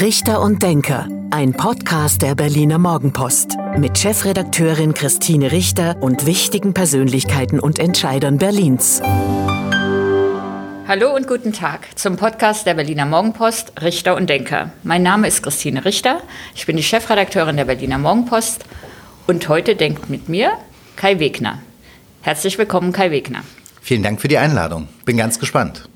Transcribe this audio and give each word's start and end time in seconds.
Richter 0.00 0.40
und 0.40 0.62
Denker, 0.62 1.08
ein 1.32 1.54
Podcast 1.54 2.22
der 2.22 2.36
Berliner 2.36 2.78
Morgenpost 2.78 3.56
mit 3.78 3.98
Chefredakteurin 3.98 4.94
Christine 4.94 5.50
Richter 5.50 5.96
und 6.00 6.24
wichtigen 6.24 6.72
Persönlichkeiten 6.72 7.58
und 7.58 7.80
Entscheidern 7.80 8.38
Berlins. 8.38 9.02
Hallo 10.86 11.16
und 11.16 11.26
guten 11.26 11.52
Tag 11.52 11.98
zum 11.98 12.16
Podcast 12.16 12.64
der 12.64 12.74
Berliner 12.74 13.06
Morgenpost 13.06 13.72
Richter 13.82 14.14
und 14.14 14.30
Denker. 14.30 14.70
Mein 14.84 15.02
Name 15.02 15.26
ist 15.26 15.42
Christine 15.42 15.84
Richter, 15.84 16.22
ich 16.54 16.64
bin 16.64 16.76
die 16.76 16.84
Chefredakteurin 16.84 17.56
der 17.56 17.64
Berliner 17.64 17.98
Morgenpost 17.98 18.66
und 19.26 19.48
heute 19.48 19.74
denkt 19.74 20.08
mit 20.08 20.28
mir 20.28 20.52
Kai 20.94 21.18
Wegner. 21.18 21.60
Herzlich 22.22 22.56
willkommen, 22.56 22.92
Kai 22.92 23.10
Wegner. 23.10 23.42
Vielen 23.82 24.04
Dank 24.04 24.20
für 24.20 24.28
die 24.28 24.38
Einladung. 24.38 24.86
Bin 25.04 25.16
ganz 25.16 25.40
gespannt. 25.40 25.88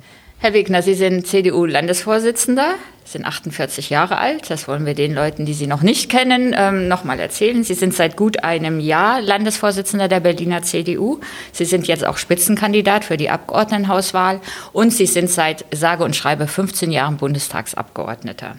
Herr 0.42 0.54
Wegner, 0.54 0.82
Sie 0.82 0.94
sind 0.94 1.24
CDU-Landesvorsitzender, 1.24 2.74
sind 3.04 3.24
48 3.24 3.90
Jahre 3.90 4.18
alt. 4.18 4.50
Das 4.50 4.66
wollen 4.66 4.84
wir 4.84 4.94
den 4.94 5.14
Leuten, 5.14 5.46
die 5.46 5.54
Sie 5.54 5.68
noch 5.68 5.82
nicht 5.82 6.10
kennen, 6.10 6.52
ähm, 6.58 6.88
nochmal 6.88 7.20
erzählen. 7.20 7.62
Sie 7.62 7.74
sind 7.74 7.94
seit 7.94 8.16
gut 8.16 8.42
einem 8.42 8.80
Jahr 8.80 9.20
Landesvorsitzender 9.20 10.08
der 10.08 10.18
Berliner 10.18 10.64
CDU. 10.64 11.20
Sie 11.52 11.64
sind 11.64 11.86
jetzt 11.86 12.04
auch 12.04 12.16
Spitzenkandidat 12.16 13.04
für 13.04 13.16
die 13.16 13.30
Abgeordnetenhauswahl 13.30 14.40
und 14.72 14.92
Sie 14.92 15.06
sind 15.06 15.30
seit 15.30 15.64
sage 15.72 16.02
und 16.02 16.16
schreibe 16.16 16.48
15 16.48 16.90
Jahren 16.90 17.18
Bundestagsabgeordneter. 17.18 18.56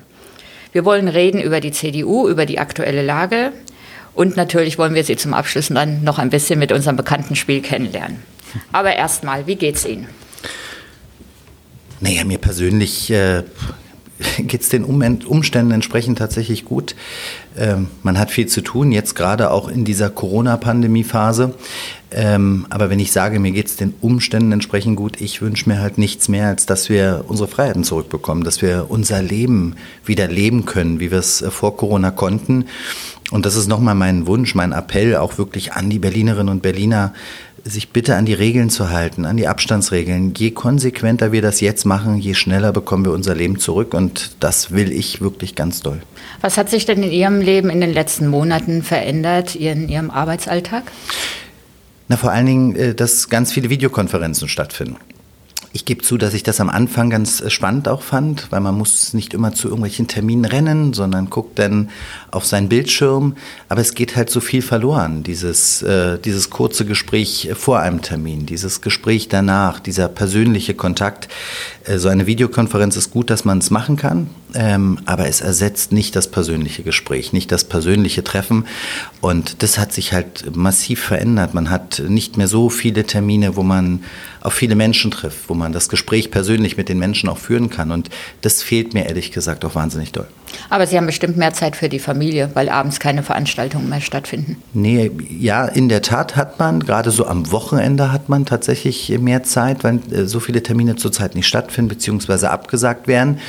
Wir 0.71 0.85
wollen 0.85 1.09
reden 1.09 1.41
über 1.41 1.59
die 1.59 1.73
CDU, 1.73 2.29
über 2.29 2.45
die 2.45 2.59
aktuelle 2.59 3.01
Lage 3.01 3.51
und 4.13 4.37
natürlich 4.37 4.77
wollen 4.77 4.95
wir 4.95 5.03
Sie 5.03 5.17
zum 5.17 5.33
Abschluss 5.33 5.67
dann 5.67 6.01
noch 6.05 6.17
ein 6.17 6.29
bisschen 6.29 6.59
mit 6.59 6.71
unserem 6.71 6.95
bekannten 6.95 7.35
Spiel 7.35 7.61
kennenlernen. 7.61 8.23
Aber 8.71 8.95
erstmal, 8.95 9.47
wie 9.47 9.57
geht's 9.57 9.85
Ihnen? 9.85 10.07
Naja, 12.03 12.25
mir 12.25 12.37
persönlich 12.37 13.09
äh, 13.11 13.43
geht 14.39 14.59
es 14.59 14.67
den 14.67 14.83
Umständen 14.83 15.71
entsprechend 15.71 16.17
tatsächlich 16.17 16.65
gut. 16.65 16.97
Ähm, 17.57 17.87
man 18.01 18.19
hat 18.19 18.29
viel 18.29 18.45
zu 18.47 18.59
tun, 18.59 18.91
jetzt 18.91 19.15
gerade 19.15 19.51
auch 19.51 19.69
in 19.69 19.85
dieser 19.85 20.09
Corona-Pandemie-Phase. 20.09 21.53
Ähm, 22.11 22.67
aber 22.69 22.89
wenn 22.89 22.99
ich 22.99 23.13
sage, 23.13 23.39
mir 23.39 23.51
geht 23.51 23.67
es 23.67 23.77
den 23.77 23.93
Umständen 24.01 24.51
entsprechend 24.51 24.97
gut, 24.97 25.21
ich 25.21 25.41
wünsche 25.41 25.69
mir 25.69 25.79
halt 25.79 25.97
nichts 25.97 26.27
mehr, 26.27 26.47
als 26.47 26.65
dass 26.65 26.89
wir 26.89 27.23
unsere 27.29 27.47
Freiheiten 27.47 27.85
zurückbekommen, 27.85 28.43
dass 28.43 28.61
wir 28.61 28.87
unser 28.89 29.21
Leben 29.21 29.77
wieder 30.05 30.27
leben 30.27 30.65
können, 30.65 30.99
wie 30.99 31.09
wir 31.09 31.19
es 31.19 31.41
äh, 31.41 31.51
vor 31.51 31.77
Corona 31.77 32.11
konnten. 32.11 32.65
Und 33.31 33.45
das 33.45 33.55
ist 33.55 33.69
nochmal 33.69 33.95
mein 33.95 34.27
Wunsch, 34.27 34.55
mein 34.55 34.73
Appell 34.73 35.15
auch 35.15 35.37
wirklich 35.37 35.71
an 35.71 35.89
die 35.89 35.99
Berlinerinnen 35.99 36.49
und 36.49 36.61
Berliner, 36.61 37.13
sich 37.65 37.89
bitte 37.89 38.15
an 38.15 38.25
die 38.25 38.33
Regeln 38.33 38.69
zu 38.69 38.89
halten, 38.89 39.25
an 39.25 39.37
die 39.37 39.47
Abstandsregeln. 39.47 40.33
Je 40.35 40.51
konsequenter 40.51 41.31
wir 41.31 41.41
das 41.41 41.61
jetzt 41.61 41.85
machen, 41.85 42.17
je 42.17 42.33
schneller 42.33 42.73
bekommen 42.73 43.05
wir 43.05 43.13
unser 43.13 43.35
Leben 43.35 43.57
zurück 43.57 43.93
und 43.93 44.35
das 44.41 44.71
will 44.71 44.91
ich 44.91 45.21
wirklich 45.21 45.55
ganz 45.55 45.81
doll. 45.81 46.01
Was 46.41 46.57
hat 46.57 46.69
sich 46.69 46.85
denn 46.85 47.01
in 47.03 47.11
Ihrem 47.11 47.39
Leben 47.39 47.69
in 47.69 47.79
den 47.79 47.93
letzten 47.93 48.27
Monaten 48.27 48.83
verändert, 48.83 49.55
in 49.55 49.87
Ihrem 49.87 50.11
Arbeitsalltag? 50.11 50.83
Na, 52.09 52.17
vor 52.17 52.31
allen 52.31 52.45
Dingen, 52.45 52.75
äh, 52.75 52.93
dass 52.93 53.29
ganz 53.29 53.53
viele 53.53 53.69
Videokonferenzen 53.69 54.49
stattfinden. 54.49 54.97
Ich 55.75 55.85
gebe 55.85 56.03
zu, 56.03 56.19
dass 56.19 56.35
ich 56.35 56.43
das 56.43 56.59
am 56.59 56.69
Anfang 56.69 57.09
ganz 57.09 57.41
äh, 57.41 57.49
spannend 57.49 57.87
auch 57.87 58.03
fand, 58.03 58.51
weil 58.51 58.61
man 58.61 58.77
muss 58.77 59.13
nicht 59.15 59.33
immer 59.33 59.53
zu 59.53 59.69
irgendwelchen 59.69 60.07
Terminen 60.07 60.45
rennen, 60.45 60.93
sondern 60.93 61.31
guckt 61.31 61.57
dann 61.57 61.89
auf 62.29 62.45
seinen 62.45 62.69
Bildschirm. 62.69 63.35
Aber 63.69 63.81
es 63.81 63.95
geht 63.95 64.15
halt 64.15 64.29
so 64.29 64.39
viel 64.39 64.61
verloren, 64.61 65.23
dieses, 65.23 65.81
äh, 65.81 66.19
dieses 66.19 66.51
kurze 66.51 66.85
Gespräch 66.85 67.49
vor 67.55 67.79
einem 67.79 68.03
Termin, 68.03 68.45
dieses 68.45 68.81
Gespräch 68.81 69.29
danach, 69.29 69.79
dieser 69.79 70.09
persönliche 70.09 70.75
Kontakt. 70.75 71.27
Äh, 71.85 71.97
so 71.97 72.07
eine 72.07 72.27
Videokonferenz 72.27 72.95
ist 72.95 73.09
gut, 73.09 73.31
dass 73.31 73.43
man 73.43 73.57
es 73.57 73.71
machen 73.71 73.95
kann, 73.95 74.29
ähm, 74.55 74.99
aber 75.05 75.27
es 75.27 75.41
ersetzt 75.41 75.91
nicht 75.91 76.15
das 76.15 76.29
persönliche 76.29 76.83
Gespräch, 76.83 77.33
nicht 77.33 77.51
das 77.51 77.63
persönliche 77.63 78.23
Treffen. 78.23 78.65
Und 79.21 79.63
das 79.63 79.77
hat 79.77 79.93
sich 79.93 80.13
halt 80.13 80.55
massiv 80.55 81.01
verändert. 81.01 81.53
Man 81.53 81.69
hat 81.69 82.01
nicht 82.07 82.37
mehr 82.37 82.47
so 82.47 82.69
viele 82.69 83.05
Termine, 83.05 83.55
wo 83.55 83.63
man 83.63 84.03
auf 84.41 84.53
viele 84.53 84.75
Menschen 84.75 85.11
trifft, 85.11 85.49
wo 85.49 85.53
man 85.53 85.71
das 85.71 85.89
Gespräch 85.89 86.29
persönlich 86.29 86.77
mit 86.77 86.89
den 86.89 86.99
Menschen 86.99 87.29
auch 87.29 87.37
führen 87.37 87.69
kann. 87.69 87.91
Und 87.91 88.09
das 88.41 88.61
fehlt 88.61 88.93
mir 88.93 89.05
ehrlich 89.07 89.31
gesagt 89.31 89.63
auch 89.65 89.75
wahnsinnig 89.75 90.11
doll. 90.11 90.27
Aber 90.69 90.85
Sie 90.85 90.97
haben 90.97 91.05
bestimmt 91.05 91.37
mehr 91.37 91.53
Zeit 91.53 91.75
für 91.75 91.89
die 91.89 91.99
Familie, 91.99 92.51
weil 92.53 92.69
abends 92.69 92.99
keine 92.99 93.23
Veranstaltungen 93.23 93.89
mehr 93.89 94.01
stattfinden. 94.01 94.57
Nee, 94.73 95.11
ja, 95.29 95.65
in 95.65 95.89
der 95.89 96.01
Tat 96.01 96.35
hat 96.35 96.59
man, 96.59 96.81
gerade 96.81 97.11
so 97.11 97.25
am 97.25 97.51
Wochenende 97.51 98.11
hat 98.11 98.29
man 98.29 98.45
tatsächlich 98.45 99.17
mehr 99.19 99.43
Zeit, 99.43 99.83
weil 99.83 99.99
äh, 100.11 100.25
so 100.25 100.39
viele 100.39 100.61
Termine 100.61 100.95
zurzeit 100.95 101.35
nicht 101.35 101.47
stattfinden 101.47 101.89
bzw. 101.89 102.47
abgesagt 102.47 103.07
werden. 103.07 103.39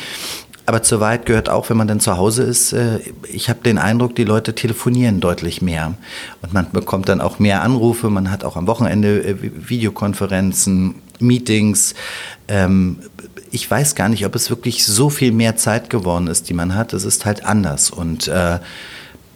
Aber 0.66 0.82
zur 0.82 1.00
Wahrheit 1.00 1.26
gehört 1.26 1.48
auch, 1.48 1.68
wenn 1.68 1.76
man 1.76 1.88
dann 1.88 2.00
zu 2.00 2.16
Hause 2.16 2.42
ist, 2.42 2.72
äh, 2.72 3.00
ich 3.28 3.48
habe 3.48 3.60
den 3.60 3.78
Eindruck, 3.78 4.14
die 4.14 4.24
Leute 4.24 4.54
telefonieren 4.54 5.20
deutlich 5.20 5.60
mehr. 5.60 5.94
Und 6.40 6.54
man 6.54 6.70
bekommt 6.72 7.08
dann 7.08 7.20
auch 7.20 7.38
mehr 7.38 7.62
Anrufe, 7.62 8.08
man 8.08 8.30
hat 8.30 8.44
auch 8.44 8.56
am 8.56 8.66
Wochenende 8.66 9.22
äh, 9.22 9.36
Videokonferenzen, 9.40 10.96
Meetings. 11.18 11.94
Ähm, 12.48 12.98
ich 13.50 13.70
weiß 13.70 13.94
gar 13.94 14.08
nicht, 14.08 14.24
ob 14.24 14.34
es 14.34 14.50
wirklich 14.50 14.84
so 14.86 15.10
viel 15.10 15.32
mehr 15.32 15.56
Zeit 15.56 15.90
geworden 15.90 16.26
ist, 16.26 16.48
die 16.48 16.54
man 16.54 16.74
hat. 16.74 16.92
Es 16.92 17.04
ist 17.04 17.24
halt 17.26 17.44
anders. 17.44 17.90
Und 17.90 18.26
äh, 18.28 18.58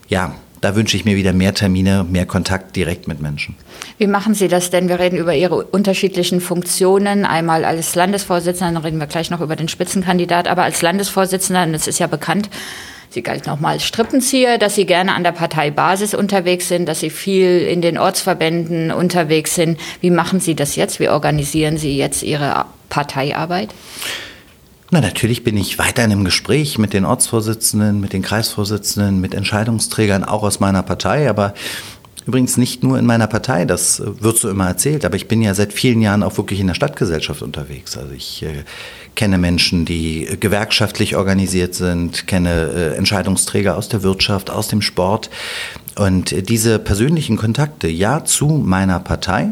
ja, 0.09 0.35
da 0.61 0.77
wünsche 0.77 0.97
ich 0.97 1.05
mir 1.05 1.17
wieder 1.17 1.33
mehr 1.33 1.55
Termine, 1.55 2.05
mehr 2.09 2.27
Kontakt 2.27 2.77
direkt 2.77 3.09
mit 3.09 3.21
Menschen. 3.21 3.55
Wie 3.99 4.07
machen 4.07 4.35
Sie 4.35 4.49
das 4.49 4.71
denn? 4.71 4.89
Wir 4.89 4.99
reden 4.99 5.17
über 5.17 5.35
Ihre 5.35 5.65
unterschiedlichen 5.65 6.41
Funktionen. 6.41 7.25
Einmal 7.25 7.65
als 7.65 7.95
Landesvorsitzender, 7.95 8.75
dann 8.75 8.83
reden 8.83 8.99
wir 8.99 9.07
gleich 9.07 9.31
noch 9.31 9.41
über 9.41 9.57
den 9.57 9.69
Spitzenkandidat, 9.69 10.49
aber 10.49 10.63
als 10.63 10.83
Landesvorsitzender, 10.83 11.65
und 11.65 11.73
das 11.73 11.87
ist 11.87 11.99
ja 11.99 12.07
bekannt, 12.07 12.51
Sie 13.11 13.23
galten 13.23 13.49
auch 13.49 13.59
mal 13.59 13.73
als 13.73 13.85
Strippenzieher, 13.85 14.59
dass 14.59 14.75
Sie 14.75 14.85
gerne 14.85 15.15
an 15.15 15.25
der 15.25 15.33
Parteibasis 15.33 16.13
unterwegs 16.15 16.69
sind, 16.69 16.87
dass 16.87 17.01
Sie 17.01 17.09
viel 17.09 17.61
in 17.61 17.81
den 17.81 17.97
Ortsverbänden 17.97 18.93
unterwegs 18.93 19.55
sind. 19.55 19.81
Wie 20.03 20.11
machen 20.11 20.41
Sie 20.41 20.55
das 20.55 20.77
jetzt? 20.77 21.01
Wie 21.01 21.09
organisieren 21.09 21.79
Sie 21.79 21.97
jetzt 21.97 22.23
Ihre 22.23 22.67
Parteiarbeit? 22.91 23.71
Na, 24.91 25.03
natürlich 25.03 25.45
bin 25.45 25.59
ich 25.59 25.79
weiterhin 25.79 26.13
im 26.13 26.25
Gespräch 26.25 26.79
mit 26.79 26.95
den 26.95 27.05
Ortsvorsitzenden, 27.05 28.01
mit 28.01 28.15
den 28.15 28.23
Kreisvorsitzenden, 28.23 29.21
mit 29.21 29.35
Entscheidungsträgern, 29.35 30.25
auch 30.25 30.43
aus 30.43 30.61
meiner 30.61 30.83
Partei, 30.83 31.29
aber 31.29 31.53
übrigens 32.25 32.57
nicht 32.57 32.83
nur 32.83 32.99
in 32.99 33.05
meiner 33.05 33.27
Partei, 33.27 33.67
das 33.67 34.03
wird 34.05 34.39
so 34.39 34.49
immer 34.49 34.67
erzählt, 34.67 35.05
aber 35.05 35.17
ich 35.17 35.29
bin 35.29 35.43
ja 35.43 35.55
seit 35.55 35.75
vielen 35.75 36.01
Jahren 36.01 36.23
auch 36.23 36.39
wirklich 36.39 36.61
in 36.61 36.69
der 36.69 36.75
Stadtgesellschaft 36.75 37.43
unterwegs. 37.43 37.99
Also 37.99 38.13
ich 38.13 38.43
äh, 38.43 38.65
kenne 39.15 39.37
Menschen, 39.37 39.85
die 39.85 40.27
gewerkschaftlich 40.41 41.17
organisiert 41.17 41.75
sind, 41.75 42.27
kenne 42.27 42.71
äh, 42.75 42.97
Entscheidungsträger 42.97 43.77
aus 43.77 43.91
der 43.91 44.03
Wirtschaft, 44.03 44.49
aus 44.49 44.69
dem 44.69 44.81
Sport. 44.81 45.29
Und 45.97 46.33
äh, 46.33 46.43
diese 46.43 46.79
persönlichen 46.79 47.37
Kontakte, 47.37 47.89
ja, 47.89 48.25
zu 48.25 48.47
meiner 48.47 49.01
Partei, 49.01 49.51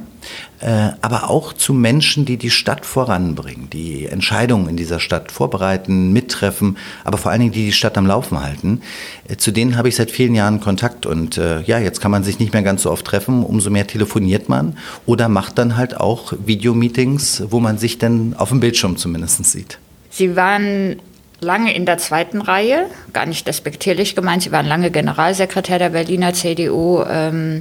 äh, 0.61 0.91
aber 1.01 1.31
auch 1.31 1.53
zu 1.53 1.73
Menschen, 1.73 2.25
die 2.25 2.37
die 2.37 2.51
Stadt 2.51 2.87
voranbringen, 2.87 3.69
die 3.71 4.07
Entscheidungen 4.07 4.69
in 4.69 4.77
dieser 4.77 5.01
Stadt 5.01 5.31
vorbereiten, 5.33 6.13
mittreffen, 6.13 6.79
aber 7.05 7.19
vor 7.19 7.31
allen 7.31 7.41
Dingen, 7.41 7.53
die 7.53 7.67
die 7.67 7.73
Stadt 7.73 7.99
am 7.99 8.07
Laufen 8.07 8.43
halten. 8.43 8.83
Äh, 9.29 9.37
zu 9.37 9.51
denen 9.51 9.77
habe 9.77 9.89
ich 9.89 9.97
seit 9.97 10.11
vielen 10.11 10.35
Jahren 10.35 10.61
Kontakt 10.61 11.07
und 11.07 11.39
äh, 11.39 11.61
ja, 11.63 11.79
jetzt 11.79 12.01
kann 12.01 12.11
man 12.11 12.25
sich 12.25 12.39
nicht 12.39 12.53
mehr 12.53 12.63
ganz 12.63 12.83
so 12.83 12.91
oft 12.91 13.05
treffen, 13.05 13.45
umso 13.45 13.71
mehr 13.71 13.87
telefoniert 13.87 14.49
man 14.49 14.77
oder 15.05 15.29
macht 15.29 15.59
dann 15.59 15.77
halt 15.77 15.99
auch 15.99 16.33
Videomeetings, 16.45 17.45
wo 17.51 17.61
man 17.61 17.79
sich 17.79 17.99
dann 17.99 18.35
auf 18.37 18.49
dem 18.49 18.61
Bildschirm 18.61 18.97
zumindest 18.97 19.45
sieht. 19.45 19.79
Sie 20.11 20.37
waren 20.37 20.97
lange 21.41 21.75
in 21.75 21.85
der 21.87 21.99
zweiten 21.99 22.41
Reihe, 22.41 22.87
gar 23.13 23.27
nicht 23.27 23.47
despektierlich 23.47 24.15
gemeint, 24.17 24.43
Sie 24.43 24.53
waren 24.53 24.67
lange 24.67 24.91
Generalsekretär 24.91 25.79
der 25.79 25.91
Berliner 25.91 26.33
CDU. 26.33 27.03
Ähm, 27.09 27.61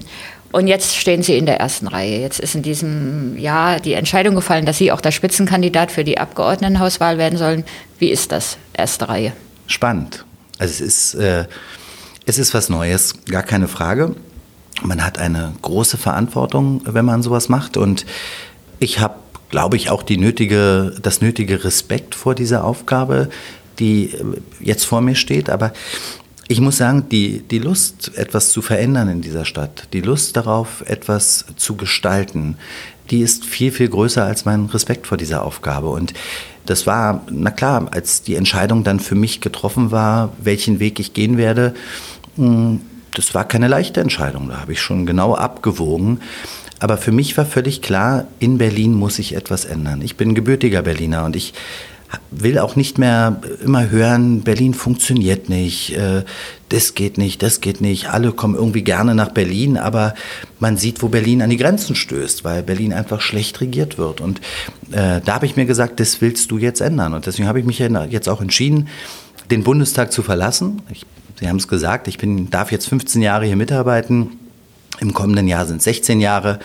und 0.55 0.67
jetzt 0.67 0.95
stehen 0.95 1.21
Sie 1.21 1.37
in 1.37 1.45
der 1.45 1.59
ersten 1.59 1.85
Reihe. 1.85 2.21
Jetzt 2.21 2.39
ist 2.39 2.55
in 2.55 2.61
diesem 2.61 3.37
Jahr 3.37 3.81
die 3.81 3.91
Entscheidung 3.91 4.35
gefallen, 4.35 4.65
dass 4.65 4.77
Sie 4.77 4.89
auch 4.89 5.01
der 5.01 5.11
Spitzenkandidat 5.11 5.91
für 5.91 6.05
die 6.05 6.17
Abgeordnetenhauswahl 6.17 7.17
werden 7.17 7.37
sollen. 7.37 7.65
Wie 7.99 8.09
ist 8.09 8.31
das, 8.31 8.57
erste 8.71 9.09
Reihe? 9.09 9.33
Spannend. 9.67 10.23
Also 10.57 10.71
es 10.75 10.79
ist, 10.79 11.15
äh, 11.15 11.43
es 12.25 12.39
ist 12.39 12.53
was 12.53 12.69
Neues, 12.69 13.15
gar 13.25 13.43
keine 13.43 13.67
Frage. 13.67 14.15
Man 14.81 15.03
hat 15.03 15.17
eine 15.17 15.51
große 15.61 15.97
Verantwortung, 15.97 16.83
wenn 16.85 17.03
man 17.03 17.21
sowas 17.21 17.49
macht. 17.49 17.75
Und 17.75 18.05
ich 18.79 18.99
habe, 18.99 19.15
glaube 19.49 19.75
ich, 19.75 19.89
auch 19.89 20.03
die 20.03 20.15
nötige, 20.15 20.95
das 21.01 21.19
nötige 21.19 21.65
Respekt 21.65 22.15
vor 22.15 22.33
dieser 22.33 22.63
Aufgabe, 22.63 23.27
die 23.77 24.13
äh, 24.13 24.23
jetzt 24.61 24.85
vor 24.85 25.01
mir 25.01 25.15
steht. 25.15 25.49
Aber 25.49 25.73
ich 26.47 26.61
muss 26.61 26.77
sagen, 26.77 27.09
die, 27.09 27.39
die 27.39 27.59
Lust, 27.59 28.11
etwas 28.15 28.51
zu 28.51 28.61
verändern 28.61 29.09
in 29.09 29.21
dieser 29.21 29.45
Stadt, 29.45 29.87
die 29.93 30.01
Lust 30.01 30.37
darauf, 30.37 30.83
etwas 30.85 31.45
zu 31.55 31.75
gestalten, 31.75 32.57
die 33.09 33.21
ist 33.21 33.45
viel, 33.45 33.71
viel 33.71 33.89
größer 33.89 34.23
als 34.23 34.45
mein 34.45 34.65
Respekt 34.65 35.07
vor 35.07 35.17
dieser 35.17 35.43
Aufgabe. 35.43 35.89
Und 35.89 36.13
das 36.65 36.87
war, 36.87 37.23
na 37.29 37.51
klar, 37.51 37.87
als 37.91 38.23
die 38.23 38.35
Entscheidung 38.35 38.83
dann 38.83 38.99
für 38.99 39.15
mich 39.15 39.41
getroffen 39.41 39.91
war, 39.91 40.33
welchen 40.39 40.79
Weg 40.79 40.99
ich 40.99 41.13
gehen 41.13 41.37
werde, 41.37 41.73
hm, 42.35 42.81
das 43.13 43.33
war 43.33 43.47
keine 43.47 43.67
leichte 43.67 44.01
Entscheidung. 44.01 44.49
Da 44.49 44.59
habe 44.59 44.73
ich 44.73 44.81
schon 44.81 45.05
genau 45.05 45.35
abgewogen. 45.35 46.19
Aber 46.79 46.97
für 46.97 47.11
mich 47.11 47.37
war 47.37 47.45
völlig 47.45 47.81
klar, 47.81 48.25
in 48.39 48.57
Berlin 48.57 48.93
muss 48.93 49.15
sich 49.15 49.35
etwas 49.35 49.65
ändern. 49.65 50.01
Ich 50.01 50.17
bin 50.17 50.35
gebürtiger 50.35 50.81
Berliner 50.81 51.23
und 51.23 51.35
ich 51.35 51.53
will 52.31 52.59
auch 52.59 52.75
nicht 52.75 52.97
mehr 52.97 53.41
immer 53.63 53.89
hören, 53.89 54.41
Berlin 54.41 54.73
funktioniert 54.73 55.49
nicht, 55.49 55.95
äh, 55.97 56.23
das 56.69 56.95
geht 56.95 57.17
nicht, 57.17 57.41
das 57.43 57.61
geht 57.61 57.81
nicht. 57.81 58.09
Alle 58.09 58.31
kommen 58.31 58.55
irgendwie 58.55 58.83
gerne 58.83 59.15
nach 59.15 59.29
Berlin, 59.29 59.77
aber 59.77 60.15
man 60.59 60.77
sieht, 60.77 61.01
wo 61.01 61.09
Berlin 61.09 61.41
an 61.41 61.49
die 61.49 61.57
Grenzen 61.57 61.95
stößt, 61.95 62.43
weil 62.43 62.63
Berlin 62.63 62.93
einfach 62.93 63.21
schlecht 63.21 63.61
regiert 63.61 63.97
wird. 63.97 64.21
Und 64.21 64.39
äh, 64.91 65.21
da 65.23 65.35
habe 65.35 65.45
ich 65.45 65.55
mir 65.55 65.65
gesagt, 65.65 65.99
das 65.99 66.21
willst 66.21 66.51
du 66.51 66.57
jetzt 66.57 66.81
ändern. 66.81 67.13
Und 67.13 67.25
deswegen 67.25 67.47
habe 67.47 67.59
ich 67.59 67.65
mich 67.65 67.79
jetzt 67.79 68.29
auch 68.29 68.41
entschieden, 68.41 68.87
den 69.51 69.63
Bundestag 69.63 70.11
zu 70.11 70.23
verlassen. 70.23 70.81
Ich, 70.91 71.05
Sie 71.39 71.47
haben 71.49 71.57
es 71.57 71.67
gesagt, 71.67 72.07
ich 72.07 72.17
bin, 72.17 72.49
darf 72.49 72.71
jetzt 72.71 72.87
15 72.87 73.21
Jahre 73.21 73.45
hier 73.45 73.57
mitarbeiten. 73.57 74.39
Im 74.99 75.13
kommenden 75.13 75.47
Jahr 75.47 75.65
sind 75.65 75.77
es 75.77 75.83
16 75.83 76.21
Jahre. 76.21 76.59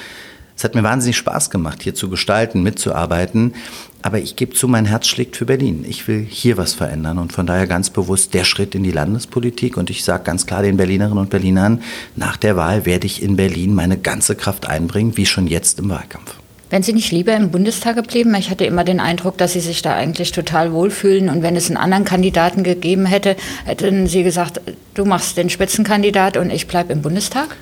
Es 0.57 0.65
hat 0.65 0.75
mir 0.75 0.83
wahnsinnig 0.83 1.17
Spaß 1.17 1.51
gemacht, 1.51 1.83
hier 1.83 1.95
zu 1.95 2.09
gestalten, 2.09 2.63
mitzuarbeiten. 2.63 3.55
Aber 4.02 4.19
ich 4.19 4.37
gebe 4.37 4.55
zu, 4.55 4.67
mein 4.67 4.87
Herz 4.87 5.06
schlägt 5.06 5.37
für 5.37 5.44
Berlin. 5.44 5.85
Ich 5.87 6.08
will 6.08 6.26
hier 6.29 6.56
was 6.56 6.73
verändern 6.73 7.19
und 7.19 7.32
von 7.32 7.47
daher 7.47 7.67
ganz 7.67 7.91
bewusst 7.91 8.32
der 8.32 8.44
Schritt 8.44 8.75
in 8.75 8.82
die 8.82 8.93
Landespolitik. 8.93 9.76
Und 9.76 9.91
ich 9.91 10.05
sage 10.05 10.25
ganz 10.25 10.47
klar 10.47 10.62
den 10.62 10.79
Berlinerinnen 10.79 11.19
und 11.19 11.31
Berlinern, 11.31 11.82
nach 12.17 12.37
der 12.37 12.56
Wahl 12.56 12.87
werde 12.87 13.06
ich 13.06 13.23
in 13.23 13.37
Berlin 13.37 13.75
meine 13.75 13.99
ganze 13.99 14.37
Kraft 14.37 14.67
einbringen, 14.67 15.17
wie 15.17 15.26
schon 15.26 15.47
jetzt 15.47 15.79
im 15.79 15.91
Wahlkampf. 15.91 16.35
Wenn 16.70 16.85
Sie 16.85 16.93
nicht 16.93 17.11
lieber 17.11 17.35
im 17.35 17.50
Bundestag 17.50 17.97
geblieben? 17.97 18.32
Ich 18.37 18.49
hatte 18.49 18.64
immer 18.64 18.85
den 18.85 19.00
Eindruck, 19.00 19.37
dass 19.37 19.55
Sie 19.55 19.61
sich 19.61 19.82
da 19.82 19.94
eigentlich 19.94 20.31
total 20.31 20.73
wohlfühlen. 20.73 21.29
Und 21.29 21.43
wenn 21.43 21.56
es 21.56 21.67
einen 21.67 21.76
anderen 21.76 22.05
Kandidaten 22.05 22.62
gegeben 22.62 23.06
hätte, 23.06 23.37
hätten 23.64 24.06
Sie 24.06 24.23
gesagt, 24.23 24.61
du 24.94 25.05
machst 25.05 25.37
den 25.37 25.50
Spitzenkandidat 25.50 26.37
und 26.37 26.50
ich 26.50 26.69
bleibe 26.69 26.93
im 26.93 27.02
Bundestag? 27.02 27.56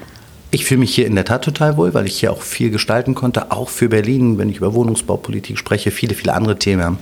Ich 0.51 0.65
fühle 0.65 0.81
mich 0.81 0.95
hier 0.95 1.07
in 1.07 1.15
der 1.15 1.27
Tat 1.27 1.45
total 1.45 1.77
wohl, 1.77 1.93
weil 1.93 2.07
ich 2.07 2.21
hier 2.21 2.33
auch 2.33 2.41
viel 2.41 2.71
gestalten 2.71 3.15
konnte, 3.15 3.51
auch 3.53 3.69
für 3.69 3.89
Berlin, 3.89 4.39
wenn 4.39 4.49
ich 4.49 4.57
über 4.57 4.73
Wohnungsbaupolitik 4.73 5.59
spreche, 5.59 5.91
viele, 5.91 6.15
viele 6.15 6.33
andere 6.33 6.59
Themen. 6.59 6.83
Haben 6.83 6.99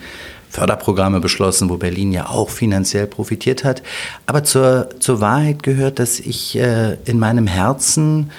Förderprogramme 0.51 1.21
beschlossen, 1.21 1.69
wo 1.69 1.77
Berlin 1.77 2.13
ja 2.13 2.29
auch 2.29 2.49
finanziell 2.49 3.07
profitiert 3.07 3.63
hat. 3.63 3.83
Aber 4.25 4.43
zur, 4.43 4.89
zur 5.01 5.21
Wahrheit 5.21 5.63
gehört, 5.63 5.99
dass 5.99 6.19
ich 6.19 6.57
äh, 6.57 6.97
in 7.05 7.19
meinem 7.19 7.47
Herzen, 7.47 8.31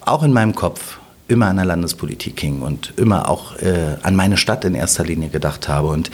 auch 0.00 0.22
in 0.22 0.32
meinem 0.32 0.54
Kopf, 0.54 0.98
immer 1.28 1.46
an 1.46 1.56
der 1.56 1.64
Landespolitik 1.64 2.38
hing 2.40 2.60
und 2.60 2.92
immer 2.96 3.30
auch 3.30 3.56
äh, 3.56 3.96
an 4.02 4.14
meine 4.14 4.36
Stadt 4.36 4.64
in 4.64 4.74
erster 4.74 5.04
Linie 5.04 5.28
gedacht 5.30 5.68
habe. 5.68 5.88
Und 5.88 6.10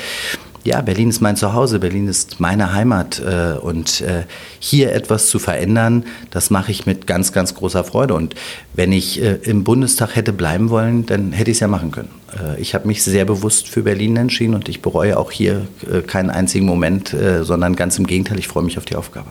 ja, 0.65 0.81
Berlin 0.83 1.09
ist 1.09 1.21
mein 1.21 1.37
Zuhause, 1.37 1.79
Berlin 1.79 2.07
ist 2.09 2.41
meine 2.41 2.73
Heimat 2.73 3.21
äh, 3.21 3.59
und 3.59 4.03
äh, 4.03 4.25
hier 4.59 4.93
etwas 4.93 5.29
zu 5.29 5.39
verändern, 5.39 6.05
das 6.31 6.51
mache 6.51 6.71
ich 6.71 6.87
mit 6.87 7.07
ganz, 7.07 7.33
ganz 7.33 7.55
großer 7.55 7.85
Freude. 7.85 8.15
Und 8.15 8.35
wenn 8.75 8.93
ich 8.93 9.23
äh, 9.23 9.39
im 9.43 9.65
Bundestag 9.65 10.17
hätte 10.17 10.33
bleiben 10.33 10.71
wollen, 10.71 11.07
dann 11.07 11.33
hätte 11.33 11.51
ich 11.51 11.57
es 11.57 11.61
ja 11.61 11.69
machen 11.69 11.91
können. 11.91 12.11
Ich 12.59 12.77
habe 12.77 12.87
mich 12.87 13.03
sehr 13.03 13.25
bewusst 13.25 13.69
für 13.69 13.83
Berlin 13.83 14.17
entschieden 14.17 14.55
und 14.55 14.69
ich 14.69 14.83
bereue 14.83 15.19
auch 15.19 15.33
hier 15.33 15.67
keinen 16.07 16.31
einzigen 16.31 16.65
Moment, 16.65 17.13
sondern 17.43 17.75
ganz 17.75 17.99
im 17.99 18.06
Gegenteil, 18.06 18.39
ich 18.39 18.47
freue 18.47 18.63
mich 18.63 18.79
auf 18.79 18.85
die 18.85 18.95
Aufgabe. 18.95 19.31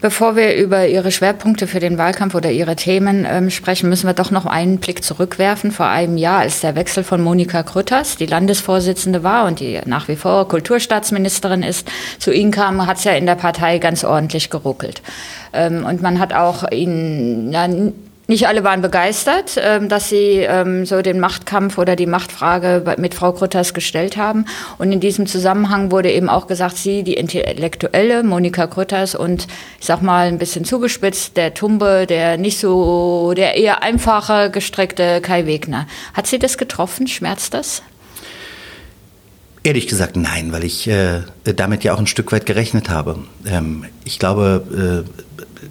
Bevor 0.00 0.36
wir 0.36 0.54
über 0.56 0.86
Ihre 0.86 1.10
Schwerpunkte 1.10 1.66
für 1.66 1.80
den 1.80 1.96
Wahlkampf 1.96 2.34
oder 2.34 2.50
Ihre 2.50 2.76
Themen 2.76 3.26
ähm, 3.28 3.48
sprechen, 3.48 3.88
müssen 3.88 4.06
wir 4.06 4.12
doch 4.12 4.30
noch 4.30 4.44
einen 4.44 4.76
Blick 4.78 5.02
zurückwerfen. 5.02 5.72
Vor 5.72 5.86
einem 5.86 6.18
Jahr, 6.18 6.40
als 6.40 6.60
der 6.60 6.74
Wechsel 6.74 7.02
von 7.02 7.22
Monika 7.22 7.62
Krütters, 7.62 8.16
die 8.16 8.26
Landesvorsitzende 8.26 9.22
war 9.22 9.46
und 9.46 9.60
die 9.60 9.80
nach 9.86 10.06
wie 10.08 10.16
vor 10.16 10.48
Kulturstaatsministerin 10.48 11.62
ist, 11.62 11.88
zu 12.18 12.30
Ihnen 12.30 12.50
kam, 12.50 12.86
hat 12.86 12.98
es 12.98 13.04
ja 13.04 13.12
in 13.12 13.24
der 13.24 13.36
Partei 13.36 13.78
ganz 13.78 14.04
ordentlich 14.04 14.50
geruckelt. 14.50 15.00
Ähm, 15.54 15.86
und 15.86 16.02
man 16.02 16.18
hat 16.18 16.34
auch 16.34 16.70
Ihnen 16.70 17.50
ja, 17.50 17.66
nicht 18.28 18.48
alle 18.48 18.64
waren 18.64 18.82
begeistert, 18.82 19.56
ähm, 19.56 19.88
dass 19.88 20.08
sie 20.08 20.40
ähm, 20.40 20.84
so 20.84 21.00
den 21.00 21.20
Machtkampf 21.20 21.78
oder 21.78 21.94
die 21.94 22.06
Machtfrage 22.06 22.96
mit 22.98 23.14
Frau 23.14 23.32
Grütters 23.32 23.72
gestellt 23.72 24.16
haben. 24.16 24.46
Und 24.78 24.90
in 24.90 24.98
diesem 24.98 25.26
Zusammenhang 25.26 25.92
wurde 25.92 26.10
eben 26.10 26.28
auch 26.28 26.48
gesagt, 26.48 26.76
sie, 26.76 27.04
die 27.04 27.14
Intellektuelle 27.14 28.24
Monika 28.24 28.66
Grütters 28.66 29.14
und 29.14 29.46
ich 29.78 29.86
sag 29.86 30.02
mal 30.02 30.26
ein 30.26 30.38
bisschen 30.38 30.64
zugespitzt, 30.64 31.36
der 31.36 31.54
Tumbe, 31.54 32.06
der 32.08 32.36
nicht 32.36 32.58
so, 32.58 33.32
der 33.36 33.54
eher 33.56 33.82
einfache 33.82 34.50
gestreckte 34.50 35.20
Kai 35.20 35.46
Wegner. 35.46 35.86
Hat 36.12 36.26
sie 36.26 36.40
das 36.40 36.58
getroffen? 36.58 37.06
Schmerzt 37.06 37.54
das? 37.54 37.82
Ehrlich 39.62 39.86
gesagt 39.86 40.16
nein, 40.16 40.52
weil 40.52 40.64
ich 40.64 40.88
äh, 40.88 41.22
damit 41.44 41.84
ja 41.84 41.94
auch 41.94 41.98
ein 41.98 42.06
Stück 42.06 42.32
weit 42.32 42.46
gerechnet 42.46 42.88
habe. 42.88 43.18
Ähm, 43.46 43.84
ich 44.04 44.18
glaube, 44.18 45.04
äh, 45.06 45.26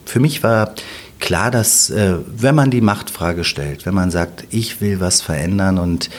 für 0.05 0.19
mich 0.19 0.43
war 0.43 0.75
klar, 1.19 1.51
dass 1.51 1.89
äh, 1.89 2.15
wenn 2.25 2.55
man 2.55 2.71
die 2.71 2.81
Machtfrage 2.81 3.43
stellt, 3.43 3.85
wenn 3.85 3.93
man 3.93 4.11
sagt, 4.11 4.45
ich 4.49 4.81
will 4.81 4.99
was 4.99 5.21
verändern 5.21 5.77
und 5.77 6.09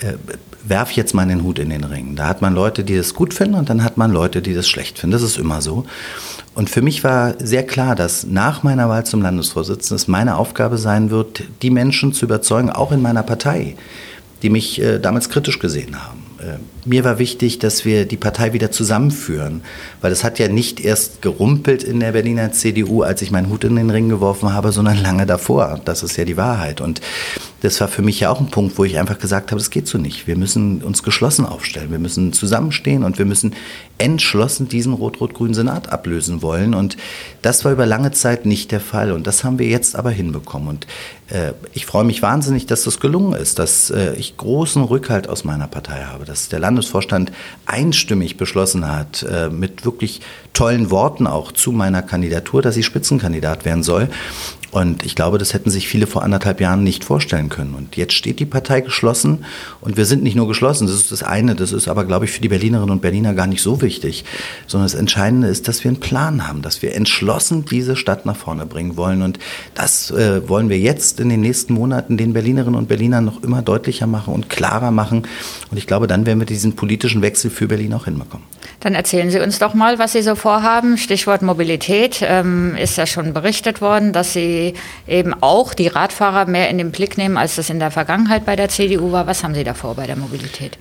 äh, 0.00 0.14
werf 0.68 0.90
jetzt 0.92 1.14
mal 1.14 1.26
den 1.26 1.42
Hut 1.42 1.58
in 1.58 1.70
den 1.70 1.84
Ring. 1.84 2.16
Da 2.16 2.26
hat 2.26 2.42
man 2.42 2.54
Leute, 2.54 2.84
die 2.84 2.96
das 2.96 3.14
gut 3.14 3.34
finden 3.34 3.54
und 3.54 3.70
dann 3.70 3.84
hat 3.84 3.96
man 3.96 4.10
Leute, 4.10 4.42
die 4.42 4.54
das 4.54 4.68
schlecht 4.68 4.98
finden. 4.98 5.12
Das 5.12 5.22
ist 5.22 5.38
immer 5.38 5.62
so. 5.62 5.86
Und 6.54 6.70
für 6.70 6.82
mich 6.82 7.04
war 7.04 7.34
sehr 7.38 7.64
klar, 7.64 7.94
dass 7.94 8.24
nach 8.24 8.62
meiner 8.62 8.88
Wahl 8.88 9.04
zum 9.04 9.22
Landesvorsitzenden 9.22 9.96
es 9.96 10.08
meine 10.08 10.36
Aufgabe 10.36 10.78
sein 10.78 11.10
wird, 11.10 11.44
die 11.62 11.70
Menschen 11.70 12.12
zu 12.12 12.24
überzeugen, 12.24 12.70
auch 12.70 12.92
in 12.92 13.02
meiner 13.02 13.22
Partei, 13.22 13.76
die 14.42 14.50
mich 14.50 14.80
äh, 14.80 14.98
damals 14.98 15.28
kritisch 15.28 15.58
gesehen 15.58 16.02
haben 16.02 16.24
äh, 16.38 16.58
mir 16.86 17.04
war 17.04 17.18
wichtig, 17.18 17.58
dass 17.58 17.84
wir 17.84 18.06
die 18.06 18.16
Partei 18.16 18.52
wieder 18.52 18.70
zusammenführen, 18.70 19.62
weil 20.00 20.12
es 20.12 20.24
hat 20.24 20.38
ja 20.38 20.48
nicht 20.48 20.80
erst 20.80 21.22
gerumpelt 21.22 21.82
in 21.82 22.00
der 22.00 22.12
Berliner 22.12 22.52
CDU, 22.52 23.02
als 23.02 23.22
ich 23.22 23.30
meinen 23.30 23.50
Hut 23.50 23.64
in 23.64 23.76
den 23.76 23.90
Ring 23.90 24.08
geworfen 24.08 24.52
habe, 24.52 24.72
sondern 24.72 25.02
lange 25.02 25.26
davor. 25.26 25.80
Das 25.84 26.02
ist 26.02 26.16
ja 26.16 26.24
die 26.24 26.36
Wahrheit. 26.36 26.80
Und 26.80 27.00
das 27.62 27.80
war 27.80 27.88
für 27.88 28.02
mich 28.02 28.20
ja 28.20 28.30
auch 28.30 28.40
ein 28.40 28.50
Punkt, 28.50 28.78
wo 28.78 28.84
ich 28.84 28.98
einfach 28.98 29.18
gesagt 29.18 29.50
habe, 29.50 29.58
das 29.58 29.70
geht 29.70 29.88
so 29.88 29.98
nicht. 29.98 30.26
Wir 30.26 30.36
müssen 30.36 30.82
uns 30.82 31.02
geschlossen 31.02 31.46
aufstellen. 31.46 31.90
Wir 31.90 31.98
müssen 31.98 32.32
zusammenstehen 32.32 33.02
und 33.02 33.18
wir 33.18 33.24
müssen 33.24 33.54
entschlossen 33.98 34.68
diesen 34.68 34.92
rot-rot-grünen 34.92 35.54
Senat 35.54 35.90
ablösen 35.90 36.42
wollen. 36.42 36.74
Und 36.74 36.96
das 37.42 37.64
war 37.64 37.72
über 37.72 37.86
lange 37.86 38.12
Zeit 38.12 38.46
nicht 38.46 38.72
der 38.72 38.80
Fall. 38.80 39.10
Und 39.10 39.26
das 39.26 39.42
haben 39.42 39.58
wir 39.58 39.66
jetzt 39.66 39.96
aber 39.96 40.10
hinbekommen. 40.10 40.68
Und 40.68 40.86
äh, 41.28 41.52
ich 41.72 41.86
freue 41.86 42.04
mich 42.04 42.22
wahnsinnig, 42.22 42.66
dass 42.66 42.84
das 42.84 43.00
gelungen 43.00 43.32
ist, 43.32 43.58
dass 43.58 43.90
äh, 43.90 44.14
ich 44.14 44.36
großen 44.36 44.82
Rückhalt 44.82 45.28
aus 45.28 45.44
meiner 45.44 45.66
Partei 45.66 46.04
habe, 46.04 46.24
dass 46.24 46.48
der 46.48 46.60
Landesvorstand 46.76 47.32
einstimmig 47.64 48.36
beschlossen 48.36 48.86
hat, 48.86 49.22
äh, 49.22 49.48
mit 49.48 49.84
wirklich 49.84 50.20
tollen 50.52 50.90
Worten 50.90 51.26
auch 51.26 51.52
zu 51.52 51.72
meiner 51.72 52.02
Kandidatur, 52.02 52.62
dass 52.62 52.76
ich 52.76 52.84
Spitzenkandidat 52.84 53.64
werden 53.64 53.82
soll. 53.82 54.08
Und 54.72 55.06
ich 55.06 55.14
glaube, 55.14 55.38
das 55.38 55.54
hätten 55.54 55.70
sich 55.70 55.88
viele 55.88 56.06
vor 56.06 56.22
anderthalb 56.22 56.60
Jahren 56.60 56.82
nicht 56.82 57.04
vorstellen 57.04 57.48
können. 57.48 57.74
Und 57.74 57.96
jetzt 57.96 58.12
steht 58.12 58.40
die 58.40 58.46
Partei 58.46 58.80
geschlossen. 58.80 59.44
Und 59.80 59.96
wir 59.96 60.04
sind 60.04 60.22
nicht 60.22 60.34
nur 60.34 60.48
geschlossen, 60.48 60.86
das 60.86 60.96
ist 60.96 61.12
das 61.12 61.22
eine. 61.22 61.54
Das 61.54 61.72
ist 61.72 61.88
aber, 61.88 62.04
glaube 62.04 62.24
ich, 62.24 62.32
für 62.32 62.40
die 62.40 62.48
Berlinerinnen 62.48 62.90
und 62.90 63.00
Berliner 63.00 63.34
gar 63.34 63.46
nicht 63.46 63.62
so 63.62 63.80
wichtig. 63.80 64.24
Sondern 64.66 64.86
das 64.86 64.98
Entscheidende 64.98 65.48
ist, 65.48 65.68
dass 65.68 65.84
wir 65.84 65.90
einen 65.90 66.00
Plan 66.00 66.48
haben, 66.48 66.62
dass 66.62 66.82
wir 66.82 66.94
entschlossen 66.94 67.64
diese 67.64 67.96
Stadt 67.96 68.26
nach 68.26 68.36
vorne 68.36 68.66
bringen 68.66 68.96
wollen. 68.96 69.22
Und 69.22 69.38
das 69.74 70.10
äh, 70.10 70.48
wollen 70.48 70.68
wir 70.68 70.78
jetzt 70.78 71.20
in 71.20 71.28
den 71.28 71.40
nächsten 71.40 71.72
Monaten 71.72 72.16
den 72.16 72.32
Berlinerinnen 72.32 72.74
und 72.74 72.88
Berlinern 72.88 73.24
noch 73.24 73.42
immer 73.42 73.62
deutlicher 73.62 74.06
machen 74.06 74.34
und 74.34 74.50
klarer 74.50 74.90
machen. 74.90 75.26
Und 75.70 75.78
ich 75.78 75.86
glaube, 75.86 76.06
dann 76.06 76.26
werden 76.26 76.40
wir 76.40 76.46
diesen 76.46 76.74
politischen 76.76 77.22
Wechsel 77.22 77.50
für 77.50 77.68
Berlin 77.68 77.94
auch 77.94 78.06
hinbekommen. 78.06 78.44
Dann 78.80 78.94
erzählen 78.94 79.30
Sie 79.30 79.40
uns 79.40 79.58
doch 79.58 79.74
mal, 79.74 79.98
was 79.98 80.12
Sie 80.12 80.22
so 80.22 80.34
vorhaben. 80.34 80.98
Stichwort 80.98 81.42
Mobilität 81.42 82.20
ähm, 82.22 82.76
ist 82.76 82.98
ja 82.98 83.06
schon 83.06 83.32
berichtet 83.32 83.80
worden, 83.80 84.12
dass 84.12 84.32
Sie 84.32 84.55
eben 85.06 85.34
auch 85.40 85.74
die 85.74 85.88
Radfahrer 85.88 86.46
mehr 86.46 86.68
in 86.70 86.78
den 86.78 86.90
Blick 86.90 87.18
nehmen, 87.18 87.36
als 87.36 87.56
das 87.56 87.70
in 87.70 87.78
der 87.78 87.90
Vergangenheit 87.90 88.44
bei 88.46 88.56
der 88.56 88.68
CDU 88.68 89.12
war. 89.12 89.26
Was 89.26 89.42
haben 89.42 89.54
Sie 89.54 89.64
davor 89.64 89.94
bei 89.94 90.06
der 90.06 90.16
Mobilität? 90.16 90.78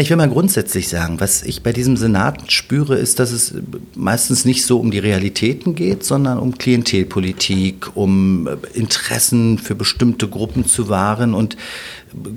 Ich 0.00 0.10
will 0.10 0.16
mal 0.16 0.28
grundsätzlich 0.28 0.88
sagen, 0.88 1.18
was 1.18 1.42
ich 1.42 1.62
bei 1.62 1.72
diesem 1.72 1.96
Senat 1.96 2.52
spüre, 2.52 2.96
ist, 2.96 3.18
dass 3.18 3.32
es 3.32 3.54
meistens 3.96 4.44
nicht 4.44 4.64
so 4.64 4.78
um 4.78 4.90
die 4.90 4.98
Realitäten 4.98 5.74
geht, 5.74 6.04
sondern 6.04 6.38
um 6.38 6.56
Klientelpolitik, 6.56 7.96
um 7.96 8.48
Interessen 8.74 9.58
für 9.58 9.74
bestimmte 9.74 10.28
Gruppen 10.28 10.66
zu 10.66 10.88
wahren 10.88 11.34
und 11.34 11.56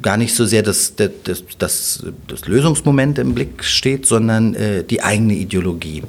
gar 0.01 0.17
nicht 0.17 0.33
so 0.33 0.45
sehr 0.45 0.63
das, 0.63 0.95
das, 0.95 1.43
das, 1.59 2.03
das 2.27 2.47
Lösungsmoment 2.47 3.19
im 3.19 3.35
Blick 3.35 3.63
steht, 3.63 4.05
sondern 4.05 4.55
äh, 4.55 4.83
die 4.83 5.03
eigene 5.03 5.33
Ideologie. 5.33 6.03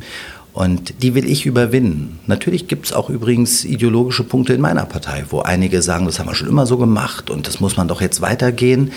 Und 0.53 1.03
die 1.03 1.15
will 1.15 1.25
ich 1.31 1.47
überwinden. 1.47 2.21
Natürlich 2.27 2.69
gibt 2.69 2.87
es 2.87 2.93
auch 2.93 3.09
übrigens 3.09 3.65
ideologische 3.65 4.23
Punkte 4.23 4.53
in 4.53 4.61
meiner 4.61 4.85
Partei, 4.85 5.25
wo 5.31 5.41
einige 5.41 5.81
sagen, 5.81 6.05
das 6.05 6.19
haben 6.19 6.29
wir 6.29 6.35
schon 6.35 6.49
immer 6.49 6.67
so 6.67 6.77
gemacht 6.77 7.31
und 7.31 7.47
das 7.47 7.61
muss 7.61 7.79
man 7.79 7.89
doch 7.89 8.03
jetzt 8.03 8.21
weitergehen. 8.21 8.93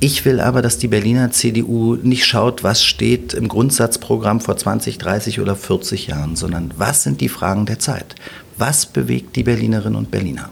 Ich 0.00 0.24
will 0.24 0.40
aber, 0.40 0.62
dass 0.62 0.78
die 0.78 0.88
Berliner 0.88 1.30
CDU 1.30 1.96
nicht 1.96 2.24
schaut, 2.24 2.62
was 2.62 2.82
steht 2.82 3.34
im 3.34 3.48
Grundsatzprogramm 3.48 4.40
vor 4.40 4.56
20, 4.56 4.96
30 4.96 5.40
oder 5.40 5.54
40 5.54 6.06
Jahren, 6.06 6.34
sondern 6.34 6.72
was 6.78 7.02
sind 7.02 7.20
die 7.20 7.28
Fragen 7.28 7.66
der 7.66 7.78
Zeit? 7.78 8.14
Was 8.58 8.86
bewegt 8.86 9.36
die 9.36 9.42
Berlinerinnen 9.42 9.96
und 9.96 10.10
Berliner? 10.10 10.48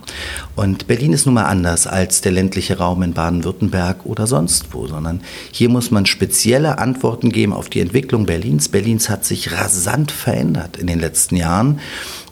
Und 0.56 0.86
Berlin 0.86 1.14
ist 1.14 1.24
nun 1.24 1.36
mal 1.36 1.46
anders 1.46 1.86
als 1.86 2.20
der 2.20 2.32
ländliche 2.32 2.78
Raum 2.78 3.02
in 3.02 3.14
Baden-Württemberg 3.14 4.04
oder 4.04 4.26
sonst 4.26 4.66
wo, 4.72 4.86
sondern 4.86 5.22
hier 5.50 5.70
muss 5.70 5.90
man 5.90 6.04
spezielle 6.04 6.78
Antworten 6.78 7.30
geben 7.30 7.52
auf 7.52 7.70
die 7.70 7.80
Entwicklung 7.80 8.26
Berlins. 8.26 8.68
Berlins 8.68 9.08
hat 9.08 9.24
sich 9.24 9.52
rasant 9.52 10.10
verändert 10.10 10.76
in 10.76 10.86
den 10.86 11.00
letzten 11.00 11.36
Jahren. 11.36 11.80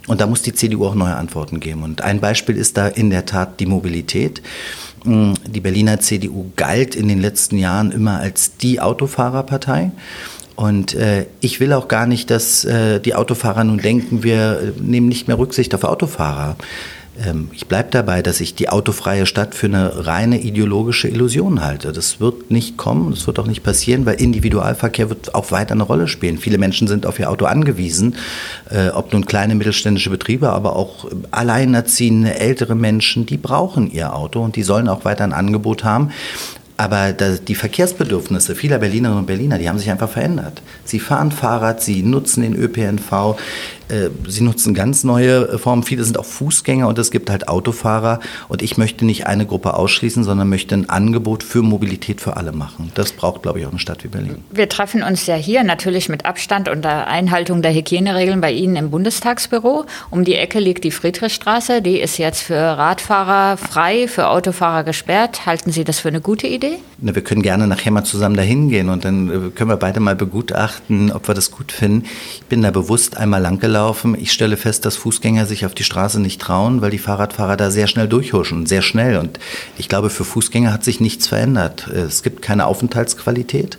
Und 0.09 0.21
da 0.21 0.27
muss 0.27 0.43
die 0.43 0.53
CDU 0.53 0.87
auch 0.87 0.95
neue 0.95 1.15
Antworten 1.15 1.61
geben. 1.61 1.85
Und 1.85 2.03
ein 2.03 2.21
Beispiel 2.21 2.57
ist 2.57 2.77
da 2.77 2.89
in 2.89 3.11
der 3.11 3.25
Tat 3.25 3.61
die 3.61 3.67
Mobilität. 3.67 4.43
Die 5.05 5.61
Berliner 5.61 6.01
CDU 6.01 6.51
galt 6.57 6.97
in 6.97 7.09
den 7.09 7.21
letzten 7.21 7.57
Jahren 7.57 7.93
immer 7.93 8.19
als 8.19 8.57
die 8.57 8.81
Autofahrerpartei. 8.81 9.93
Und 10.63 10.95
äh, 10.95 11.27
ich 11.41 11.59
will 11.59 11.73
auch 11.73 11.89
gar 11.89 12.07
nicht, 12.07 12.31
dass 12.31 12.65
äh, 12.65 13.01
die 13.01 13.17
Autofahrer 13.17 13.65
nun 13.65 13.79
denken, 13.79 14.23
wir 14.23 14.61
äh, 14.61 14.81
nehmen 14.81 15.09
nicht 15.09 15.27
mehr 15.27 15.37
Rücksicht 15.37 15.75
auf 15.75 15.83
Autofahrer. 15.83 16.55
Ähm, 17.21 17.49
ich 17.53 17.67
bleibe 17.67 17.89
dabei, 17.91 18.23
dass 18.23 18.41
ich 18.41 18.55
die 18.55 18.69
autofreie 18.69 19.27
Stadt 19.27 19.57
für 19.57 19.67
eine 19.67 20.07
reine 20.07 20.41
ideologische 20.41 21.09
Illusion 21.09 21.65
halte. 21.65 21.91
Das 21.93 22.21
wird 22.21 22.53
nicht 22.53 22.77
kommen, 22.77 23.11
das 23.11 23.27
wird 23.27 23.41
auch 23.41 23.49
nicht 23.49 23.65
passieren, 23.65 24.07
weil 24.07 24.21
Individualverkehr 24.21 25.09
wird 25.09 25.35
auch 25.35 25.51
weiter 25.51 25.73
eine 25.73 25.83
Rolle 25.83 26.07
spielen. 26.07 26.39
Viele 26.39 26.59
Menschen 26.59 26.87
sind 26.87 27.07
auf 27.07 27.19
ihr 27.19 27.29
Auto 27.29 27.47
angewiesen, 27.47 28.15
äh, 28.71 28.91
ob 28.91 29.13
nun 29.13 29.27
kleine 29.27 29.57
mittelständische 29.57 30.11
Betriebe, 30.11 30.51
aber 30.51 30.77
auch 30.77 31.07
alleinerziehende 31.33 32.39
ältere 32.39 32.77
Menschen, 32.77 33.27
die 33.27 33.37
brauchen 33.37 33.91
ihr 33.91 34.15
Auto 34.15 34.41
und 34.41 34.55
die 34.55 34.63
sollen 34.63 34.87
auch 34.87 35.05
weiter 35.05 35.25
ein 35.25 35.33
Angebot 35.33 35.83
haben. 35.83 36.13
Aber 36.83 37.13
die 37.13 37.55
Verkehrsbedürfnisse 37.55 38.57
vieler 38.57 38.79
Berlinerinnen 38.79 39.21
und 39.21 39.27
Berliner, 39.27 39.57
die 39.57 39.69
haben 39.69 39.79
sich 39.79 39.89
einfach 39.89 40.09
verändert. 40.09 40.63
Sie 40.85 40.99
fahren 40.99 41.31
Fahrrad, 41.31 41.81
sie 41.81 42.03
nutzen 42.03 42.43
den 42.43 42.57
ÖPNV, 42.57 43.37
äh, 43.93 44.11
sie 44.27 44.43
nutzen 44.43 44.75
ganz 44.75 45.05
neue 45.05 45.49
äh, 45.49 45.59
Formen. 45.59 45.83
Viele 45.83 46.05
sind 46.05 46.19
auch 46.19 46.25
Fußgänger 46.25 46.89
und 46.89 46.99
es 46.99 47.11
gibt 47.11 47.31
halt 47.31 47.49
Autofahrer. 47.49 48.21
Und 48.49 48.63
ich 48.63 48.79
möchte 48.79 49.05
nicht 49.05 49.27
eine 49.27 49.47
Gruppe 49.47 49.75
ausschließen, 49.75 50.25
sondern 50.25 50.49
möchte 50.49 50.75
ein 50.75 50.89
Angebot 50.89 51.43
für 51.43 51.63
Mobilität 51.63 52.21
für 52.21 52.37
alle 52.37 52.53
machen. 52.53 52.91
Das 52.95 53.13
braucht, 53.13 53.43
glaube 53.43 53.61
ich, 53.61 53.67
auch 53.67 53.71
eine 53.71 53.79
Stadt 53.79 54.03
wie 54.05 54.09
Berlin. 54.09 54.37
Wir 54.51 54.69
treffen 54.69 55.03
uns 55.03 55.27
ja 55.27 55.35
hier 55.35 55.63
natürlich 55.63 56.09
mit 56.09 56.25
Abstand 56.25 56.69
unter 56.69 57.07
Einhaltung 57.07 57.63
der 57.63 57.75
Hygieneregeln 57.75 58.41
bei 58.41 58.53
Ihnen 58.53 58.77
im 58.77 58.91
Bundestagsbüro. 58.91 59.85
Um 60.11 60.25
die 60.25 60.35
Ecke 60.35 60.59
liegt 60.59 60.85
die 60.85 60.91
Friedrichstraße. 60.91 61.83
Die 61.83 62.01
ist 62.01 62.19
jetzt 62.19 62.43
für 62.43 62.57
Radfahrer 62.57 63.57
frei, 63.57 64.09
für 64.09 64.29
Autofahrer 64.29 64.85
gesperrt. 64.85 65.47
Halten 65.47 65.71
Sie 65.71 65.85
das 65.85 66.01
für 66.01 66.09
eine 66.09 66.21
gute 66.21 66.47
Idee? 66.47 66.79
Na, 66.99 67.15
wir 67.15 67.23
können 67.23 67.43
gerne 67.43 67.67
nachher 67.67 67.93
mal 67.93 68.05
zusammen 68.05 68.37
dahin 68.37 68.69
gehen 68.69 68.89
und 68.89 69.05
dann 69.05 69.29
äh, 69.29 69.51
können 69.51 69.71
wir 69.71 69.77
beide 69.77 70.01
mal 70.01 70.17
begutachten, 70.17 71.13
ob 71.13 71.29
wir 71.29 71.35
das 71.35 71.51
gut 71.51 71.73
finden. 71.73 72.05
Ich 72.35 72.43
bin 72.45 72.63
da 72.63 72.71
bewusst 72.71 73.17
einmal 73.17 73.43
lang 73.43 73.59
gelaufen 73.83 74.13
laufen. 74.13 74.17
Ich 74.21 74.33
stelle 74.33 74.57
fest, 74.57 74.85
dass 74.85 74.97
Fußgänger 74.97 75.47
sich 75.47 75.67
auf 75.67 75.75
die 75.75 75.83
Straße 75.83 76.21
nicht 76.21 76.41
trauen, 76.41 76.81
weil 76.83 76.91
die 76.91 76.99
Fahrradfahrer 76.99 77.57
da 77.57 77.71
sehr 77.71 77.89
schnell 77.89 78.07
durchhuschen, 78.07 78.67
sehr 78.67 78.83
schnell. 78.83 79.17
Und 79.17 79.41
ich 79.77 79.89
glaube, 79.89 80.09
für 80.09 80.25
Fußgänger 80.25 80.73
hat 80.73 80.85
sich 80.85 81.01
nichts 81.01 81.27
verändert. 81.27 81.89
Es 81.89 82.23
gibt 82.23 82.43
keine 82.43 82.67
Aufenthaltsqualität. 82.67 83.79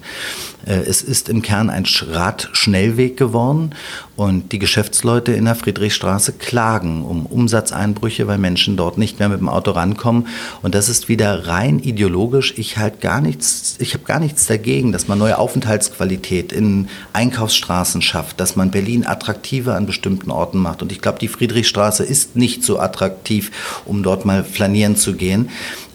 Äh, 0.66 0.76
es 0.88 1.02
ist 1.02 1.30
im 1.30 1.42
Kern 1.42 1.70
ein 1.70 1.86
Radschnellweg 1.86 3.18
geworden 3.18 3.72
und 4.16 4.52
die 4.52 4.60
Geschäftsleute 4.60 5.32
in 5.34 5.46
der 5.46 5.56
Friedrichstraße 5.56 6.34
klagen 6.34 7.04
um 7.04 7.26
Umsatzeinbrüche, 7.26 8.28
weil 8.28 8.38
Menschen 8.38 8.78
dort 8.78 8.98
nicht 8.98 9.20
mehr 9.20 9.30
mit 9.30 9.40
dem 9.40 9.50
Auto 9.50 9.72
rankommen. 9.72 10.28
Und 10.62 10.76
das 10.76 10.90
ist 10.90 11.10
wieder 11.10 11.48
rein 11.48 11.80
ideologisch. 11.80 12.54
Ich 12.58 12.78
halt 12.78 13.02
gar 13.02 13.22
nichts, 13.22 13.76
ich 13.80 13.94
habe 13.94 14.04
gar 14.06 14.20
nichts 14.20 14.46
dagegen, 14.46 14.92
dass 14.92 15.08
man 15.08 15.18
neue 15.18 15.38
Aufenthaltsqualität 15.38 16.52
in 16.52 16.90
Einkaufsstraßen 17.14 18.02
schafft, 18.02 18.40
dass 18.40 18.56
man 18.56 18.72
Berlin 18.72 19.06
attraktiver 19.06 19.76
an 19.76 19.86
bestimmten 19.86 20.32
Orten 20.32 20.60
macht. 20.60 20.82
Und 20.82 20.92
ich 20.92 21.02
glaube, 21.02 21.20
die 21.20 21.28
Friedrichstraße 21.28 22.04
ist 22.04 22.36
nicht 22.36 22.64
so 22.64 22.80
attraktiv, 22.80 23.52
um 23.86 24.04
dort 24.04 24.26
mal 24.26 24.44
flanieren 24.44 24.96
zu 24.96 25.14
gehen. 25.14 25.50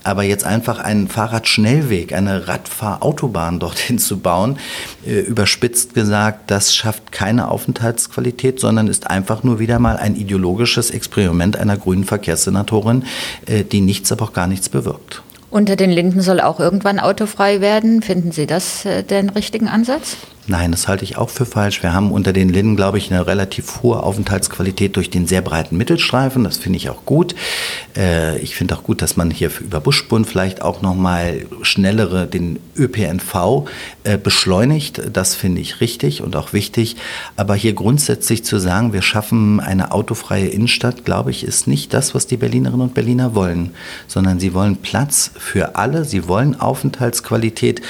Aber 0.08 0.22
jetzt 0.22 0.44
einfach 0.44 0.78
einen 0.78 1.06
Fahrradschnellweg, 1.06 2.14
eine 2.14 2.48
Radfahrautobahn 2.48 3.60
dorthin 3.60 3.98
zu 3.98 4.20
bauen, 4.20 4.56
äh, 5.06 5.20
überspitzt 5.20 5.92
gesagt, 5.92 6.50
das 6.50 6.74
schafft 6.74 7.12
keine 7.12 7.48
Aufenthaltsqualität, 7.50 8.58
sondern 8.58 8.88
ist 8.88 9.06
einfach 9.06 9.42
nur 9.42 9.58
wieder 9.58 9.78
mal 9.78 9.98
ein 9.98 10.16
ideologisches 10.16 10.92
Experiment 10.92 11.58
einer 11.58 11.76
grünen 11.76 12.04
Verkehrssenatorin, 12.04 13.04
äh, 13.44 13.64
die 13.64 13.82
nichts, 13.82 14.10
aber 14.10 14.24
auch 14.24 14.32
gar 14.32 14.46
nichts 14.46 14.70
bewirkt. 14.70 15.20
Unter 15.50 15.76
den 15.76 15.90
Linden 15.90 16.22
soll 16.22 16.40
auch 16.40 16.58
irgendwann 16.58 17.00
autofrei 17.00 17.60
werden. 17.60 18.00
Finden 18.00 18.32
Sie 18.32 18.46
das 18.46 18.86
äh, 18.86 19.02
den 19.02 19.28
richtigen 19.28 19.68
Ansatz? 19.68 20.16
Nein, 20.50 20.70
das 20.70 20.88
halte 20.88 21.04
ich 21.04 21.18
auch 21.18 21.28
für 21.28 21.44
falsch. 21.44 21.82
Wir 21.82 21.92
haben 21.92 22.10
unter 22.10 22.32
den 22.32 22.48
Linden, 22.48 22.74
glaube 22.74 22.96
ich, 22.96 23.12
eine 23.12 23.26
relativ 23.26 23.82
hohe 23.82 24.02
Aufenthaltsqualität 24.02 24.96
durch 24.96 25.10
den 25.10 25.26
sehr 25.26 25.42
breiten 25.42 25.76
Mittelstreifen. 25.76 26.42
Das 26.42 26.56
finde 26.56 26.78
ich 26.78 26.88
auch 26.88 27.04
gut. 27.04 27.34
Äh, 27.94 28.38
ich 28.38 28.56
finde 28.56 28.74
auch 28.74 28.82
gut, 28.82 29.02
dass 29.02 29.18
man 29.18 29.30
hier 29.30 29.50
über 29.60 29.80
Buschbund 29.80 30.26
vielleicht 30.26 30.62
auch 30.62 30.80
nochmal 30.80 31.44
schnellere 31.60 32.26
den 32.26 32.60
ÖPNV 32.74 33.68
äh, 34.04 34.16
beschleunigt. 34.16 35.02
Das 35.12 35.34
finde 35.34 35.60
ich 35.60 35.82
richtig 35.82 36.22
und 36.22 36.34
auch 36.34 36.54
wichtig. 36.54 36.96
Aber 37.36 37.54
hier 37.54 37.74
grundsätzlich 37.74 38.42
zu 38.42 38.58
sagen, 38.58 38.94
wir 38.94 39.02
schaffen 39.02 39.60
eine 39.60 39.92
autofreie 39.92 40.46
Innenstadt, 40.46 41.04
glaube 41.04 41.30
ich, 41.30 41.44
ist 41.44 41.66
nicht 41.66 41.92
das, 41.92 42.14
was 42.14 42.26
die 42.26 42.38
Berlinerinnen 42.38 42.80
und 42.80 42.94
Berliner 42.94 43.34
wollen, 43.34 43.74
sondern 44.06 44.40
sie 44.40 44.54
wollen 44.54 44.78
Platz 44.78 45.30
für 45.36 45.76
alle. 45.76 46.06
Sie 46.06 46.26
wollen 46.26 46.58
Aufenthaltsqualität. 46.58 47.82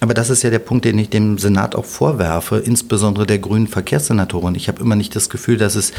Aber 0.00 0.14
das 0.14 0.30
ist 0.30 0.42
ja 0.42 0.50
der 0.50 0.58
Punkt, 0.58 0.86
den 0.86 0.98
ich 0.98 1.10
dem 1.10 1.36
Senat 1.36 1.74
auch 1.74 1.84
vorwerfe, 1.84 2.56
insbesondere 2.56 3.26
der 3.26 3.38
grünen 3.38 3.68
Verkehrssenatorin. 3.68 4.54
Ich 4.54 4.68
habe 4.68 4.80
immer 4.80 4.96
nicht 4.96 5.14
das 5.14 5.28
Gefühl, 5.28 5.58
dass 5.58 5.74
es 5.74 5.92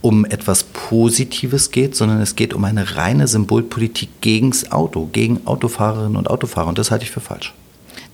um 0.00 0.24
etwas 0.24 0.64
Positives 0.64 1.70
geht, 1.70 1.94
sondern 1.94 2.20
es 2.20 2.36
geht 2.36 2.54
um 2.54 2.64
eine 2.64 2.96
reine 2.96 3.28
Symbolpolitik 3.28 4.20
gegens 4.20 4.72
Auto, 4.72 5.08
gegen 5.12 5.46
Autofahrerinnen 5.46 6.16
und 6.16 6.28
Autofahrer. 6.28 6.68
Und 6.68 6.78
das 6.78 6.90
halte 6.90 7.04
ich 7.04 7.10
für 7.10 7.20
falsch. 7.20 7.54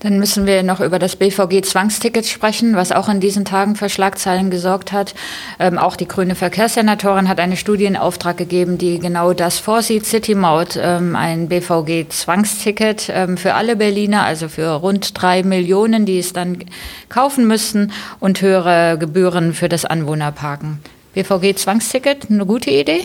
Dann 0.01 0.17
müssen 0.17 0.47
wir 0.47 0.63
noch 0.63 0.79
über 0.79 0.97
das 0.97 1.15
BVG-Zwangsticket 1.15 2.25
sprechen, 2.25 2.75
was 2.75 2.91
auch 2.91 3.07
in 3.07 3.19
diesen 3.19 3.45
Tagen 3.45 3.75
für 3.75 3.87
Schlagzeilen 3.87 4.49
gesorgt 4.49 4.91
hat. 4.91 5.13
Ähm, 5.59 5.77
auch 5.77 5.95
die 5.95 6.07
grüne 6.07 6.33
Verkehrssenatorin 6.33 7.29
hat 7.29 7.39
eine 7.39 7.55
Studie 7.55 7.85
in 7.85 7.95
Auftrag 7.95 8.35
gegeben, 8.37 8.79
die 8.79 8.97
genau 8.97 9.33
das 9.33 9.59
vorsieht. 9.59 10.07
City 10.07 10.33
Maut, 10.33 10.77
ähm, 10.81 11.15
ein 11.15 11.49
BVG-Zwangsticket 11.49 13.11
ähm, 13.13 13.37
für 13.37 13.53
alle 13.53 13.75
Berliner, 13.75 14.23
also 14.23 14.49
für 14.49 14.71
rund 14.71 15.21
drei 15.21 15.43
Millionen, 15.43 16.05
die 16.05 16.17
es 16.17 16.33
dann 16.33 16.65
kaufen 17.07 17.47
müssten 17.47 17.91
und 18.19 18.41
höhere 18.41 18.97
Gebühren 18.97 19.53
für 19.53 19.69
das 19.69 19.85
Anwohnerparken. 19.85 20.79
BVG-Zwangsticket, 21.13 22.31
eine 22.31 22.47
gute 22.47 22.71
Idee? 22.71 23.01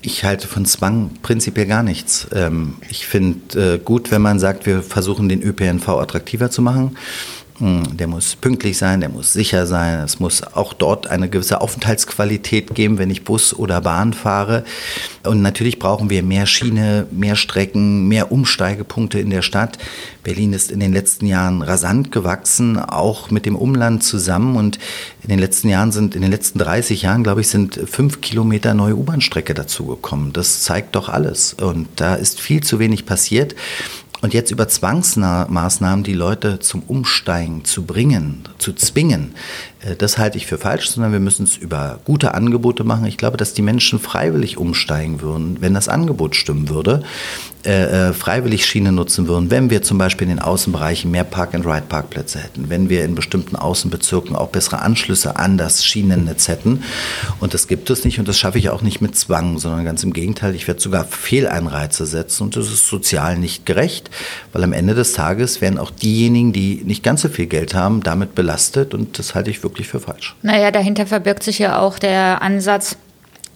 Ich 0.00 0.24
halte 0.24 0.46
von 0.46 0.64
Zwang 0.64 1.10
prinzipiell 1.22 1.66
gar 1.66 1.82
nichts. 1.82 2.28
Ähm, 2.32 2.76
ich 2.88 3.06
finde 3.06 3.74
äh, 3.74 3.78
gut, 3.78 4.10
wenn 4.10 4.22
man 4.22 4.38
sagt, 4.38 4.64
wir 4.66 4.82
versuchen 4.82 5.28
den 5.28 5.42
ÖPNV 5.42 5.88
attraktiver 5.88 6.50
zu 6.50 6.62
machen. 6.62 6.96
Hm, 7.58 7.96
der 7.96 8.06
muss 8.06 8.36
pünktlich 8.36 8.78
sein, 8.78 9.00
der 9.00 9.08
muss 9.08 9.32
sicher 9.32 9.66
sein. 9.66 9.98
Es 10.00 10.20
muss 10.20 10.44
auch 10.44 10.72
dort 10.72 11.08
eine 11.08 11.28
gewisse 11.28 11.60
Aufenthaltsqualität 11.60 12.72
geben, 12.74 12.98
wenn 12.98 13.10
ich 13.10 13.24
Bus 13.24 13.52
oder 13.52 13.80
Bahn 13.80 14.12
fahre. 14.12 14.64
Und 15.24 15.42
natürlich 15.42 15.80
brauchen 15.80 16.08
wir 16.08 16.22
mehr 16.22 16.46
Schiene, 16.46 17.08
mehr 17.10 17.34
Strecken, 17.34 18.06
mehr 18.06 18.30
Umsteigepunkte 18.30 19.18
in 19.18 19.30
der 19.30 19.42
Stadt. 19.42 19.76
Berlin 20.22 20.52
ist 20.52 20.70
in 20.70 20.78
den 20.78 20.92
letzten 20.92 21.26
Jahren 21.26 21.62
rasant 21.62 22.12
gewachsen, 22.12 22.78
auch 22.78 23.32
mit 23.32 23.44
dem 23.44 23.56
Umland 23.56 24.04
zusammen. 24.04 24.56
Und 24.56 24.78
in 25.24 25.28
den 25.28 25.40
letzten 25.40 25.68
Jahren 25.68 25.90
sind, 25.90 26.14
in 26.14 26.22
den 26.22 26.30
letzten 26.30 26.60
30 26.60 27.02
Jahren, 27.02 27.24
glaube 27.24 27.40
ich, 27.40 27.48
sind 27.48 27.80
fünf 27.86 28.20
Kilometer 28.20 28.72
neue 28.74 28.94
U-Bahn-Strecke 28.94 29.54
dazugekommen. 29.54 30.32
Das 30.32 30.62
zeigt 30.62 30.94
doch 30.94 31.08
alles. 31.08 31.54
Und 31.54 31.88
da 31.96 32.14
ist 32.14 32.40
viel 32.40 32.62
zu 32.62 32.78
wenig 32.78 33.04
passiert. 33.04 33.56
Und 34.20 34.34
jetzt 34.34 34.50
über 34.50 34.66
Zwangsmaßnahmen 34.66 36.02
die 36.02 36.14
Leute 36.14 36.58
zum 36.58 36.82
Umsteigen 36.82 37.64
zu 37.64 37.84
bringen, 37.84 38.42
zu 38.58 38.72
zwingen, 38.72 39.34
äh, 39.80 39.96
das 39.96 40.18
halte 40.18 40.38
ich 40.38 40.46
für 40.46 40.58
falsch, 40.58 40.90
sondern 40.90 41.12
wir 41.12 41.20
müssen 41.20 41.44
es 41.44 41.56
über 41.56 42.00
gute 42.04 42.34
Angebote 42.34 42.84
machen. 42.84 43.06
Ich 43.06 43.16
glaube, 43.16 43.36
dass 43.36 43.54
die 43.54 43.62
Menschen 43.62 43.98
freiwillig 43.98 44.56
umsteigen 44.56 45.20
würden, 45.20 45.58
wenn 45.60 45.74
das 45.74 45.88
Angebot 45.88 46.36
stimmen 46.36 46.68
würde, 46.68 47.02
äh, 47.64 48.08
äh, 48.08 48.12
freiwillig 48.12 48.66
Schiene 48.66 48.92
nutzen 48.92 49.28
würden, 49.28 49.50
wenn 49.50 49.70
wir 49.70 49.82
zum 49.82 49.98
Beispiel 49.98 50.28
in 50.28 50.36
den 50.36 50.42
Außenbereichen 50.42 51.10
mehr 51.10 51.24
Park-and-Ride-Parkplätze 51.24 52.38
hätten, 52.38 52.70
wenn 52.70 52.88
wir 52.88 53.04
in 53.04 53.14
bestimmten 53.14 53.56
Außenbezirken 53.56 54.36
auch 54.36 54.48
bessere 54.48 54.80
Anschlüsse 54.80 55.36
an 55.36 55.58
das 55.58 55.84
Schienennetz 55.84 56.48
hätten. 56.48 56.84
Und 57.40 57.54
das 57.54 57.68
gibt 57.68 57.90
es 57.90 58.04
nicht 58.04 58.18
und 58.18 58.28
das 58.28 58.38
schaffe 58.38 58.58
ich 58.58 58.70
auch 58.70 58.82
nicht 58.82 59.00
mit 59.00 59.16
Zwang, 59.16 59.58
sondern 59.58 59.84
ganz 59.84 60.02
im 60.02 60.12
Gegenteil, 60.12 60.54
ich 60.54 60.66
werde 60.68 60.80
sogar 60.80 61.04
Fehleinreize 61.04 62.06
setzen 62.06 62.44
und 62.44 62.56
das 62.56 62.68
ist 62.68 62.88
sozial 62.88 63.38
nicht 63.38 63.66
gerecht, 63.66 64.10
weil 64.52 64.64
am 64.64 64.72
Ende 64.72 64.94
des 64.94 65.12
Tages 65.12 65.60
werden 65.60 65.78
auch 65.78 65.90
diejenigen, 65.90 66.52
die 66.52 66.82
nicht 66.84 67.02
ganz 67.02 67.22
so 67.22 67.28
viel 67.28 67.46
Geld 67.46 67.74
haben, 67.74 68.02
damit 68.02 68.34
belastet 68.34 68.47
und 68.94 69.18
das 69.18 69.34
halte 69.34 69.50
ich 69.50 69.62
wirklich 69.62 69.88
für 69.88 70.00
falsch. 70.00 70.36
Naja, 70.42 70.70
dahinter 70.70 71.06
verbirgt 71.06 71.42
sich 71.42 71.58
ja 71.58 71.78
auch 71.78 71.98
der 71.98 72.42
Ansatz, 72.42 72.96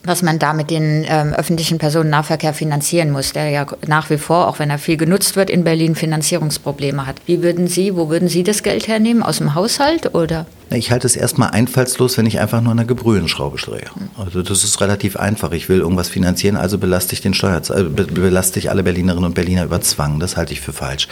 was 0.04 0.22
man 0.22 0.38
da 0.38 0.52
mit 0.52 0.70
den 0.70 1.04
ähm, 1.08 1.32
öffentlichen 1.32 1.78
Personennahverkehr 1.78 2.54
finanzieren 2.54 3.11
muss, 3.11 3.32
der 3.32 3.50
ja 3.50 3.66
nach 3.87 4.11
wie 4.11 4.18
vor, 4.18 4.49
auch 4.49 4.58
wenn 4.58 4.70
er 4.70 4.78
viel 4.78 4.96
genutzt 4.96 5.37
wird, 5.37 5.49
in 5.49 5.64
Berlin 5.64 5.94
Finanzierungsprobleme 5.94 7.06
hat. 7.06 7.16
Wie 7.26 7.42
würden 7.42 7.68
Sie, 7.68 7.94
wo 7.96 8.08
würden 8.08 8.28
Sie 8.28 8.42
das 8.42 8.62
Geld 8.62 8.88
hernehmen? 8.88 9.22
Aus 9.22 9.38
dem 9.38 9.54
Haushalt 9.54 10.14
oder? 10.14 10.46
Ich 10.74 10.90
halte 10.90 11.06
es 11.06 11.16
erstmal 11.16 11.50
einfallslos, 11.50 12.16
wenn 12.16 12.26
ich 12.26 12.40
einfach 12.40 12.60
nur 12.60 12.70
an 12.70 12.76
der 12.78 12.86
Gebrühenschraube 12.86 13.58
drehe. 13.58 13.90
Also 14.16 14.42
das 14.42 14.64
ist 14.64 14.80
relativ 14.80 15.16
einfach. 15.16 15.52
Ich 15.52 15.68
will 15.68 15.78
irgendwas 15.78 16.08
finanzieren, 16.08 16.56
also 16.56 16.78
belaste 16.78 17.14
ich 17.14 17.20
den 17.20 17.34
Steuerzahler, 17.34 17.86
äh, 17.86 18.04
belaste 18.04 18.58
ich 18.58 18.70
alle 18.70 18.82
Berlinerinnen 18.82 19.24
und 19.24 19.34
Berliner 19.34 19.64
über 19.64 19.80
Zwang. 19.80 20.20
Das 20.20 20.36
halte 20.36 20.52
ich 20.52 20.60
für 20.60 20.72
falsch. 20.72 21.08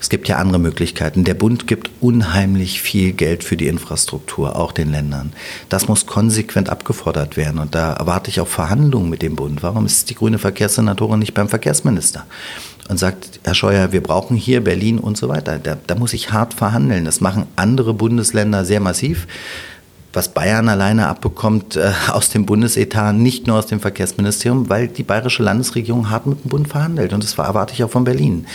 Es 0.00 0.08
gibt 0.08 0.28
ja 0.28 0.36
andere 0.36 0.58
Möglichkeiten. 0.58 1.24
Der 1.24 1.34
Bund 1.34 1.66
gibt 1.66 1.90
unheimlich 2.00 2.82
viel 2.82 3.12
Geld 3.12 3.44
für 3.44 3.56
die 3.56 3.68
Infrastruktur, 3.68 4.56
auch 4.56 4.72
den 4.72 4.90
Ländern. 4.90 5.32
Das 5.68 5.88
muss 5.88 6.06
konsequent 6.06 6.68
abgefordert 6.68 7.36
werden. 7.36 7.58
Und 7.58 7.74
da 7.74 7.94
erwarte 7.94 8.30
ich 8.30 8.40
auch 8.40 8.48
Verhandlungen 8.48 9.10
mit 9.10 9.22
dem 9.22 9.36
Bund. 9.36 9.62
Warum 9.62 9.86
ist 9.86 10.10
die 10.10 10.14
grüne 10.14 10.38
Verkehrssenatorin 10.38 11.18
nicht 11.18 11.34
beim 11.34 11.48
Verkehrsminister? 11.48 12.26
Und 12.92 12.98
sagt, 12.98 13.40
Herr 13.42 13.54
Scheuer, 13.54 13.90
wir 13.90 14.02
brauchen 14.02 14.36
hier 14.36 14.62
Berlin 14.62 14.98
und 14.98 15.16
so 15.16 15.28
weiter. 15.28 15.58
Da, 15.58 15.76
da 15.86 15.94
muss 15.96 16.12
ich 16.12 16.32
hart 16.32 16.54
verhandeln. 16.54 17.04
Das 17.04 17.20
machen 17.20 17.46
andere 17.56 17.92
Bundesländer 17.92 18.64
sehr 18.64 18.80
massiv 18.80 19.26
was 20.12 20.28
Bayern 20.28 20.68
alleine 20.68 21.06
abbekommt 21.06 21.76
äh, 21.76 21.92
aus 22.08 22.30
dem 22.30 22.46
Bundesetat, 22.46 23.14
nicht 23.14 23.46
nur 23.46 23.58
aus 23.58 23.66
dem 23.66 23.80
Verkehrsministerium, 23.80 24.68
weil 24.68 24.88
die 24.88 25.02
bayerische 25.02 25.42
Landesregierung 25.42 26.10
hart 26.10 26.26
mit 26.26 26.44
dem 26.44 26.48
Bund 26.48 26.68
verhandelt. 26.68 27.12
Und 27.12 27.24
das 27.24 27.38
erwarte 27.38 27.72
ich 27.74 27.82
auch 27.82 27.90
von 27.90 28.04
Berlin. 28.04 28.46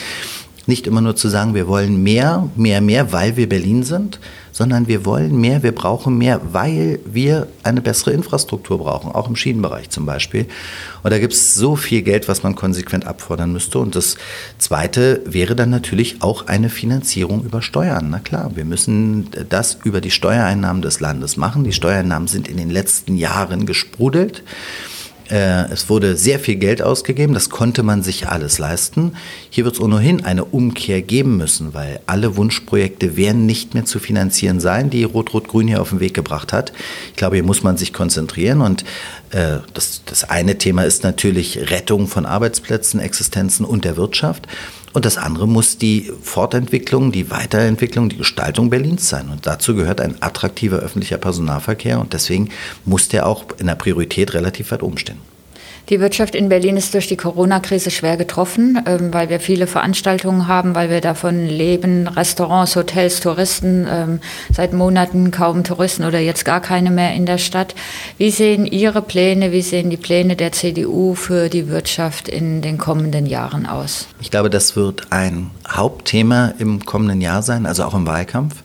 Nicht 0.68 0.86
immer 0.86 1.02
nur 1.02 1.16
zu 1.16 1.30
sagen, 1.30 1.56
wir 1.56 1.68
wollen 1.68 2.04
mehr, 2.04 2.50
mehr, 2.56 2.82
mehr, 2.82 3.14
weil 3.14 3.38
wir 3.38 3.48
Berlin 3.48 3.84
sind, 3.84 4.20
sondern 4.52 4.88
wir 4.88 5.06
wollen 5.06 5.40
mehr, 5.40 5.64
wir 5.64 5.74
brauchen 5.74 6.18
mehr, 6.18 6.42
weil 6.52 7.00
wir 7.06 7.48
eine 7.64 7.80
bessere 7.80 8.12
Infrastruktur 8.12 8.78
brauchen, 8.80 9.12
auch 9.12 9.30
im 9.30 9.38
Schienenbereich 9.38 9.90
zum 9.90 10.06
Beispiel. 10.06 10.46
Und 11.04 11.12
da 11.12 11.20
gibt 11.20 11.34
es 11.34 11.56
so 11.56 11.78
viel 11.78 12.02
Geld, 12.02 12.28
was 12.28 12.44
man 12.44 12.56
konsequent 12.56 13.08
abfordern 13.08 13.54
müsste. 13.54 13.80
Und 13.80 13.96
das 13.96 14.18
Zweite 14.58 15.22
wäre 15.26 15.56
dann 15.56 15.70
natürlich 15.70 16.22
auch 16.22 16.48
eine 16.48 16.70
Finanzierung 16.70 17.46
über 17.46 17.62
Steuern. 17.62 18.10
Na 18.10 18.20
klar, 18.20 18.52
wir 18.56 18.66
müssen 18.66 19.30
das 19.48 19.78
über 19.86 20.02
die 20.02 20.12
Steuereinnahmen 20.12 20.82
des 20.82 21.00
Landes 21.00 21.38
machen. 21.38 21.64
Die 21.64 21.72
Steuereinnahmen 21.72 22.28
sind 22.28 22.50
in 22.50 22.58
den 22.58 22.70
letzten 22.70 23.16
Jahren 23.16 23.66
gesprudelt. 23.66 24.44
Äh, 25.30 25.72
es 25.72 25.90
wurde 25.90 26.16
sehr 26.16 26.40
viel 26.40 26.56
Geld 26.56 26.82
ausgegeben, 26.82 27.34
das 27.34 27.50
konnte 27.50 27.84
man 27.84 28.04
sich 28.04 28.28
alles 28.28 28.60
leisten. 28.60 29.14
Hier 29.50 29.66
wird 29.66 29.76
es 29.76 29.82
ohnehin 29.82 30.24
eine 30.24 30.46
Umkehr 30.46 31.02
geben 31.02 31.38
müssen, 31.38 31.74
weil 31.74 32.00
alle 32.06 32.38
Wunschprojekte 32.38 33.18
werden 33.18 33.46
nicht 33.46 33.74
mehr 33.74 33.86
zu 33.86 34.00
finanzieren 34.00 34.60
sein, 34.60 34.90
die 34.90 35.04
Rot-Rot-Grün 35.04 35.68
hier 35.68 35.82
auf 35.82 35.90
den 35.90 36.00
Weg 36.00 36.14
gebracht 36.14 36.54
hat. 36.54 36.72
Ich 37.10 37.16
glaube, 37.16 37.36
hier 37.36 37.44
muss 37.44 37.64
man 37.64 37.78
sich 37.78 37.94
konzentrieren 37.94 38.62
und 38.62 38.84
äh, 39.32 39.58
das, 39.74 40.02
das 40.06 40.24
eine 40.24 40.58
Thema 40.58 40.84
ist 40.84 41.04
natürlich 41.04 41.72
Rettung 41.72 42.08
von 42.08 42.26
Arbeitsplätzen, 42.26 43.00
Existenzen 43.00 43.66
und 43.66 43.86
der 43.86 43.98
Wirtschaft. 43.98 44.48
Und 44.98 45.06
das 45.06 45.20
andere 45.20 45.48
muss 45.48 45.78
die 45.78 46.12
Fortentwicklung, 46.24 47.12
die 47.12 47.30
Weiterentwicklung, 47.30 48.10
die 48.10 48.18
Gestaltung 48.18 48.72
Berlins 48.72 49.08
sein. 49.08 49.30
Und 49.30 49.46
dazu 49.46 49.76
gehört 49.76 50.02
ein 50.02 50.20
attraktiver 50.24 50.78
öffentlicher 50.78 51.20
Personennahverkehr. 51.20 52.00
Und 52.00 52.14
deswegen 52.14 52.50
muss 52.84 53.08
der 53.08 53.28
auch 53.28 53.46
in 53.60 53.68
der 53.68 53.76
Priorität 53.76 54.34
relativ 54.34 54.72
weit 54.72 54.82
oben 54.82 54.98
stehen. 54.98 55.20
Die 55.90 56.02
Wirtschaft 56.02 56.36
in 56.36 56.50
Berlin 56.50 56.76
ist 56.76 56.94
durch 56.94 57.08
die 57.08 57.16
Corona-Krise 57.16 57.92
schwer 57.92 58.18
getroffen, 58.18 58.78
ähm, 58.86 59.14
weil 59.14 59.30
wir 59.30 59.40
viele 59.40 59.68
Veranstaltungen 59.68 60.48
haben, 60.48 60.76
weil 60.76 60.90
wir 60.90 61.00
davon 61.00 61.46
leben, 61.46 62.10
Restaurants, 62.10 62.76
Hotels, 62.76 63.22
Touristen, 63.22 63.88
ähm, 63.90 64.20
seit 64.52 64.74
Monaten 64.74 65.32
kaum 65.32 65.64
Touristen 65.64 66.04
oder 66.04 66.20
jetzt 66.20 66.44
gar 66.44 66.60
keine 66.60 66.92
mehr 66.92 67.14
in 67.14 67.26
der 67.26 67.38
Stadt. 67.38 67.74
Wie 68.18 68.32
sehen 68.32 68.66
Ihre 68.66 69.02
Pläne, 69.02 69.54
wie 69.54 69.62
sehen 69.62 69.90
die 69.90 69.96
Pläne 69.96 70.36
der 70.36 70.52
CDU 70.52 71.16
für 71.16 71.48
die 71.48 71.70
Wirtschaft 71.70 72.28
in 72.28 72.62
den 72.62 72.78
kommenden 72.78 73.26
Jahren 73.26 73.66
aus? 73.66 74.08
Ich 74.20 74.30
glaube, 74.30 74.50
das 74.50 74.76
wird 74.76 75.08
ein 75.12 75.52
Hauptthema 75.70 76.54
im 76.60 76.86
kommenden 76.86 77.22
Jahr 77.22 77.42
sein, 77.44 77.66
also 77.66 77.86
auch 77.86 77.94
im 77.94 78.06
Wahlkampf. 78.06 78.56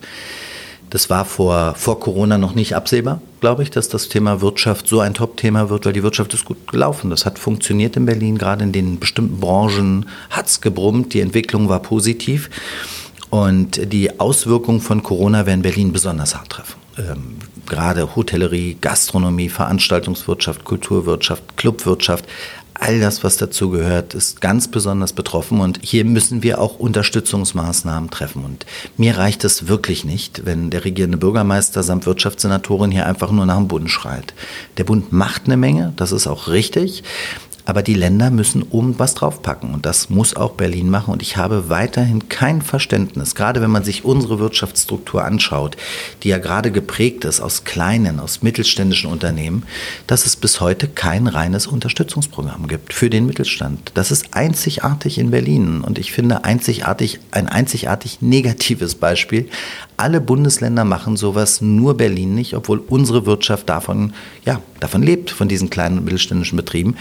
Das 0.89 1.09
war 1.09 1.23
vor, 1.23 1.73
vor 1.75 2.01
Corona 2.01 2.37
noch 2.37 2.53
nicht 2.53 2.75
absehbar, 2.75 3.21
glaube 3.43 3.61
ich, 3.61 3.71
dass 3.71 3.89
das 3.89 4.07
Thema 4.07 4.39
Wirtschaft 4.39 4.87
so 4.87 5.01
ein 5.01 5.13
Top-Thema 5.13 5.69
wird, 5.69 5.85
weil 5.85 5.91
die 5.91 6.01
Wirtschaft 6.01 6.33
ist 6.33 6.45
gut 6.45 6.65
gelaufen. 6.65 7.09
Das 7.09 7.25
hat 7.25 7.37
funktioniert 7.37 7.97
in 7.97 8.05
Berlin, 8.05 8.37
gerade 8.37 8.63
in 8.63 8.71
den 8.71 8.99
bestimmten 8.99 9.41
Branchen 9.41 10.05
hat 10.29 10.47
es 10.47 10.61
gebrummt, 10.61 11.13
die 11.13 11.19
Entwicklung 11.19 11.67
war 11.67 11.81
positiv. 11.81 12.49
Und 13.29 13.91
die 13.91 14.17
Auswirkungen 14.17 14.79
von 14.79 15.03
Corona 15.03 15.45
werden 15.45 15.61
Berlin 15.61 15.91
besonders 15.91 16.35
hart 16.35 16.51
treffen. 16.51 16.75
Ähm, 16.97 17.35
gerade 17.65 18.15
Hotellerie, 18.15 18.77
Gastronomie, 18.79 19.49
Veranstaltungswirtschaft, 19.49 20.63
Kulturwirtschaft, 20.63 21.57
Clubwirtschaft, 21.57 22.25
all 22.79 22.99
das, 22.99 23.23
was 23.23 23.37
dazu 23.37 23.69
gehört, 23.69 24.13
ist 24.13 24.41
ganz 24.41 24.67
besonders 24.67 25.13
betroffen 25.13 25.61
und 25.61 25.79
hier 25.81 26.05
müssen 26.05 26.43
wir 26.43 26.59
auch 26.59 26.79
Unterstützungsmaßnahmen 26.79 28.09
treffen. 28.09 28.43
Und 28.43 28.65
mir 28.97 29.17
reicht 29.17 29.43
es 29.43 29.67
wirklich 29.67 30.05
nicht, 30.05 30.45
wenn 30.45 30.69
der 30.69 30.85
regierende 30.85 31.17
Bürgermeister 31.17 31.83
samt 31.83 32.05
Wirtschaftssenatorin 32.05 32.91
hier 32.91 33.05
einfach 33.05 33.31
nur 33.31 33.45
nach 33.45 33.57
dem 33.57 33.67
Bund 33.67 33.89
schreit. 33.89 34.33
Der 34.77 34.83
Bund 34.83 35.11
macht 35.11 35.45
eine 35.45 35.57
Menge, 35.57 35.93
das 35.95 36.11
ist 36.11 36.27
auch 36.27 36.47
richtig, 36.47 37.03
aber 37.65 37.81
die 37.81 37.93
Länder 37.93 38.29
müssen 38.29 38.63
oben 38.63 38.99
was 38.99 39.13
draufpacken 39.15 39.73
und 39.73 39.85
das 39.85 40.09
muss 40.09 40.35
auch 40.35 40.53
Berlin 40.53 40.89
machen. 40.89 41.13
Und 41.13 41.21
ich 41.21 41.37
habe 41.37 41.69
weiterhin 41.69 42.27
kein 42.27 42.61
Verständnis, 42.61 43.35
gerade 43.35 43.61
wenn 43.61 43.71
man 43.71 43.83
sich 43.83 44.03
unsere 44.03 44.39
Wirtschaftsstruktur 44.39 45.23
anschaut, 45.23 45.77
die 46.23 46.29
ja 46.29 46.39
gerade 46.39 46.71
geprägt 46.71 47.25
ist 47.25 47.39
aus 47.39 47.63
kleinen, 47.63 48.19
aus 48.19 48.41
mittelständischen 48.41 49.09
Unternehmen, 49.09 49.63
dass 50.07 50.25
es 50.25 50.35
bis 50.35 50.59
heute 50.59 50.87
kein 50.87 51.27
reines 51.27 51.67
Unterstützungsprogramm 51.67 52.67
gibt 52.67 52.93
für 52.93 53.09
den 53.09 53.25
Mittelstand. 53.25 53.91
Das 53.93 54.11
ist 54.11 54.27
einzigartig 54.31 55.17
in 55.17 55.31
Berlin 55.31 55.81
und 55.81 55.97
ich 55.97 56.11
finde 56.11 56.43
einzigartig, 56.43 57.19
ein 57.31 57.47
einzigartig 57.47 58.21
negatives 58.21 58.95
Beispiel. 58.95 59.47
Alle 59.95 60.19
Bundesländer 60.19 60.83
machen 60.83 61.15
sowas, 61.15 61.61
nur 61.61 61.95
Berlin 61.95 62.35
nicht, 62.35 62.55
obwohl 62.55 62.79
unsere 62.79 63.25
Wirtschaft 63.25 63.69
davon, 63.69 64.13
ja, 64.45 64.59
davon 64.79 65.03
lebt, 65.03 65.31
von 65.31 65.47
diesen 65.47 65.69
kleinen 65.69 65.99
und 65.99 66.05
mittelständischen 66.05 66.57
Betrieben. 66.57 66.95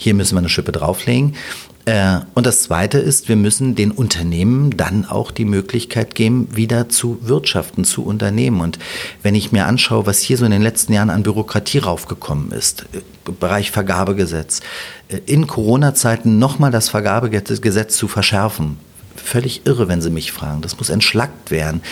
Hier 0.00 0.14
müssen 0.14 0.34
wir 0.34 0.38
eine 0.38 0.48
Schippe 0.48 0.72
drauflegen. 0.72 1.36
Äh, 1.84 2.20
und 2.32 2.46
das 2.46 2.62
Zweite 2.62 2.98
ist, 2.98 3.28
wir 3.28 3.36
müssen 3.36 3.74
den 3.74 3.90
Unternehmen 3.90 4.74
dann 4.74 5.04
auch 5.04 5.30
die 5.30 5.44
Möglichkeit 5.44 6.14
geben, 6.14 6.48
wieder 6.56 6.88
zu 6.88 7.18
wirtschaften, 7.20 7.84
zu 7.84 8.02
unternehmen. 8.02 8.62
Und 8.62 8.78
wenn 9.22 9.34
ich 9.34 9.52
mir 9.52 9.66
anschaue, 9.66 10.06
was 10.06 10.20
hier 10.20 10.38
so 10.38 10.46
in 10.46 10.52
den 10.52 10.62
letzten 10.62 10.94
Jahren 10.94 11.10
an 11.10 11.22
Bürokratie 11.22 11.78
raufgekommen 11.78 12.50
ist, 12.50 12.86
äh, 12.94 13.00
Bereich 13.38 13.70
Vergabegesetz, 13.72 14.60
äh, 15.08 15.18
in 15.26 15.46
Corona-Zeiten 15.46 16.38
nochmal 16.38 16.70
das 16.70 16.88
Vergabegesetz 16.88 17.94
zu 17.94 18.08
verschärfen, 18.08 18.78
völlig 19.16 19.66
irre, 19.66 19.88
wenn 19.88 20.00
Sie 20.00 20.10
mich 20.10 20.32
fragen. 20.32 20.60
Das 20.60 20.78
muss 20.78 20.90
entschlackt 20.90 21.50
werden. 21.50 21.82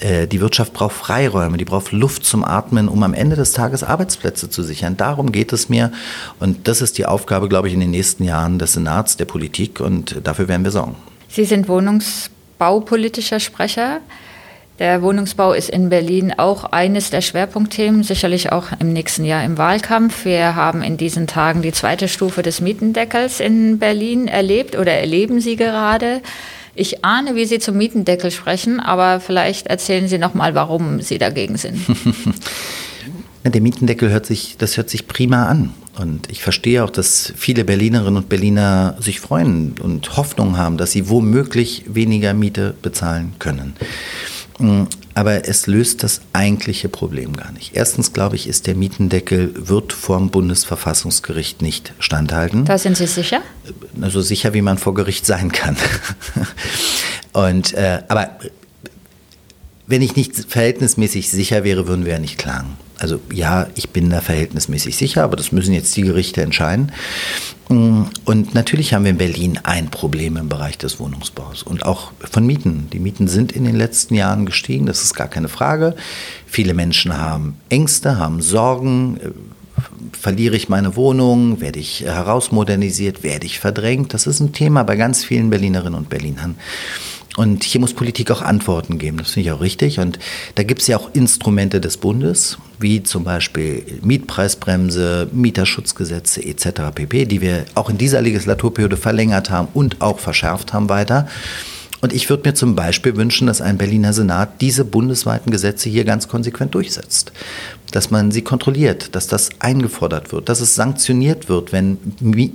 Äh, 0.00 0.26
die 0.26 0.40
Wirtschaft 0.40 0.72
braucht 0.72 0.94
Freiräume, 0.94 1.56
die 1.56 1.64
braucht 1.64 1.92
Luft 1.92 2.24
zum 2.24 2.44
Atmen, 2.44 2.88
um 2.88 3.02
am 3.02 3.14
Ende 3.14 3.36
des 3.36 3.52
Tages 3.52 3.82
Arbeitsplätze 3.82 4.50
zu 4.50 4.62
sichern. 4.62 4.96
Darum 4.96 5.32
geht 5.32 5.52
es 5.52 5.68
mir. 5.68 5.92
Und 6.40 6.68
das 6.68 6.82
ist 6.82 6.98
die 6.98 7.06
Aufgabe, 7.06 7.48
glaube 7.48 7.68
ich, 7.68 7.74
in 7.74 7.80
den 7.80 7.90
nächsten 7.90 8.24
Jahren 8.24 8.58
des 8.58 8.74
Senats, 8.74 9.16
der 9.16 9.24
Politik. 9.24 9.80
Und 9.80 10.20
dafür 10.24 10.48
werden 10.48 10.64
wir 10.64 10.70
sorgen. 10.70 10.96
Sie 11.28 11.44
sind 11.44 11.68
wohnungsbaupolitischer 11.68 13.40
Sprecher. 13.40 14.00
Der 14.80 15.02
Wohnungsbau 15.02 15.52
ist 15.52 15.70
in 15.70 15.88
Berlin 15.88 16.34
auch 16.36 16.64
eines 16.64 17.10
der 17.10 17.20
Schwerpunktthemen, 17.20 18.02
sicherlich 18.02 18.50
auch 18.50 18.66
im 18.80 18.92
nächsten 18.92 19.24
Jahr 19.24 19.44
im 19.44 19.56
Wahlkampf. 19.56 20.24
Wir 20.24 20.56
haben 20.56 20.82
in 20.82 20.96
diesen 20.96 21.28
Tagen 21.28 21.62
die 21.62 21.70
zweite 21.70 22.08
Stufe 22.08 22.42
des 22.42 22.60
Mietendeckels 22.60 23.38
in 23.38 23.78
Berlin 23.78 24.26
erlebt 24.26 24.76
oder 24.76 24.92
erleben 24.92 25.40
Sie 25.40 25.54
gerade. 25.54 26.22
Ich 26.74 27.04
ahne, 27.04 27.34
wie 27.34 27.44
Sie 27.44 27.58
zum 27.58 27.76
Mietendeckel 27.76 28.30
sprechen, 28.30 28.80
aber 28.80 29.20
vielleicht 29.20 29.68
erzählen 29.68 30.08
Sie 30.08 30.18
noch 30.18 30.34
mal, 30.34 30.54
warum 30.54 31.00
Sie 31.00 31.18
dagegen 31.18 31.56
sind. 31.56 31.78
Der 33.44 33.60
Mietendeckel 33.60 34.08
hört 34.08 34.24
sich, 34.24 34.56
das 34.56 34.78
hört 34.78 34.88
sich 34.88 35.06
prima 35.06 35.46
an. 35.48 35.74
Und 35.98 36.30
ich 36.30 36.42
verstehe 36.42 36.82
auch, 36.82 36.90
dass 36.90 37.32
viele 37.36 37.64
Berlinerinnen 37.64 38.16
und 38.16 38.28
Berliner 38.28 38.96
sich 39.00 39.20
freuen 39.20 39.74
und 39.80 40.16
Hoffnung 40.16 40.56
haben, 40.56 40.76
dass 40.76 40.92
sie 40.92 41.08
womöglich 41.08 41.84
weniger 41.86 42.34
Miete 42.34 42.74
bezahlen 42.82 43.34
können. 43.38 43.74
Mm, 44.58 44.84
aber 45.14 45.48
es 45.48 45.66
löst 45.66 46.02
das 46.02 46.20
eigentliche 46.32 46.88
Problem 46.88 47.36
gar 47.36 47.52
nicht. 47.52 47.74
Erstens, 47.74 48.12
glaube 48.12 48.36
ich, 48.36 48.48
ist 48.48 48.66
der 48.66 48.74
Mietendeckel, 48.74 49.52
wird 49.68 49.92
vom 49.92 50.30
Bundesverfassungsgericht 50.30 51.62
nicht 51.62 51.92
standhalten. 51.98 52.64
Da 52.64 52.78
sind 52.78 52.96
Sie 52.96 53.06
sicher? 53.06 53.40
Also 54.00 54.20
sicher, 54.20 54.54
wie 54.54 54.62
man 54.62 54.78
vor 54.78 54.94
Gericht 54.94 55.26
sein 55.26 55.52
kann. 55.52 55.76
Und, 57.32 57.74
äh, 57.74 58.02
aber 58.08 58.30
wenn 59.86 60.02
ich 60.02 60.16
nicht 60.16 60.34
verhältnismäßig 60.34 61.30
sicher 61.30 61.64
wäre, 61.64 61.86
würden 61.86 62.04
wir 62.04 62.12
ja 62.12 62.18
nicht 62.18 62.38
klagen. 62.38 62.76
Also 62.98 63.20
ja, 63.32 63.66
ich 63.74 63.90
bin 63.90 64.08
da 64.08 64.20
verhältnismäßig 64.20 64.96
sicher, 64.96 65.24
aber 65.24 65.36
das 65.36 65.52
müssen 65.52 65.74
jetzt 65.74 65.94
die 65.96 66.02
Gerichte 66.02 66.42
entscheiden. 66.42 66.92
Mm, 67.68 68.02
und 68.24 68.54
natürlich 68.54 68.94
haben 68.94 69.04
wir 69.04 69.10
in 69.10 69.18
Berlin 69.18 69.58
ein 69.62 69.90
Problem 69.90 70.36
im 70.36 70.48
Bereich 70.48 70.78
des 70.78 71.00
Wohnungsbaus 71.00 71.62
und 71.62 71.84
auch 71.84 72.12
von 72.18 72.46
Mieten. 72.46 72.88
Die 72.92 73.00
Mieten 73.00 73.26
sind 73.26 73.52
in 73.52 73.64
den 73.64 73.74
letzten 73.74 74.14
Jahren 74.14 74.46
gestiegen, 74.46 74.86
das 74.86 75.02
ist 75.02 75.14
gar 75.14 75.28
keine 75.28 75.48
Frage. 75.48 75.96
Viele 76.46 76.72
Menschen 76.72 77.18
haben 77.18 77.56
Ängste, 77.68 78.16
haben 78.16 78.40
Sorgen. 78.40 79.18
Verliere 80.12 80.56
ich 80.56 80.68
meine 80.68 80.94
Wohnung? 80.94 81.60
Werde 81.60 81.80
ich 81.80 82.02
herausmodernisiert? 82.02 83.22
Werde 83.22 83.44
ich 83.44 83.58
verdrängt? 83.58 84.14
Das 84.14 84.26
ist 84.26 84.40
ein 84.40 84.52
Thema 84.52 84.84
bei 84.84 84.96
ganz 84.96 85.24
vielen 85.24 85.50
Berlinerinnen 85.50 85.98
und 85.98 86.08
Berlinern. 86.08 86.54
Und 87.36 87.64
hier 87.64 87.80
muss 87.80 87.94
Politik 87.94 88.30
auch 88.30 88.42
Antworten 88.42 88.98
geben. 88.98 89.16
Das 89.16 89.32
finde 89.32 89.48
ich 89.48 89.52
auch 89.52 89.60
richtig. 89.60 89.98
Und 89.98 90.18
da 90.54 90.62
gibt 90.62 90.82
es 90.82 90.86
ja 90.86 90.96
auch 90.96 91.10
Instrumente 91.14 91.80
des 91.80 91.96
Bundes, 91.96 92.58
wie 92.78 93.02
zum 93.02 93.24
Beispiel 93.24 93.84
Mietpreisbremse, 94.02 95.28
Mieterschutzgesetze 95.32 96.44
etc. 96.44 96.92
pp., 96.94 97.26
die 97.26 97.40
wir 97.40 97.64
auch 97.74 97.90
in 97.90 97.98
dieser 97.98 98.20
Legislaturperiode 98.20 98.96
verlängert 98.96 99.50
haben 99.50 99.68
und 99.74 100.00
auch 100.00 100.20
verschärft 100.20 100.72
haben 100.72 100.88
weiter. 100.88 101.28
Und 102.04 102.12
ich 102.12 102.28
würde 102.28 102.46
mir 102.46 102.54
zum 102.54 102.74
Beispiel 102.74 103.16
wünschen, 103.16 103.46
dass 103.46 103.62
ein 103.62 103.78
Berliner 103.78 104.12
Senat 104.12 104.60
diese 104.60 104.84
bundesweiten 104.84 105.50
Gesetze 105.50 105.88
hier 105.88 106.04
ganz 106.04 106.28
konsequent 106.28 106.74
durchsetzt. 106.74 107.32
Dass 107.92 108.10
man 108.10 108.30
sie 108.30 108.42
kontrolliert, 108.42 109.14
dass 109.14 109.26
das 109.26 109.48
eingefordert 109.60 110.30
wird, 110.30 110.50
dass 110.50 110.60
es 110.60 110.74
sanktioniert 110.74 111.48
wird, 111.48 111.72
wenn 111.72 111.96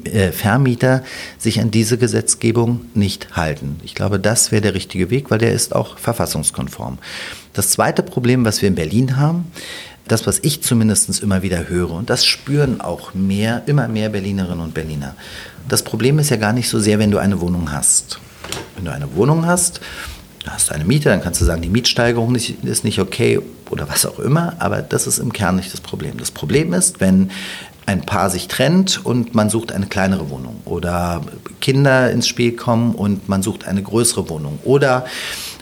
äh, 0.06 0.32
Vermieter 0.34 1.02
sich 1.40 1.62
an 1.62 1.72
diese 1.72 1.98
Gesetzgebung 1.98 2.82
nicht 2.94 3.36
halten. 3.36 3.78
Ich 3.84 3.96
glaube, 3.96 4.20
das 4.20 4.52
wäre 4.52 4.62
der 4.62 4.76
richtige 4.76 5.10
Weg, 5.10 5.32
weil 5.32 5.40
der 5.40 5.54
ist 5.54 5.74
auch 5.74 5.98
verfassungskonform. 5.98 7.00
Das 7.54 7.72
zweite 7.72 8.04
Problem, 8.04 8.46
was 8.46 8.62
wir 8.62 8.70
in 8.70 8.76
Berlin 8.76 9.18
haben, 9.18 9.52
das, 10.08 10.28
was 10.28 10.38
ich 10.44 10.62
zumindest 10.62 11.24
immer 11.24 11.42
wieder 11.42 11.68
höre, 11.68 11.90
und 11.90 12.12
das 12.12 12.24
spüren 12.24 12.82
auch 12.82 13.16
mehr, 13.16 13.64
immer 13.66 13.88
mehr 13.88 14.10
Berlinerinnen 14.10 14.64
und 14.64 14.76
Berliner. 14.76 15.16
Das 15.68 15.82
Problem 15.82 16.20
ist 16.20 16.30
ja 16.30 16.38
gar 16.38 16.54
nicht 16.54 16.70
so 16.70 16.80
sehr, 16.80 17.00
wenn 17.00 17.10
du 17.10 17.18
eine 17.18 17.42
Wohnung 17.42 17.72
hast. 17.72 18.20
Wenn 18.76 18.86
du 18.86 18.92
eine 18.92 19.16
Wohnung 19.16 19.46
hast, 19.46 19.82
hast 20.48 20.70
du 20.70 20.76
eine 20.76 20.86
Miete, 20.86 21.10
dann 21.10 21.22
kannst 21.22 21.42
du 21.42 21.46
sagen, 21.46 21.62
die 21.62 21.70
Mietsteigerung 21.70 22.36
ist 22.36 22.84
nicht 22.84 23.00
okay 23.00 23.40
oder 23.70 23.90
was 23.90 24.06
auch 24.06 24.20
immer, 24.20 24.54
aber 24.60 24.82
das 24.82 25.08
ist 25.08 25.20
im 25.20 25.34
Kern 25.34 25.56
nicht 25.56 25.74
das 25.74 25.82
Problem. 25.82 26.18
Das 26.18 26.32
Problem 26.32 26.74
ist, 26.74 27.00
wenn 27.00 27.32
ein 27.86 28.02
Paar 28.02 28.30
sich 28.30 28.48
trennt 28.48 29.04
und 29.04 29.34
man 29.34 29.50
sucht 29.50 29.72
eine 29.72 29.88
kleinere 29.88 30.30
Wohnung 30.30 30.62
oder 30.66 31.22
Kinder 31.60 32.12
ins 32.12 32.28
Spiel 32.28 32.52
kommen 32.56 32.94
und 32.94 33.28
man 33.28 33.42
sucht 33.42 33.68
eine 33.68 33.82
größere 33.82 34.30
Wohnung 34.30 34.60
oder 34.64 35.06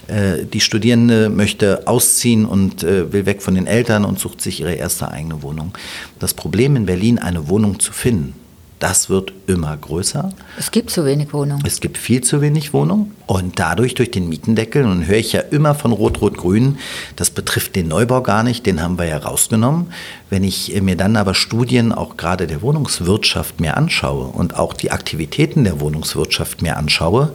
äh, 0.07 0.45
die 0.45 0.59
Studierende 0.59 1.29
möchte 1.29 1.87
ausziehen 1.87 2.45
und 2.45 2.83
äh, 2.83 3.13
will 3.13 3.25
weg 3.25 3.41
von 3.41 3.55
den 3.55 3.65
Eltern 3.65 4.03
und 4.03 4.19
sucht 4.19 4.41
sich 4.41 4.59
ihre 4.59 4.73
erste 4.73 5.09
eigene 5.09 5.41
Wohnung. 5.41 5.73
Das 6.19 6.33
Problem 6.33 6.75
in 6.75 6.85
Berlin, 6.85 7.17
eine 7.17 7.47
Wohnung 7.47 7.79
zu 7.79 7.93
finden, 7.93 8.33
das 8.79 9.09
wird 9.09 9.33
immer 9.47 9.75
größer. 9.75 10.31
Es 10.59 10.69
gibt 10.69 10.91
zu 10.91 11.03
wenig 11.03 11.33
Wohnungen. 11.33 11.63
Es 11.65 11.79
gibt 11.79 11.97
viel 11.97 12.21
zu 12.21 12.41
wenig 12.41 12.73
Wohnungen. 12.73 13.15
Und 13.25 13.57
dadurch, 13.59 13.95
durch 13.95 14.11
den 14.11 14.29
Mietendeckel, 14.29 14.85
und 14.85 15.07
höre 15.07 15.17
ich 15.17 15.33
ja 15.33 15.41
immer 15.41 15.73
von 15.73 15.91
Rot-Rot-Grün, 15.91 16.77
das 17.15 17.31
betrifft 17.31 17.75
den 17.75 17.87
Neubau 17.87 18.21
gar 18.21 18.43
nicht, 18.43 18.65
den 18.65 18.81
haben 18.81 18.99
wir 18.99 19.05
ja 19.05 19.17
rausgenommen. 19.17 19.87
Wenn 20.29 20.43
ich 20.43 20.79
mir 20.81 20.95
dann 20.95 21.17
aber 21.17 21.33
Studien 21.33 21.91
auch 21.91 22.17
gerade 22.17 22.45
der 22.45 22.61
Wohnungswirtschaft 22.61 23.59
mir 23.59 23.77
anschaue 23.77 24.27
und 24.27 24.55
auch 24.57 24.73
die 24.73 24.91
Aktivitäten 24.91 25.63
der 25.63 25.79
Wohnungswirtschaft 25.79 26.61
mir 26.61 26.77
anschaue, 26.77 27.33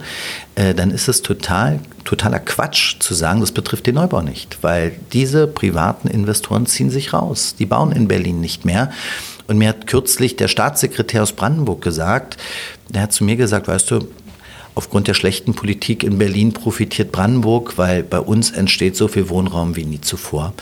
äh, 0.55 0.73
dann 0.73 0.91
ist 0.91 1.09
es 1.09 1.21
total, 1.21 1.79
totaler 2.05 2.39
Quatsch 2.39 2.99
zu 2.99 3.13
sagen, 3.13 3.41
das 3.41 3.51
betrifft 3.51 3.85
den 3.85 3.95
Neubau 3.95 4.21
nicht. 4.21 4.59
Weil 4.61 4.95
diese 5.11 5.45
privaten 5.47 6.07
Investoren 6.07 6.65
ziehen 6.67 6.89
sich 6.89 7.11
raus. 7.11 7.55
Die 7.59 7.65
bauen 7.65 7.91
in 7.91 8.07
Berlin 8.07 8.39
nicht 8.39 8.63
mehr. 8.63 8.91
Und 9.47 9.57
mir 9.57 9.69
hat 9.69 9.87
kürzlich 9.87 10.35
der 10.35 10.47
Staatssekretär 10.47 11.23
aus 11.23 11.33
Brandenburg 11.33 11.81
gesagt, 11.81 12.37
der 12.89 13.03
hat 13.03 13.13
zu 13.13 13.23
mir 13.23 13.35
gesagt, 13.35 13.67
weißt 13.67 13.91
du, 13.91 14.07
aufgrund 14.75 15.07
der 15.07 15.13
schlechten 15.13 15.53
Politik 15.53 16.03
in 16.03 16.17
Berlin 16.17 16.53
profitiert 16.53 17.11
Brandenburg, 17.11 17.77
weil 17.77 18.03
bei 18.03 18.19
uns 18.19 18.51
entsteht 18.51 18.95
so 18.95 19.07
viel 19.07 19.29
Wohnraum 19.29 19.75
wie 19.75 19.85
nie 19.85 20.01
zuvor. 20.01 20.53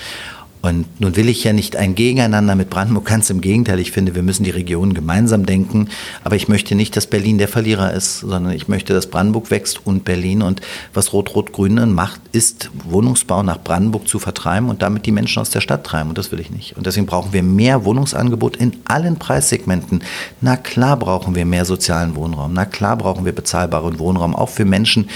Und 0.62 1.02
nun 1.02 1.16
will 1.16 1.28
ich 1.28 1.44
ja 1.44 1.54
nicht 1.54 1.76
ein 1.76 1.96
Gegeneinander 1.96 2.56
mit 2.56 2.70
Brandenburg, 2.70 3.06
ganz 3.06 3.30
im 3.32 3.42
Gegenteil. 3.42 3.80
Ich 3.80 3.92
finde, 3.92 4.14
wir 4.14 4.22
müssen 4.22 4.44
die 4.44 4.52
Regionen 4.52 4.94
gemeinsam 4.94 5.46
denken. 5.46 5.90
Aber 6.24 6.36
ich 6.36 6.48
möchte 6.48 6.76
nicht, 6.76 6.96
dass 6.96 7.08
Berlin 7.08 7.40
der 7.40 7.48
Verlierer 7.48 7.94
ist, 7.94 8.20
sondern 8.20 8.54
ich 8.54 8.68
möchte, 8.68 8.94
dass 8.94 9.08
Brandenburg 9.08 9.50
wächst 9.50 9.86
und 9.86 10.06
Berlin. 10.06 10.44
Und 10.44 10.62
was 10.94 11.14
Rot-Rot-Grün 11.14 11.94
macht, 11.94 12.22
ist 12.32 12.70
Wohnungsbau 12.84 13.42
nach 13.42 13.64
Brandenburg 13.64 14.08
zu 14.08 14.20
vertreiben 14.20 14.70
und 14.70 14.84
damit 14.84 15.08
die 15.08 15.12
Menschen 15.12 15.42
aus 15.42 15.50
der 15.50 15.62
Stadt 15.62 15.84
treiben. 15.84 16.10
Und 16.10 16.18
das 16.18 16.32
will 16.32 16.40
ich 16.40 16.52
nicht. 16.52 16.78
Und 16.78 16.86
deswegen 16.86 17.08
brauchen 17.08 17.34
wir 17.34 17.42
mehr 17.42 17.84
Wohnungsangebot 17.84 18.56
in 18.58 18.74
allen 18.86 19.18
Preissegmenten. 19.18 20.04
Na 20.42 20.58
klar 20.58 20.98
brauchen 20.98 21.34
wir 21.34 21.46
mehr 21.46 21.66
sozialen 21.66 22.16
Wohnraum. 22.16 22.54
Na 22.54 22.66
klar 22.66 22.98
brauchen 22.98 23.26
wir 23.26 23.34
bezahlbaren 23.34 23.98
Wohnraum, 23.98 24.36
auch 24.36 24.50
für 24.50 24.66
Menschen, 24.66 25.10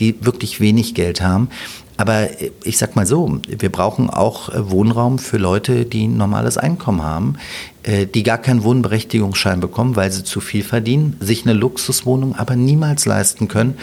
die 0.00 0.14
wirklich 0.24 0.60
wenig 0.60 0.94
Geld 0.94 1.20
haben. 1.20 1.48
Aber 1.96 2.28
ich 2.64 2.78
sag 2.78 2.96
mal 2.96 3.06
so, 3.06 3.40
wir 3.48 3.70
brauchen 3.70 4.10
auch 4.10 4.48
äh, 4.48 4.70
Wohnraum 4.70 5.18
für 5.18 5.38
Leute, 5.38 5.84
die 5.84 6.06
ein 6.06 6.16
normales 6.16 6.58
Einkommen 6.58 7.02
haben, 7.02 7.36
äh, 7.82 8.06
die 8.06 8.22
gar 8.22 8.38
keinen 8.38 8.64
Wohnberechtigungsschein 8.64 9.60
bekommen, 9.60 9.96
weil 9.96 10.10
sie 10.12 10.24
zu 10.24 10.40
viel 10.40 10.62
verdienen, 10.62 11.16
sich 11.20 11.44
eine 11.44 11.54
Luxuswohnung 11.54 12.36
aber 12.36 12.56
niemals 12.56 13.06
leisten 13.06 13.48
können. 13.48 13.78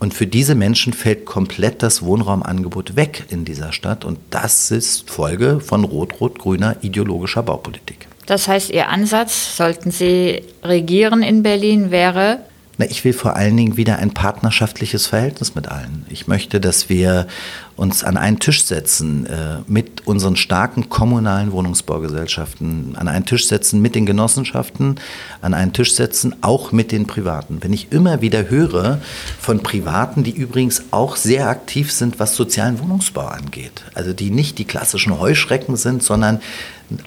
Und 0.00 0.14
für 0.14 0.28
diese 0.28 0.54
Menschen 0.54 0.92
fällt 0.92 1.26
komplett 1.26 1.82
das 1.82 2.02
Wohnraumangebot 2.02 2.94
weg 2.94 3.24
in 3.30 3.44
dieser 3.44 3.72
Stadt. 3.72 4.04
Und 4.04 4.18
das 4.30 4.70
ist 4.70 5.10
Folge 5.10 5.58
von 5.58 5.82
rot-rot-grüner 5.82 6.76
ideologischer 6.82 7.42
Baupolitik. 7.42 8.06
Das 8.26 8.46
heißt, 8.46 8.70
Ihr 8.70 8.88
Ansatz, 8.88 9.56
sollten 9.56 9.90
Sie 9.90 10.42
regieren 10.62 11.22
in 11.22 11.42
Berlin, 11.42 11.90
wäre, 11.90 12.40
na, 12.78 12.86
ich 12.88 13.04
will 13.04 13.12
vor 13.12 13.34
allen 13.34 13.56
Dingen 13.56 13.76
wieder 13.76 13.98
ein 13.98 14.14
partnerschaftliches 14.14 15.08
Verhältnis 15.08 15.56
mit 15.56 15.66
allen. 15.68 16.06
Ich 16.08 16.28
möchte, 16.28 16.60
dass 16.60 16.88
wir 16.88 17.26
uns 17.74 18.04
an 18.04 18.16
einen 18.16 18.38
Tisch 18.38 18.64
setzen 18.64 19.26
äh, 19.26 19.58
mit 19.66 20.06
unseren 20.06 20.36
starken 20.36 20.88
kommunalen 20.88 21.50
Wohnungsbaugesellschaften, 21.50 22.94
an 22.96 23.08
einen 23.08 23.24
Tisch 23.24 23.48
setzen 23.48 23.82
mit 23.82 23.96
den 23.96 24.06
Genossenschaften, 24.06 25.00
an 25.42 25.54
einen 25.54 25.72
Tisch 25.72 25.94
setzen 25.94 26.36
auch 26.40 26.70
mit 26.70 26.92
den 26.92 27.08
Privaten. 27.08 27.58
Wenn 27.62 27.72
ich 27.72 27.90
immer 27.90 28.20
wieder 28.20 28.48
höre 28.48 29.00
von 29.40 29.60
Privaten, 29.60 30.22
die 30.22 30.32
übrigens 30.32 30.84
auch 30.92 31.16
sehr 31.16 31.48
aktiv 31.48 31.90
sind, 31.90 32.20
was 32.20 32.36
sozialen 32.36 32.78
Wohnungsbau 32.78 33.26
angeht, 33.26 33.82
also 33.94 34.12
die 34.12 34.30
nicht 34.30 34.56
die 34.58 34.64
klassischen 34.64 35.18
Heuschrecken 35.18 35.76
sind, 35.76 36.04
sondern 36.04 36.40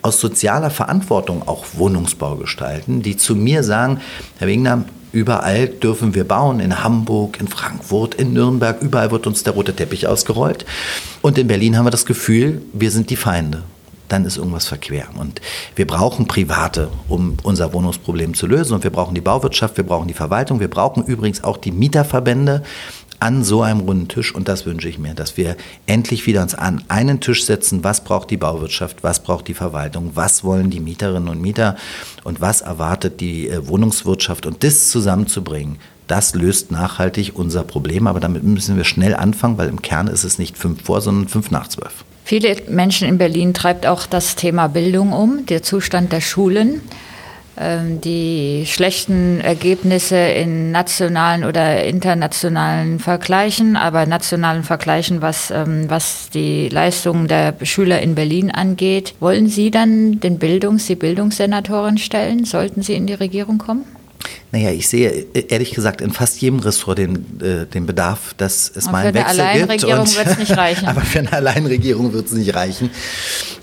aus 0.01 0.19
sozialer 0.19 0.69
Verantwortung 0.69 1.47
auch 1.47 1.65
Wohnungsbau 1.73 2.35
gestalten, 2.35 3.01
die 3.01 3.15
zu 3.15 3.35
mir 3.35 3.63
sagen, 3.63 4.01
Herr 4.37 4.47
Wegner, 4.47 4.85
Überall 5.13 5.67
dürfen 5.67 6.15
wir 6.15 6.23
bauen, 6.23 6.59
in 6.59 6.83
Hamburg, 6.83 7.39
in 7.39 7.47
Frankfurt, 7.47 8.15
in 8.15 8.33
Nürnberg, 8.33 8.81
überall 8.81 9.11
wird 9.11 9.27
uns 9.27 9.43
der 9.43 9.53
rote 9.53 9.75
Teppich 9.75 10.07
ausgerollt. 10.07 10.65
Und 11.21 11.37
in 11.37 11.47
Berlin 11.47 11.77
haben 11.77 11.85
wir 11.85 11.91
das 11.91 12.05
Gefühl, 12.05 12.61
wir 12.71 12.91
sind 12.91 13.09
die 13.09 13.17
Feinde. 13.17 13.63
Dann 14.07 14.25
ist 14.25 14.37
irgendwas 14.37 14.67
verquer. 14.67 15.05
Und 15.17 15.41
wir 15.75 15.87
brauchen 15.87 16.27
Private, 16.27 16.89
um 17.07 17.37
unser 17.43 17.73
Wohnungsproblem 17.73 18.33
zu 18.33 18.45
lösen. 18.45 18.73
Und 18.73 18.83
wir 18.83 18.91
brauchen 18.91 19.15
die 19.15 19.21
Bauwirtschaft, 19.21 19.77
wir 19.77 19.85
brauchen 19.85 20.07
die 20.07 20.13
Verwaltung, 20.13 20.59
wir 20.59 20.69
brauchen 20.69 21.05
übrigens 21.05 21.43
auch 21.43 21.57
die 21.57 21.71
Mieterverbände, 21.71 22.63
an 23.21 23.43
so 23.43 23.61
einem 23.61 23.81
runden 23.81 24.07
Tisch 24.07 24.33
und 24.33 24.47
das 24.47 24.65
wünsche 24.65 24.89
ich 24.89 24.97
mir, 24.97 25.13
dass 25.13 25.37
wir 25.37 25.55
endlich 25.85 26.25
wieder 26.25 26.41
uns 26.41 26.55
an 26.55 26.83
einen 26.87 27.19
Tisch 27.19 27.45
setzen, 27.45 27.83
was 27.83 28.03
braucht 28.03 28.31
die 28.31 28.37
Bauwirtschaft, 28.37 29.03
was 29.03 29.21
braucht 29.21 29.47
die 29.47 29.53
Verwaltung, 29.53 30.11
was 30.15 30.43
wollen 30.43 30.71
die 30.71 30.79
Mieterinnen 30.79 31.29
und 31.29 31.39
Mieter 31.39 31.75
und 32.23 32.41
was 32.41 32.61
erwartet 32.61 33.21
die 33.21 33.47
äh, 33.47 33.67
Wohnungswirtschaft 33.67 34.47
und 34.47 34.63
das 34.63 34.89
zusammenzubringen. 34.89 35.77
Das 36.07 36.33
löst 36.33 36.71
nachhaltig 36.71 37.33
unser 37.35 37.63
Problem, 37.63 38.07
aber 38.07 38.19
damit 38.19 38.43
müssen 38.43 38.75
wir 38.75 38.83
schnell 38.83 39.15
anfangen, 39.15 39.57
weil 39.57 39.69
im 39.69 39.81
Kern 39.81 40.07
ist 40.07 40.23
es 40.23 40.39
nicht 40.39 40.57
fünf 40.57 40.83
vor, 40.83 40.99
sondern 40.99 41.27
fünf 41.27 41.51
nach 41.51 41.67
zwölf. 41.67 42.03
Viele 42.25 42.55
Menschen 42.69 43.07
in 43.07 43.17
Berlin 43.17 43.53
treibt 43.53 43.85
auch 43.85 44.07
das 44.07 44.35
Thema 44.35 44.67
Bildung 44.67 45.13
um, 45.13 45.45
der 45.45 45.63
Zustand 45.63 46.11
der 46.11 46.21
Schulen. 46.21 46.81
Ähm, 47.57 47.99
die 47.99 48.63
schlechten 48.65 49.41
Ergebnisse 49.41 50.15
in 50.15 50.71
nationalen 50.71 51.43
oder 51.43 51.83
internationalen 51.83 52.99
Vergleichen, 52.99 53.75
aber 53.75 54.05
nationalen 54.05 54.63
Vergleichen, 54.63 55.21
was, 55.21 55.51
ähm, 55.51 55.89
was 55.89 56.29
die 56.29 56.69
Leistungen 56.69 57.27
der 57.27 57.53
Schüler 57.63 58.01
in 58.01 58.15
Berlin 58.15 58.51
angeht. 58.51 59.15
Wollen 59.19 59.47
Sie 59.47 59.69
dann 59.69 60.21
den 60.21 60.39
Bildungs-, 60.39 60.87
die 60.87 60.95
Bildungssenatorin 60.95 61.97
stellen? 61.97 62.45
Sollten 62.45 62.83
Sie 62.83 62.93
in 62.93 63.05
die 63.05 63.13
Regierung 63.13 63.57
kommen? 63.57 63.83
Naja, 64.51 64.71
ich 64.71 64.89
sehe 64.89 65.27
ehrlich 65.33 65.71
gesagt 65.71 66.01
in 66.01 66.11
fast 66.11 66.41
jedem 66.41 66.59
Ressort 66.59 66.97
den, 66.97 67.39
äh, 67.41 67.65
den 67.65 67.85
Bedarf, 67.85 68.33
dass 68.35 68.69
es 68.75 68.85
mal 68.91 69.05
einen 69.05 69.13
Wechsel 69.13 69.45
gibt. 69.53 69.81
Für 69.81 69.87
eine 69.93 70.01
Alleinregierung 70.01 70.15
wird 70.15 70.27
es 70.27 70.37
nicht 70.37 70.57
reichen. 70.57 70.87
aber 70.87 71.01
für 71.01 71.19
eine 71.19 71.33
Alleinregierung 71.33 72.13
wird 72.13 72.25
es 72.27 72.33
nicht 72.33 72.53
reichen. 72.53 72.89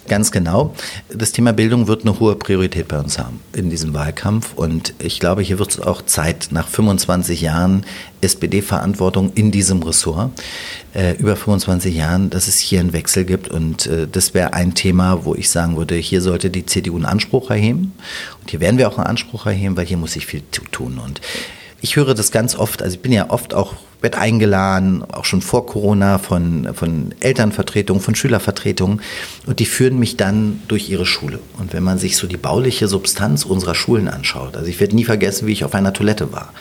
Ganz 0.08 0.32
genau. 0.32 0.74
Das 1.10 1.32
Thema 1.32 1.52
Bildung 1.52 1.86
wird 1.86 2.02
eine 2.02 2.18
hohe 2.18 2.34
Priorität 2.36 2.88
bei 2.88 2.98
uns 2.98 3.18
haben 3.18 3.40
in 3.52 3.68
diesem 3.68 3.92
Wahlkampf. 3.92 4.54
Und 4.54 4.94
ich 4.98 5.20
glaube, 5.20 5.42
hier 5.42 5.58
wird 5.58 5.70
es 5.72 5.80
auch 5.80 6.00
Zeit, 6.02 6.48
nach 6.50 6.66
25 6.66 7.42
Jahren 7.42 7.84
SPD-Verantwortung 8.20 9.32
in 9.34 9.50
diesem 9.50 9.82
Ressort, 9.82 10.30
äh, 10.94 11.16
über 11.16 11.36
25 11.36 11.94
Jahren, 11.94 12.30
dass 12.30 12.48
es 12.48 12.58
hier 12.58 12.80
einen 12.80 12.92
Wechsel 12.92 13.24
gibt. 13.24 13.48
Und 13.48 13.86
äh, 13.86 14.06
das 14.10 14.34
wäre 14.34 14.54
ein 14.54 14.74
Thema, 14.74 15.24
wo 15.24 15.34
ich 15.34 15.50
sagen 15.50 15.76
würde, 15.76 15.94
hier 15.96 16.20
sollte 16.20 16.50
die 16.50 16.66
CDU 16.66 16.96
einen 16.96 17.06
Anspruch 17.06 17.50
erheben. 17.50 17.92
Und 18.40 18.50
hier 18.50 18.60
werden 18.60 18.78
wir 18.78 18.88
auch 18.88 18.98
einen 18.98 19.06
Anspruch 19.06 19.46
erheben, 19.46 19.76
weil 19.76 19.86
hier 19.86 19.96
muss 19.96 20.12
sich 20.12 20.26
viel 20.26 20.42
tun. 20.72 20.98
Und 20.98 21.20
ich 21.80 21.96
höre 21.96 22.14
das 22.14 22.30
ganz 22.30 22.56
oft, 22.56 22.82
also 22.82 22.96
ich 22.96 23.02
bin 23.02 23.12
ja 23.12 23.30
oft 23.30 23.54
auch 23.54 23.74
wird 24.00 24.16
eingeladen, 24.16 25.02
auch 25.10 25.24
schon 25.24 25.40
vor 25.40 25.66
Corona 25.66 26.18
von, 26.18 26.68
von 26.74 27.14
Elternvertretungen, 27.20 28.02
von 28.02 28.14
Schülervertretungen 28.14 29.00
und 29.46 29.58
die 29.58 29.66
führen 29.66 29.98
mich 29.98 30.16
dann 30.16 30.62
durch 30.68 30.88
ihre 30.88 31.06
Schule. 31.06 31.40
Und 31.58 31.72
wenn 31.72 31.82
man 31.82 31.98
sich 31.98 32.16
so 32.16 32.26
die 32.26 32.36
bauliche 32.36 32.86
Substanz 32.86 33.44
unserer 33.44 33.74
Schulen 33.74 34.08
anschaut, 34.08 34.56
also 34.56 34.68
ich 34.68 34.78
werde 34.78 34.94
nie 34.94 35.04
vergessen, 35.04 35.46
wie 35.46 35.52
ich 35.52 35.64
auf 35.64 35.74
einer 35.74 35.92
Toilette 35.92 36.32
war. 36.32 36.52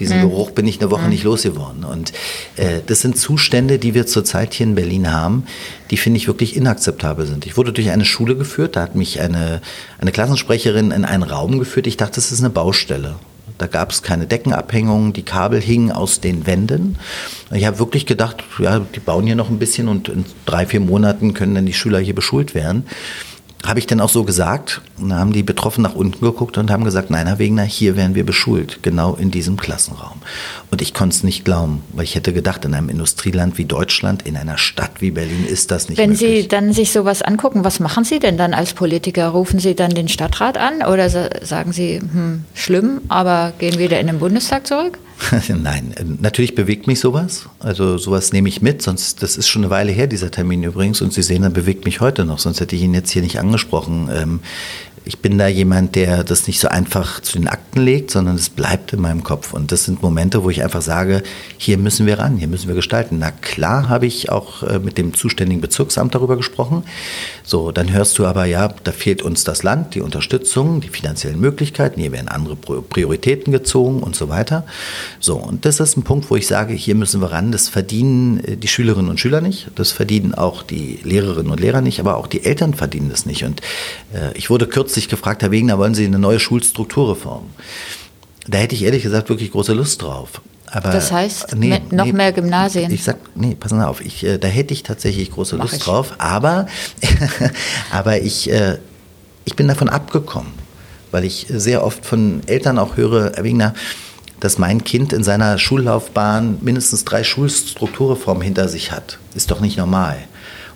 Diesen 0.00 0.18
mhm. 0.18 0.22
Geruch 0.22 0.50
bin 0.50 0.66
ich 0.66 0.80
eine 0.80 0.90
Woche 0.90 1.02
mhm. 1.02 1.10
nicht 1.10 1.24
losgeworden. 1.24 1.84
Und 1.84 2.12
äh, 2.56 2.80
das 2.84 3.00
sind 3.00 3.18
Zustände, 3.18 3.78
die 3.78 3.94
wir 3.94 4.06
zurzeit 4.06 4.54
hier 4.54 4.66
in 4.66 4.74
Berlin 4.74 5.12
haben, 5.12 5.44
die 5.90 5.96
finde 5.96 6.16
ich 6.16 6.26
wirklich 6.26 6.56
inakzeptabel 6.56 7.26
sind. 7.26 7.46
Ich 7.46 7.56
wurde 7.56 7.72
durch 7.72 7.90
eine 7.90 8.04
Schule 8.04 8.34
geführt, 8.34 8.76
da 8.76 8.82
hat 8.82 8.96
mich 8.96 9.20
eine, 9.20 9.60
eine 9.98 10.10
Klassensprecherin 10.10 10.90
in 10.90 11.04
einen 11.04 11.22
Raum 11.22 11.58
geführt. 11.58 11.86
Ich 11.86 11.98
dachte, 11.98 12.16
das 12.16 12.32
ist 12.32 12.40
eine 12.40 12.50
Baustelle 12.50 13.16
Da 13.58 13.66
gab 13.66 13.90
es 13.90 14.02
keine 14.02 14.26
Deckenabhängungen, 14.26 15.12
die 15.12 15.22
Kabel 15.22 15.60
hingen 15.60 15.92
aus 15.92 16.20
den 16.20 16.46
Wänden. 16.46 16.96
Ich 17.52 17.66
habe 17.66 17.78
wirklich 17.78 18.06
gedacht, 18.06 18.42
ja, 18.58 18.80
die 18.80 19.00
bauen 19.00 19.26
hier 19.26 19.36
noch 19.36 19.50
ein 19.50 19.58
bisschen 19.58 19.88
und 19.88 20.08
in 20.08 20.24
drei, 20.46 20.64
vier 20.64 20.80
Monaten 20.80 21.34
können 21.34 21.54
dann 21.54 21.66
die 21.66 21.74
Schüler 21.74 21.98
hier 21.98 22.14
beschult 22.14 22.54
werden. 22.54 22.86
Habe 23.64 23.78
ich 23.78 23.86
denn 23.86 24.00
auch 24.00 24.08
so 24.08 24.24
gesagt? 24.24 24.80
Und 24.98 25.10
dann 25.10 25.18
haben 25.18 25.32
die 25.32 25.42
Betroffenen 25.42 25.90
nach 25.90 25.96
unten 25.96 26.24
geguckt 26.24 26.56
und 26.56 26.70
haben 26.70 26.84
gesagt, 26.84 27.10
nein, 27.10 27.26
Herr 27.26 27.38
Wegner, 27.38 27.62
hier 27.62 27.96
werden 27.96 28.14
wir 28.14 28.24
beschult, 28.24 28.82
genau 28.82 29.14
in 29.14 29.30
diesem 29.30 29.56
Klassenraum. 29.56 30.22
Und 30.70 30.80
ich 30.82 30.94
konnte 30.94 31.16
es 31.16 31.24
nicht 31.24 31.44
glauben, 31.44 31.82
weil 31.92 32.04
ich 32.04 32.14
hätte 32.14 32.32
gedacht, 32.32 32.64
in 32.64 32.74
einem 32.74 32.88
Industrieland 32.88 33.58
wie 33.58 33.64
Deutschland, 33.64 34.22
in 34.22 34.36
einer 34.36 34.56
Stadt 34.56 35.00
wie 35.00 35.10
Berlin 35.10 35.44
ist 35.46 35.72
das 35.72 35.88
nicht 35.88 35.98
Wenn 35.98 36.10
möglich. 36.10 36.42
Sie 36.42 36.48
dann 36.48 36.72
sich 36.72 36.92
sowas 36.92 37.22
angucken, 37.22 37.64
was 37.64 37.80
machen 37.80 38.04
Sie 38.04 38.20
denn 38.20 38.36
dann 38.36 38.54
als 38.54 38.72
Politiker? 38.72 39.28
Rufen 39.28 39.58
Sie 39.58 39.74
dann 39.74 39.90
den 39.90 40.08
Stadtrat 40.08 40.58
an 40.58 40.82
oder 40.88 41.10
sagen 41.10 41.72
Sie, 41.72 41.98
hm, 41.98 42.44
schlimm, 42.54 43.00
aber 43.08 43.52
gehen 43.58 43.78
wieder 43.78 43.98
in 43.98 44.06
den 44.06 44.20
Bundestag 44.20 44.66
zurück? 44.66 44.98
Nein, 45.48 45.94
natürlich 46.20 46.54
bewegt 46.54 46.86
mich 46.86 47.00
sowas. 47.00 47.46
Also 47.58 47.98
sowas 47.98 48.32
nehme 48.32 48.48
ich 48.48 48.62
mit, 48.62 48.80
sonst, 48.80 49.22
das 49.22 49.36
ist 49.36 49.48
schon 49.48 49.62
eine 49.62 49.70
Weile 49.70 49.92
her, 49.92 50.06
dieser 50.06 50.30
Termin 50.30 50.62
übrigens. 50.62 51.02
Und 51.02 51.12
Sie 51.12 51.22
sehen, 51.22 51.42
er 51.42 51.50
bewegt 51.50 51.84
mich 51.84 52.00
heute 52.00 52.24
noch, 52.24 52.38
sonst 52.38 52.60
hätte 52.60 52.76
ich 52.76 52.82
ihn 52.82 52.94
jetzt 52.94 53.10
hier 53.10 53.22
nicht 53.22 53.38
angesprochen. 53.38 54.40
Ich 55.10 55.18
bin 55.18 55.38
da 55.38 55.48
jemand, 55.48 55.96
der 55.96 56.22
das 56.22 56.46
nicht 56.46 56.60
so 56.60 56.68
einfach 56.68 57.18
zu 57.18 57.36
den 57.36 57.48
Akten 57.48 57.80
legt, 57.80 58.12
sondern 58.12 58.36
es 58.36 58.48
bleibt 58.48 58.92
in 58.92 59.00
meinem 59.00 59.24
Kopf. 59.24 59.52
Und 59.52 59.72
das 59.72 59.84
sind 59.84 60.04
Momente, 60.04 60.44
wo 60.44 60.50
ich 60.50 60.62
einfach 60.62 60.82
sage, 60.82 61.24
hier 61.58 61.78
müssen 61.78 62.06
wir 62.06 62.20
ran, 62.20 62.36
hier 62.36 62.46
müssen 62.46 62.68
wir 62.68 62.76
gestalten. 62.76 63.18
Na 63.18 63.32
klar 63.32 63.88
habe 63.88 64.06
ich 64.06 64.30
auch 64.30 64.62
äh, 64.62 64.78
mit 64.78 64.98
dem 64.98 65.12
zuständigen 65.12 65.60
Bezirksamt 65.60 66.14
darüber 66.14 66.36
gesprochen. 66.36 66.84
So, 67.42 67.72
dann 67.72 67.92
hörst 67.92 68.20
du 68.20 68.24
aber, 68.24 68.44
ja, 68.44 68.68
da 68.84 68.92
fehlt 68.92 69.22
uns 69.22 69.42
das 69.42 69.64
Land, 69.64 69.96
die 69.96 70.00
Unterstützung, 70.00 70.80
die 70.80 70.90
finanziellen 70.90 71.40
Möglichkeiten, 71.40 72.00
hier 72.00 72.12
werden 72.12 72.28
andere 72.28 72.54
Prioritäten 72.54 73.52
gezogen 73.52 74.04
und 74.04 74.14
so 74.14 74.28
weiter. 74.28 74.64
So, 75.18 75.34
und 75.34 75.64
das 75.64 75.80
ist 75.80 75.96
ein 75.96 76.04
Punkt, 76.04 76.30
wo 76.30 76.36
ich 76.36 76.46
sage, 76.46 76.72
hier 76.72 76.94
müssen 76.94 77.20
wir 77.20 77.32
ran. 77.32 77.50
Das 77.50 77.68
verdienen 77.68 78.44
äh, 78.44 78.56
die 78.56 78.68
Schülerinnen 78.68 79.10
und 79.10 79.18
Schüler 79.18 79.40
nicht, 79.40 79.72
das 79.74 79.90
verdienen 79.90 80.36
auch 80.36 80.62
die 80.62 81.00
Lehrerinnen 81.02 81.50
und 81.50 81.58
Lehrer 81.58 81.80
nicht, 81.80 81.98
aber 81.98 82.16
auch 82.16 82.28
die 82.28 82.44
Eltern 82.44 82.74
verdienen 82.74 83.10
das 83.10 83.26
nicht. 83.26 83.42
Und 83.42 83.60
äh, 84.14 84.38
ich 84.38 84.50
wurde 84.50 84.68
kürzlich 84.68 84.99
kürzlich 85.00 85.08
gefragt, 85.08 85.42
Herr 85.42 85.50
Wegener, 85.50 85.78
wollen 85.78 85.94
Sie 85.94 86.04
eine 86.04 86.18
neue 86.18 86.38
Schulstrukturreform? 86.38 87.44
Da 88.46 88.58
hätte 88.58 88.74
ich 88.74 88.82
ehrlich 88.82 89.02
gesagt 89.02 89.28
wirklich 89.30 89.50
große 89.50 89.72
Lust 89.72 90.02
drauf. 90.02 90.42
Aber, 90.66 90.90
das 90.90 91.10
heißt, 91.10 91.56
nee, 91.56 91.80
noch 91.90 92.04
nee, 92.04 92.12
mehr 92.12 92.32
Gymnasien. 92.32 92.92
Ich 92.92 93.02
sag, 93.02 93.16
nee, 93.34 93.56
pass 93.58 93.72
mal 93.72 93.86
auf, 93.86 94.00
ich, 94.00 94.24
äh, 94.24 94.38
da 94.38 94.46
hätte 94.46 94.72
ich 94.74 94.82
tatsächlich 94.82 95.32
große 95.32 95.56
Mach 95.56 95.64
Lust 95.64 95.76
ich. 95.76 95.82
drauf, 95.82 96.14
aber, 96.18 96.66
aber 97.90 98.20
ich, 98.20 98.50
äh, 98.50 98.78
ich 99.44 99.56
bin 99.56 99.66
davon 99.66 99.88
abgekommen, 99.88 100.52
weil 101.10 101.24
ich 101.24 101.46
sehr 101.48 101.82
oft 101.82 102.04
von 102.04 102.42
Eltern 102.46 102.78
auch 102.78 102.96
höre, 102.96 103.32
Herr 103.34 103.44
Wegner, 103.44 103.74
dass 104.38 104.58
mein 104.58 104.84
Kind 104.84 105.12
in 105.12 105.24
seiner 105.24 105.58
Schullaufbahn 105.58 106.58
mindestens 106.60 107.04
drei 107.04 107.24
Schulstrukturreformen 107.24 108.42
hinter 108.42 108.68
sich 108.68 108.92
hat. 108.92 109.18
Ist 109.34 109.50
doch 109.50 109.60
nicht 109.60 109.76
normal. 109.76 110.18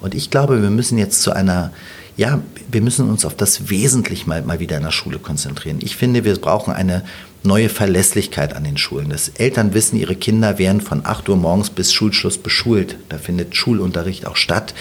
Und 0.00 0.14
ich 0.14 0.30
glaube, 0.30 0.60
wir 0.60 0.70
müssen 0.70 0.98
jetzt 0.98 1.22
zu 1.22 1.32
einer 1.32 1.70
ja, 2.16 2.40
wir 2.70 2.80
müssen 2.80 3.08
uns 3.08 3.24
auf 3.24 3.34
das 3.34 3.70
Wesentliche 3.70 4.28
mal, 4.28 4.42
mal 4.42 4.60
wieder 4.60 4.76
in 4.76 4.84
der 4.84 4.92
Schule 4.92 5.18
konzentrieren. 5.18 5.78
Ich 5.80 5.96
finde, 5.96 6.24
wir 6.24 6.36
brauchen 6.36 6.72
eine 6.72 7.04
neue 7.42 7.68
Verlässlichkeit 7.68 8.54
an 8.54 8.64
den 8.64 8.76
Schulen. 8.76 9.10
Das 9.10 9.28
Eltern 9.28 9.74
wissen, 9.74 9.96
ihre 9.96 10.16
Kinder 10.16 10.58
werden 10.58 10.80
von 10.80 11.04
8 11.04 11.28
Uhr 11.28 11.36
morgens 11.36 11.70
bis 11.70 11.92
Schulschluss 11.92 12.38
beschult. 12.38 12.96
Da 13.08 13.18
findet 13.18 13.56
Schulunterricht 13.56 14.26
auch 14.26 14.36
statt. 14.36 14.74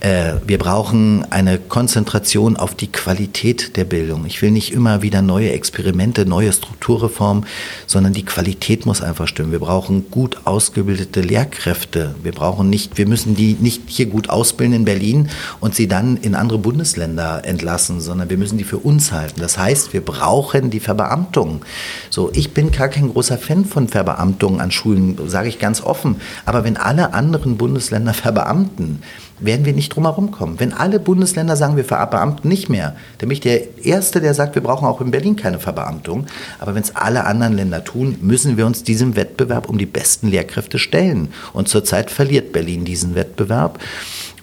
Äh, 0.00 0.36
wir 0.46 0.58
brauchen 0.58 1.30
eine 1.30 1.58
Konzentration 1.58 2.56
auf 2.56 2.74
die 2.74 2.90
Qualität 2.90 3.76
der 3.76 3.84
Bildung. 3.84 4.24
Ich 4.24 4.40
will 4.40 4.50
nicht 4.50 4.72
immer 4.72 5.02
wieder 5.02 5.20
neue 5.20 5.52
Experimente, 5.52 6.24
neue 6.24 6.52
Strukturreformen, 6.52 7.44
sondern 7.86 8.14
die 8.14 8.24
Qualität 8.24 8.86
muss 8.86 9.02
einfach 9.02 9.28
stimmen. 9.28 9.52
Wir 9.52 9.58
brauchen 9.58 10.10
gut 10.10 10.38
ausgebildete 10.44 11.20
Lehrkräfte. 11.20 12.14
Wir 12.22 12.32
brauchen 12.32 12.70
nicht, 12.70 12.96
wir 12.96 13.06
müssen 13.06 13.34
die 13.34 13.56
nicht 13.60 13.82
hier 13.86 14.06
gut 14.06 14.30
ausbilden 14.30 14.74
in 14.74 14.84
Berlin 14.86 15.28
und 15.60 15.74
sie 15.74 15.86
dann 15.86 16.16
in 16.16 16.34
andere 16.34 16.58
Bundesländer 16.58 17.44
entlassen, 17.44 18.00
sondern 18.00 18.30
wir 18.30 18.38
müssen 18.38 18.56
die 18.56 18.64
für 18.64 18.78
uns 18.78 19.12
halten. 19.12 19.40
Das 19.40 19.58
heißt, 19.58 19.92
wir 19.92 20.00
brauchen 20.00 20.70
die 20.70 20.80
Verbeamtung. 20.80 21.62
So, 22.08 22.30
ich 22.32 22.54
bin 22.54 22.72
gar 22.72 22.88
kein 22.88 23.10
großer 23.10 23.36
Fan 23.36 23.66
von 23.66 23.88
Verbeamtungen 23.88 24.60
an 24.60 24.70
Schulen, 24.70 25.18
sage 25.26 25.48
ich 25.48 25.58
ganz 25.58 25.82
offen. 25.82 26.16
Aber 26.46 26.64
wenn 26.64 26.78
alle 26.78 27.12
anderen 27.12 27.58
Bundesländer 27.58 28.14
verbeamten, 28.20 29.02
werden 29.40 29.64
wir 29.64 29.72
nicht 29.72 29.94
drum 29.94 30.04
herum 30.04 30.30
kommen. 30.30 30.60
Wenn 30.60 30.72
alle 30.72 31.00
Bundesländer 31.00 31.56
sagen, 31.56 31.76
wir 31.76 31.84
verbeamten 31.84 32.48
nicht 32.48 32.68
mehr, 32.68 32.96
dann 33.18 33.28
bin 33.28 33.32
ich 33.32 33.40
der 33.40 33.84
Erste, 33.84 34.20
der 34.20 34.34
sagt, 34.34 34.54
wir 34.54 34.62
brauchen 34.62 34.86
auch 34.86 35.00
in 35.00 35.10
Berlin 35.10 35.36
keine 35.36 35.58
Verbeamtung. 35.58 36.26
Aber 36.58 36.74
wenn 36.74 36.82
es 36.82 36.96
alle 36.96 37.24
anderen 37.24 37.54
Länder 37.54 37.84
tun, 37.84 38.16
müssen 38.20 38.56
wir 38.56 38.66
uns 38.66 38.82
diesem 38.82 39.16
Wettbewerb 39.16 39.68
um 39.68 39.78
die 39.78 39.86
besten 39.86 40.28
Lehrkräfte 40.28 40.78
stellen. 40.78 41.32
Und 41.52 41.68
zurzeit 41.68 42.10
verliert 42.10 42.52
Berlin 42.52 42.84
diesen 42.84 43.14
Wettbewerb. 43.14 43.78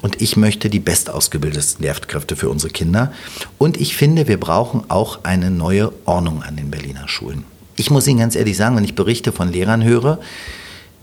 Und 0.02 0.22
ich 0.22 0.38
möchte 0.38 0.70
die 0.70 0.80
bestausgebildetsten 0.80 1.84
Lehrkräfte 1.84 2.36
für 2.36 2.50
unsere 2.50 2.72
Kinder. 2.72 3.12
Und 3.58 3.78
ich 3.78 3.96
finde, 3.96 4.28
wir 4.28 4.40
brauchen 4.40 4.84
auch 4.90 5.20
eine 5.24 5.50
neue 5.50 5.92
Ordnung 6.06 6.44
an 6.44 6.56
den 6.56 6.70
Berliner 6.70 7.08
Schulen. 7.08 7.46
Ich 7.76 7.92
muss 7.92 8.08
Ihnen 8.08 8.20
ganz 8.20 8.36
ehrlich 8.36 8.58
sagen, 8.58 8.76
wenn 8.76 8.84
ich 8.84 8.96
Berichte 8.96 9.32
von 9.32 9.52
Lehrern 9.52 9.84
höre, 9.84 10.20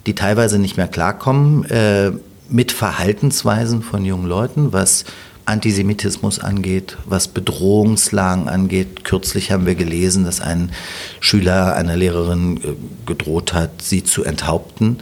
die 0.07 0.15
teilweise 0.15 0.59
nicht 0.59 0.77
mehr 0.77 0.89
klarkommen, 0.89 1.65
äh, 1.71 2.13
mit 2.49 2.73
Verhaltensweisen 2.73 3.83
von 3.83 4.05
jungen 4.05 4.27
Leuten, 4.27 4.73
was 4.73 5.05
Antisemitismus 5.47 6.39
angeht, 6.39 6.97
was 7.05 7.29
Bedrohungslagen 7.29 8.49
angeht. 8.49 9.05
Kürzlich 9.05 9.51
haben 9.51 9.67
wir 9.67 9.75
gelesen, 9.75 10.25
dass 10.25 10.41
ein 10.41 10.73
Schüler 11.21 11.75
einer 11.75 11.97
Lehrerin 11.97 12.57
äh, 12.57 12.61
gedroht 13.07 13.53
hat, 13.53 13.83
sie 13.83 14.05
zu 14.05 14.25
enthaupten. 14.25 14.99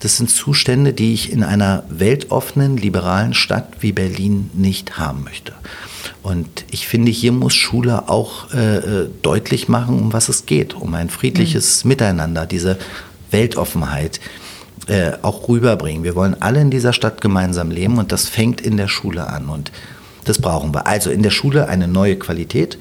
Das 0.00 0.16
sind 0.16 0.30
Zustände, 0.30 0.92
die 0.92 1.14
ich 1.14 1.32
in 1.32 1.44
einer 1.44 1.84
weltoffenen, 1.88 2.76
liberalen 2.76 3.34
Stadt 3.34 3.74
wie 3.80 3.92
Berlin 3.92 4.50
nicht 4.52 4.98
haben 4.98 5.24
möchte. 5.24 5.52
Und 6.22 6.64
ich 6.70 6.86
finde, 6.86 7.10
hier 7.10 7.32
muss 7.32 7.54
Schule 7.54 8.08
auch 8.08 8.52
äh, 8.52 8.76
äh 8.76 9.08
deutlich 9.22 9.68
machen, 9.68 9.98
um 9.98 10.12
was 10.12 10.28
es 10.28 10.46
geht, 10.46 10.74
um 10.74 10.94
ein 10.94 11.08
friedliches 11.08 11.84
mhm. 11.84 11.88
Miteinander, 11.88 12.46
diese 12.46 12.78
Weltoffenheit, 13.30 14.20
äh, 14.88 15.12
auch 15.22 15.48
rüberbringen. 15.48 16.04
Wir 16.04 16.14
wollen 16.14 16.36
alle 16.40 16.60
in 16.60 16.70
dieser 16.70 16.92
Stadt 16.92 17.20
gemeinsam 17.20 17.70
leben 17.70 17.98
und 17.98 18.12
das 18.12 18.28
fängt 18.28 18.60
in 18.60 18.76
der 18.76 18.88
Schule 18.88 19.28
an 19.28 19.48
und 19.48 19.72
das 20.24 20.40
brauchen 20.40 20.74
wir. 20.74 20.86
Also 20.86 21.10
in 21.10 21.22
der 21.22 21.30
Schule 21.30 21.68
eine 21.68 21.88
neue 21.88 22.16
Qualität, 22.16 22.78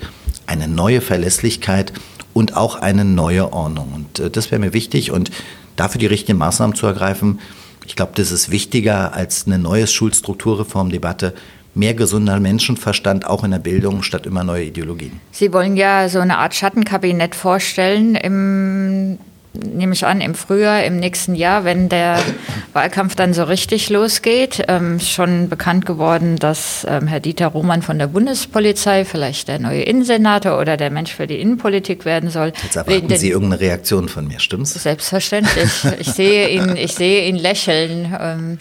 eine 0.47 0.67
neue 0.67 1.01
Verlässlichkeit 1.01 1.93
und 2.33 2.55
auch 2.55 2.75
eine 2.75 3.05
neue 3.05 3.53
Ordnung. 3.53 3.93
Und 3.93 4.19
äh, 4.19 4.29
das 4.29 4.51
wäre 4.51 4.59
mir 4.59 4.73
wichtig 4.73 5.11
und 5.11 5.31
dafür 5.75 5.99
die 5.99 6.07
richtigen 6.07 6.37
Maßnahmen 6.37 6.75
zu 6.75 6.85
ergreifen. 6.87 7.39
Ich 7.85 7.95
glaube, 7.95 8.11
das 8.15 8.31
ist 8.31 8.51
wichtiger 8.51 9.13
als 9.13 9.47
eine 9.47 9.57
neue 9.59 9.87
Schulstrukturreformdebatte 9.87 11.33
mehr 11.73 11.93
gesunder 11.93 12.39
Menschenverstand 12.39 13.25
auch 13.25 13.43
in 13.43 13.51
der 13.51 13.59
Bildung 13.59 14.03
statt 14.03 14.25
immer 14.25 14.43
neue 14.43 14.65
Ideologien. 14.65 15.19
Sie 15.31 15.53
wollen 15.53 15.77
ja 15.77 16.09
so 16.09 16.19
eine 16.19 16.37
Art 16.37 16.53
Schattenkabinett 16.53 17.33
vorstellen 17.33 18.15
im 18.15 19.17
nehme 19.53 19.93
ich 19.93 20.05
an, 20.05 20.21
im 20.21 20.33
Frühjahr, 20.33 20.83
im 20.83 20.97
nächsten 20.97 21.35
Jahr, 21.35 21.63
wenn 21.63 21.89
der 21.89 22.19
Wahlkampf 22.73 23.15
dann 23.15 23.33
so 23.33 23.43
richtig 23.43 23.89
losgeht. 23.89 24.63
Ähm, 24.67 24.99
schon 24.99 25.49
bekannt 25.49 25.85
geworden, 25.85 26.37
dass 26.37 26.85
ähm, 26.89 27.07
Herr 27.07 27.19
Dieter 27.19 27.47
Roman 27.47 27.81
von 27.81 27.99
der 27.99 28.07
Bundespolizei 28.07 29.05
vielleicht 29.05 29.47
der 29.47 29.59
neue 29.59 29.81
Innensenator 29.81 30.59
oder 30.59 30.77
der 30.77 30.89
Mensch 30.89 31.13
für 31.13 31.27
die 31.27 31.39
Innenpolitik 31.39 32.05
werden 32.05 32.29
soll. 32.29 32.53
Jetzt 32.63 32.75
erwarten 32.75 33.15
Sie 33.15 33.29
irgendeine 33.29 33.61
Reaktion 33.61 34.09
von 34.09 34.27
mir, 34.27 34.39
stimmt's? 34.39 34.73
Selbstverständlich. 34.73 35.69
Ich 35.99 36.11
sehe 36.11 36.49
ihn, 36.49 36.75
ich 36.75 36.95
sehe 36.95 37.27
ihn 37.27 37.35
lächeln. 37.35 38.15
Ähm, 38.19 38.59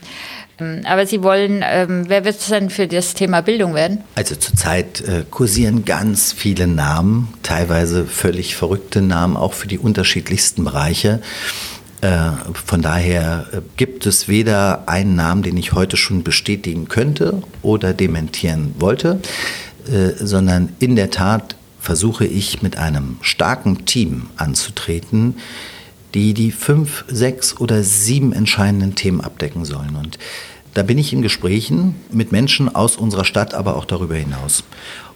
aber 0.87 1.07
Sie 1.07 1.23
wollen, 1.23 1.65
ähm, 1.65 2.05
wer 2.09 2.25
wird 2.25 2.39
es 2.39 2.49
denn 2.49 2.71
für 2.71 2.87
das 2.87 3.15
Thema 3.15 3.41
Bildung 3.41 3.75
werden? 3.75 4.03
Also 4.15 4.35
zurzeit 4.37 5.01
äh, 5.03 5.25
kursieren 5.31 5.85
ganz 5.85 6.33
viele 6.33 6.67
Namen, 6.67 7.33
teilweise 7.43 8.05
völlig 8.07 8.57
verrückte 8.57 9.03
Namen, 9.03 9.37
auch 9.37 9.53
für 9.53 9.69
die 9.69 9.79
unterschiedlichsten 9.79 10.65
Bereiche. 10.65 11.21
Äh, 12.01 12.31
von 12.67 12.81
daher 12.81 13.47
äh, 13.53 13.61
gibt 13.77 14.07
es 14.07 14.27
weder 14.29 14.89
einen 14.89 15.17
Namen, 15.17 15.43
den 15.43 15.57
ich 15.57 15.73
heute 15.73 15.97
schon 15.97 16.23
bestätigen 16.23 16.89
könnte 16.89 17.43
oder 17.63 17.93
dementieren 17.93 18.75
wollte, 18.79 19.21
äh, 19.87 20.13
sondern 20.17 20.71
in 20.79 20.97
der 20.97 21.11
Tat 21.11 21.57
versuche 21.79 22.27
ich 22.27 22.63
mit 22.63 22.77
einem 22.77 23.17
starken 23.21 23.85
Team 23.87 24.31
anzutreten, 24.37 25.37
die 26.15 26.35
die 26.35 26.53
fünf, 26.53 27.05
sechs 27.09 27.59
oder 27.59 27.83
sieben 27.83 28.33
entscheidenden 28.33 28.95
Themen 28.95 29.21
abdecken 29.21 29.65
sollen. 29.65 29.97
Und 29.97 30.19
da 30.75 30.83
bin 30.83 30.99
ich 30.99 31.13
in 31.13 31.23
Gesprächen 31.23 31.95
mit 32.13 32.33
Menschen 32.33 32.75
aus 32.75 32.97
unserer 32.97 33.25
Stadt, 33.25 33.55
aber 33.55 33.77
auch 33.77 33.85
darüber 33.85 34.15
hinaus. 34.15 34.65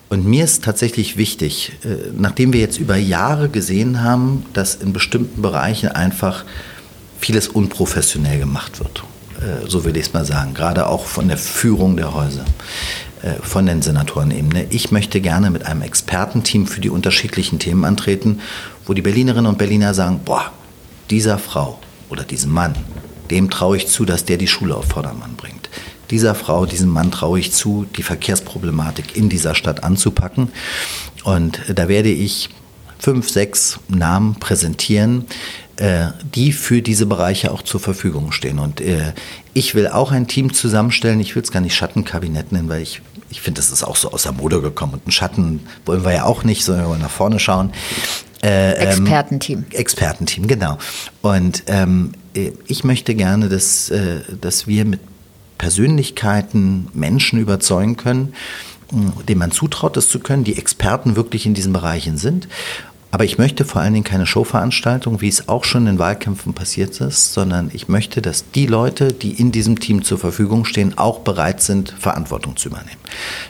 Und 0.08 0.26
mir 0.26 0.44
ist 0.44 0.64
tatsächlich 0.64 1.16
wichtig, 1.16 1.72
äh, 1.84 2.10
nachdem 2.16 2.52
wir 2.52 2.60
jetzt 2.60 2.78
über 2.78 2.96
Jahre 2.96 3.48
gesehen 3.48 4.02
haben, 4.02 4.44
dass 4.52 4.74
in 4.76 4.92
bestimmten 4.92 5.42
Bereichen 5.42 5.88
einfach 5.88 6.44
vieles 7.18 7.48
unprofessionell 7.48 8.38
gemacht 8.38 8.80
wird. 8.80 9.02
äh, 9.40 9.68
so 9.68 9.84
will 9.84 9.96
ich 9.96 10.06
es 10.06 10.12
mal 10.12 10.24
sagen, 10.24 10.54
gerade 10.54 10.86
auch 10.86 11.06
von 11.06 11.28
der 11.28 11.38
Führung 11.38 11.96
der 11.96 12.14
Häuser, 12.14 12.44
äh, 13.22 13.34
von 13.42 13.66
den 13.66 13.82
Senatorenebene. 13.82 14.66
Ich 14.70 14.90
möchte 14.90 15.20
gerne 15.20 15.50
mit 15.50 15.66
einem 15.66 15.82
Expertenteam 15.82 16.66
für 16.66 16.80
die 16.80 16.90
unterschiedlichen 16.90 17.58
Themen 17.58 17.84
antreten, 17.84 18.40
wo 18.86 18.92
die 18.94 19.02
Berlinerinnen 19.02 19.46
und 19.46 19.58
Berliner 19.58 19.94
sagen, 19.94 20.20
boah, 20.24 20.52
dieser 21.10 21.38
Frau 21.38 21.78
oder 22.10 22.24
diesem 22.24 22.52
Mann, 22.52 22.74
dem 23.30 23.50
traue 23.50 23.76
ich 23.76 23.88
zu, 23.88 24.04
dass 24.04 24.24
der 24.24 24.36
die 24.36 24.48
Schule 24.48 24.76
auf 24.76 24.86
Vordermann 24.86 25.36
bringt. 25.36 25.68
Dieser 26.10 26.34
Frau, 26.34 26.66
diesem 26.66 26.90
Mann 26.90 27.10
traue 27.10 27.40
ich 27.40 27.52
zu, 27.52 27.86
die 27.96 28.02
Verkehrsproblematik 28.02 29.16
in 29.16 29.28
dieser 29.28 29.54
Stadt 29.54 29.82
anzupacken. 29.82 30.50
Und 31.24 31.60
da 31.74 31.88
werde 31.88 32.10
ich 32.10 32.50
fünf, 32.98 33.28
sechs 33.30 33.78
Namen 33.88 34.36
präsentieren, 34.36 35.24
äh, 35.76 36.08
die 36.34 36.52
für 36.52 36.82
diese 36.82 37.06
Bereiche 37.06 37.50
auch 37.50 37.62
zur 37.62 37.80
Verfügung 37.80 38.32
stehen. 38.32 38.58
Und 38.58 38.80
äh, 38.80 39.12
ich 39.54 39.74
will 39.74 39.88
auch 39.88 40.12
ein 40.12 40.28
Team 40.28 40.52
zusammenstellen. 40.52 41.20
Ich 41.20 41.34
will 41.34 41.42
es 41.42 41.50
gar 41.50 41.60
nicht 41.60 41.74
Schattenkabinett 41.74 42.52
nennen, 42.52 42.68
weil 42.68 42.82
ich, 42.82 43.02
ich 43.30 43.40
finde, 43.40 43.60
das 43.60 43.70
ist 43.70 43.82
auch 43.82 43.96
so 43.96 44.12
aus 44.12 44.22
der 44.22 44.32
Mode 44.32 44.60
gekommen. 44.60 44.94
Und 44.94 45.02
einen 45.04 45.12
Schatten 45.12 45.60
wollen 45.84 46.04
wir 46.04 46.12
ja 46.12 46.24
auch 46.24 46.44
nicht, 46.44 46.64
sondern 46.64 46.84
wir 46.84 46.90
wollen 46.90 47.02
nach 47.02 47.10
vorne 47.10 47.38
schauen. 47.38 47.72
Äh, 48.44 48.72
ähm, 48.72 48.88
Expertenteam. 48.88 49.64
Expertenteam, 49.72 50.46
genau. 50.46 50.76
Und 51.22 51.64
ähm, 51.66 52.12
ich 52.66 52.84
möchte 52.84 53.14
gerne, 53.14 53.48
dass, 53.48 53.90
äh, 53.90 54.20
dass 54.40 54.66
wir 54.66 54.84
mit 54.84 55.00
Persönlichkeiten 55.56 56.88
Menschen 56.92 57.38
überzeugen 57.38 57.96
können, 57.96 58.34
denen 59.26 59.38
man 59.38 59.50
zutraut, 59.50 59.96
das 59.96 60.08
zu 60.08 60.20
können, 60.20 60.44
die 60.44 60.58
Experten 60.58 61.16
wirklich 61.16 61.46
in 61.46 61.54
diesen 61.54 61.72
Bereichen 61.72 62.18
sind 62.18 62.48
aber 63.14 63.24
ich 63.24 63.38
möchte 63.38 63.64
vor 63.64 63.80
allen 63.80 63.94
Dingen 63.94 64.02
keine 64.02 64.26
Showveranstaltung, 64.26 65.20
wie 65.20 65.28
es 65.28 65.48
auch 65.48 65.62
schon 65.62 65.86
in 65.86 66.00
Wahlkämpfen 66.00 66.52
passiert 66.52 67.00
ist, 67.00 67.32
sondern 67.32 67.70
ich 67.72 67.86
möchte, 67.86 68.20
dass 68.20 68.50
die 68.50 68.66
Leute, 68.66 69.12
die 69.12 69.40
in 69.40 69.52
diesem 69.52 69.78
Team 69.78 70.02
zur 70.02 70.18
Verfügung 70.18 70.64
stehen, 70.64 70.98
auch 70.98 71.20
bereit 71.20 71.62
sind, 71.62 71.94
Verantwortung 71.96 72.56
zu 72.56 72.70
übernehmen. 72.70 72.98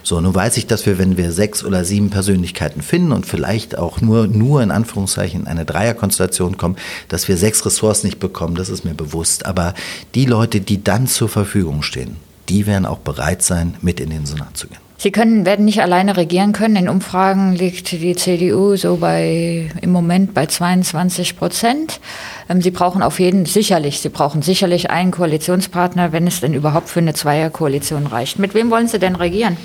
So, 0.03 0.20
nun 0.20 0.35
weiß 0.35 0.59
ich, 0.59 0.66
dass 0.66 0.85
wir, 0.85 0.98
wenn 0.98 1.16
wir 1.16 1.33
sechs 1.33 1.64
oder 1.64 1.83
sieben 1.87 2.11
Persönlichkeiten 2.11 2.83
finden 2.83 3.11
und 3.11 3.24
vielleicht 3.24 3.79
auch 3.79 4.03
nur, 4.03 4.27
nur 4.27 4.62
in 4.62 4.70
Anführungszeichen 4.70 5.40
in 5.40 5.46
eine 5.46 5.64
Dreierkonstellation 5.64 6.59
kommen, 6.59 6.77
dass 7.09 7.27
wir 7.29 7.38
sechs 7.38 7.64
Ressorts 7.64 8.05
nicht 8.05 8.20
bekommen, 8.20 8.57
das 8.57 8.68
ist 8.68 8.85
mir 8.85 8.92
bewusst. 8.92 9.46
Aber 9.46 9.72
die 10.14 10.27
Leute, 10.27 10.61
die 10.61 10.85
dann 10.85 11.07
zur 11.07 11.31
Verfügung 11.31 11.81
stehen, 11.81 12.16
die 12.50 12.66
werden 12.66 12.85
auch 12.85 12.98
bereit 12.98 13.42
sein, 13.42 13.79
mit 13.81 13.98
in 13.98 14.11
den 14.11 14.27
Senat 14.27 14.59
zu 14.59 14.66
gehen. 14.66 14.84
Sie 14.97 15.11
können, 15.11 15.45
werden 15.45 15.65
nicht 15.65 15.83
alleine 15.83 16.17
regieren 16.17 16.53
können. 16.53 16.77
In 16.77 16.89
Umfragen 16.89 17.55
liegt 17.55 17.91
die 17.93 18.15
CDU 18.15 18.77
so 18.77 18.97
bei, 18.97 19.71
im 19.81 19.91
Moment 19.91 20.35
bei 20.35 20.47
22 20.47 21.37
Prozent. 21.37 22.01
Ähm, 22.49 22.63
Sie 22.63 22.71
brauchen 22.71 23.03
auf 23.03 23.21
jeden, 23.21 23.45
sicherlich, 23.45 24.01
Sie 24.01 24.09
brauchen 24.09 24.43
sicherlich 24.43 24.91
einen 24.91 25.11
Koalitionspartner, 25.11 26.13
wenn 26.13 26.27
es 26.27 26.41
denn 26.41 26.55
überhaupt 26.55 26.89
für 26.89 27.01
eine 27.01 27.15
Zweierkoalition 27.15 28.07
reicht. 28.07 28.39
Mit 28.39 28.55
wem 28.55 28.71
wollen 28.71 28.89
Sie 28.89 28.99
denn 28.99 29.17
regieren? 29.17 29.57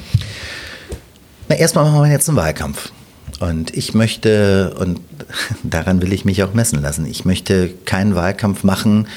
Na, 1.47 1.55
erstmal 1.55 1.85
machen 1.85 2.03
wir 2.03 2.11
jetzt 2.11 2.27
einen 2.27 2.37
Wahlkampf. 2.37 2.91
Und 3.39 3.75
ich 3.75 3.93
möchte, 3.93 4.75
und 4.79 4.99
daran 5.63 6.01
will 6.01 6.11
ich 6.11 6.25
mich 6.25 6.43
auch 6.43 6.53
messen 6.53 6.81
lassen, 6.81 7.05
ich 7.05 7.23
möchte 7.23 7.69
keinen 7.85 8.15
Wahlkampf 8.15 8.63
machen, 8.63 9.07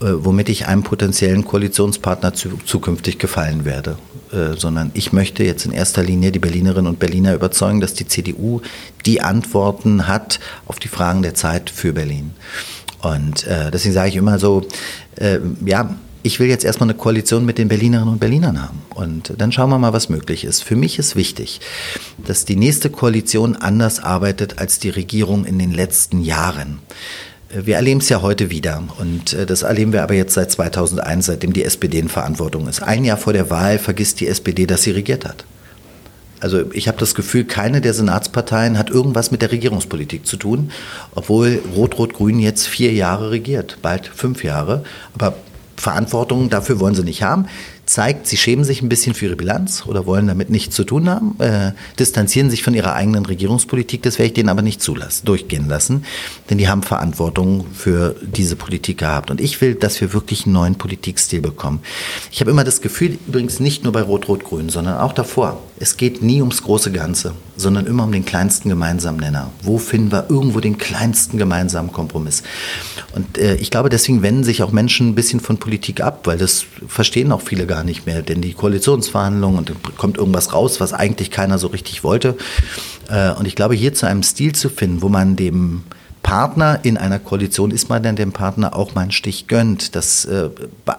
äh, 0.00 0.06
womit 0.16 0.48
ich 0.48 0.66
einem 0.66 0.82
potenziellen 0.82 1.44
Koalitionspartner 1.44 2.34
zukünftig 2.34 3.18
gefallen 3.18 3.64
werde. 3.64 3.96
Äh, 4.32 4.56
sondern 4.56 4.90
ich 4.94 5.12
möchte 5.12 5.44
jetzt 5.44 5.66
in 5.66 5.72
erster 5.72 6.02
Linie 6.02 6.32
die 6.32 6.38
Berlinerinnen 6.38 6.86
und 6.86 6.98
Berliner 6.98 7.34
überzeugen, 7.34 7.80
dass 7.80 7.92
die 7.92 8.06
CDU 8.06 8.62
die 9.04 9.20
Antworten 9.20 10.08
hat 10.08 10.40
auf 10.66 10.78
die 10.78 10.88
Fragen 10.88 11.20
der 11.22 11.34
Zeit 11.34 11.68
für 11.68 11.92
Berlin. 11.92 12.30
Und 13.02 13.46
äh, 13.46 13.70
deswegen 13.70 13.92
sage 13.92 14.08
ich 14.08 14.16
immer 14.16 14.38
so, 14.38 14.66
äh, 15.16 15.38
ja, 15.66 15.96
ich 16.22 16.40
will 16.40 16.48
jetzt 16.48 16.64
erstmal 16.64 16.88
eine 16.88 16.96
Koalition 16.96 17.44
mit 17.44 17.58
den 17.58 17.68
Berlinerinnen 17.68 18.14
und 18.14 18.20
Berlinern 18.20 18.62
haben. 18.62 18.80
Und 18.94 19.34
dann 19.36 19.52
schauen 19.52 19.68
wir 19.70 19.78
mal, 19.78 19.92
was 19.92 20.08
möglich 20.08 20.44
ist. 20.44 20.62
Für 20.62 20.76
mich 20.76 20.98
ist 20.98 21.16
wichtig, 21.16 21.60
dass 22.24 22.44
die 22.44 22.56
nächste 22.56 22.90
Koalition 22.90 23.56
anders 23.56 24.00
arbeitet 24.00 24.58
als 24.58 24.78
die 24.78 24.90
Regierung 24.90 25.44
in 25.44 25.58
den 25.58 25.72
letzten 25.72 26.22
Jahren. 26.22 26.78
Wir 27.54 27.76
erleben 27.76 28.00
es 28.00 28.08
ja 28.08 28.22
heute 28.22 28.48
wieder 28.50 28.82
und 28.98 29.34
äh, 29.34 29.44
das 29.44 29.60
erleben 29.60 29.92
wir 29.92 30.02
aber 30.02 30.14
jetzt 30.14 30.32
seit 30.32 30.50
2001, 30.50 31.26
seitdem 31.26 31.52
die 31.52 31.64
SPD 31.64 31.98
in 31.98 32.08
Verantwortung 32.08 32.66
ist. 32.66 32.82
Ein 32.82 33.04
Jahr 33.04 33.18
vor 33.18 33.34
der 33.34 33.50
Wahl 33.50 33.78
vergisst 33.78 34.20
die 34.20 34.26
SPD, 34.26 34.64
dass 34.64 34.84
sie 34.84 34.92
regiert 34.92 35.26
hat. 35.26 35.44
Also 36.40 36.72
ich 36.72 36.88
habe 36.88 36.98
das 36.98 37.14
Gefühl, 37.14 37.44
keine 37.44 37.82
der 37.82 37.92
Senatsparteien 37.92 38.78
hat 38.78 38.90
irgendwas 38.90 39.30
mit 39.30 39.42
der 39.42 39.52
Regierungspolitik 39.52 40.26
zu 40.26 40.38
tun, 40.38 40.70
obwohl 41.14 41.62
Rot-Rot-Grün 41.76 42.40
jetzt 42.40 42.66
vier 42.66 42.92
Jahre 42.92 43.30
regiert, 43.30 43.78
bald 43.82 44.06
fünf 44.08 44.42
Jahre. 44.42 44.82
Aber 45.14 45.36
Verantwortung 45.76 46.48
dafür 46.48 46.80
wollen 46.80 46.94
sie 46.94 47.04
nicht 47.04 47.22
haben 47.22 47.46
zeigt, 47.86 48.26
sie 48.26 48.36
schämen 48.36 48.64
sich 48.64 48.80
ein 48.82 48.88
bisschen 48.88 49.14
für 49.14 49.26
ihre 49.26 49.36
Bilanz 49.36 49.84
oder 49.86 50.06
wollen 50.06 50.26
damit 50.26 50.50
nichts 50.50 50.74
zu 50.74 50.84
tun 50.84 51.08
haben, 51.08 51.34
äh, 51.40 51.72
distanzieren 51.98 52.48
sich 52.50 52.62
von 52.62 52.74
ihrer 52.74 52.94
eigenen 52.94 53.26
Regierungspolitik. 53.26 54.02
Das 54.02 54.18
werde 54.18 54.28
ich 54.28 54.34
denen 54.34 54.48
aber 54.48 54.62
nicht 54.62 54.80
zulassen, 54.80 55.26
durchgehen 55.26 55.68
lassen, 55.68 56.04
denn 56.48 56.58
die 56.58 56.68
haben 56.68 56.82
Verantwortung 56.82 57.66
für 57.74 58.14
diese 58.22 58.56
Politik 58.56 58.98
gehabt. 58.98 59.30
Und 59.30 59.40
ich 59.40 59.60
will, 59.60 59.74
dass 59.74 60.00
wir 60.00 60.12
wirklich 60.12 60.46
einen 60.46 60.54
neuen 60.54 60.76
Politikstil 60.76 61.40
bekommen. 61.40 61.80
Ich 62.30 62.40
habe 62.40 62.50
immer 62.50 62.64
das 62.64 62.80
Gefühl, 62.80 63.18
übrigens 63.26 63.60
nicht 63.60 63.84
nur 63.84 63.92
bei 63.92 64.02
Rot-Rot-Grün, 64.02 64.68
sondern 64.68 64.98
auch 64.98 65.12
davor, 65.12 65.62
es 65.82 65.96
geht 65.96 66.22
nie 66.22 66.40
ums 66.40 66.62
große 66.62 66.92
Ganze, 66.92 67.34
sondern 67.56 67.86
immer 67.86 68.04
um 68.04 68.12
den 68.12 68.24
kleinsten 68.24 68.68
gemeinsamen 68.68 69.18
Nenner. 69.18 69.50
Wo 69.64 69.78
finden 69.78 70.12
wir 70.12 70.26
irgendwo 70.30 70.60
den 70.60 70.78
kleinsten 70.78 71.38
gemeinsamen 71.38 71.90
Kompromiss? 71.90 72.44
Und 73.16 73.36
äh, 73.36 73.56
ich 73.56 73.72
glaube, 73.72 73.88
deswegen 73.88 74.22
wenden 74.22 74.44
sich 74.44 74.62
auch 74.62 74.70
Menschen 74.70 75.08
ein 75.08 75.14
bisschen 75.16 75.40
von 75.40 75.58
Politik 75.58 76.00
ab, 76.00 76.20
weil 76.28 76.38
das 76.38 76.64
verstehen 76.86 77.32
auch 77.32 77.40
viele 77.40 77.66
gar 77.66 77.82
nicht 77.82 78.06
mehr. 78.06 78.22
Denn 78.22 78.40
die 78.40 78.54
Koalitionsverhandlungen 78.54 79.58
und 79.58 79.70
dann 79.70 79.76
kommt 79.98 80.18
irgendwas 80.18 80.52
raus, 80.52 80.78
was 80.78 80.92
eigentlich 80.92 81.32
keiner 81.32 81.58
so 81.58 81.66
richtig 81.66 82.04
wollte. 82.04 82.36
Äh, 83.08 83.32
und 83.32 83.48
ich 83.48 83.56
glaube, 83.56 83.74
hier 83.74 83.92
zu 83.92 84.06
einem 84.06 84.22
Stil 84.22 84.54
zu 84.54 84.68
finden, 84.68 85.02
wo 85.02 85.08
man 85.08 85.34
dem 85.34 85.82
Partner 86.22 86.80
in 86.82 86.96
einer 86.96 87.18
Koalition 87.18 87.70
ist 87.70 87.88
man 87.88 88.02
dann 88.02 88.16
dem 88.16 88.32
Partner 88.32 88.76
auch 88.76 88.94
mal 88.94 89.02
einen 89.02 89.10
Stich 89.10 89.48
gönnt, 89.48 89.96
dass 89.96 90.24
äh, 90.24 90.50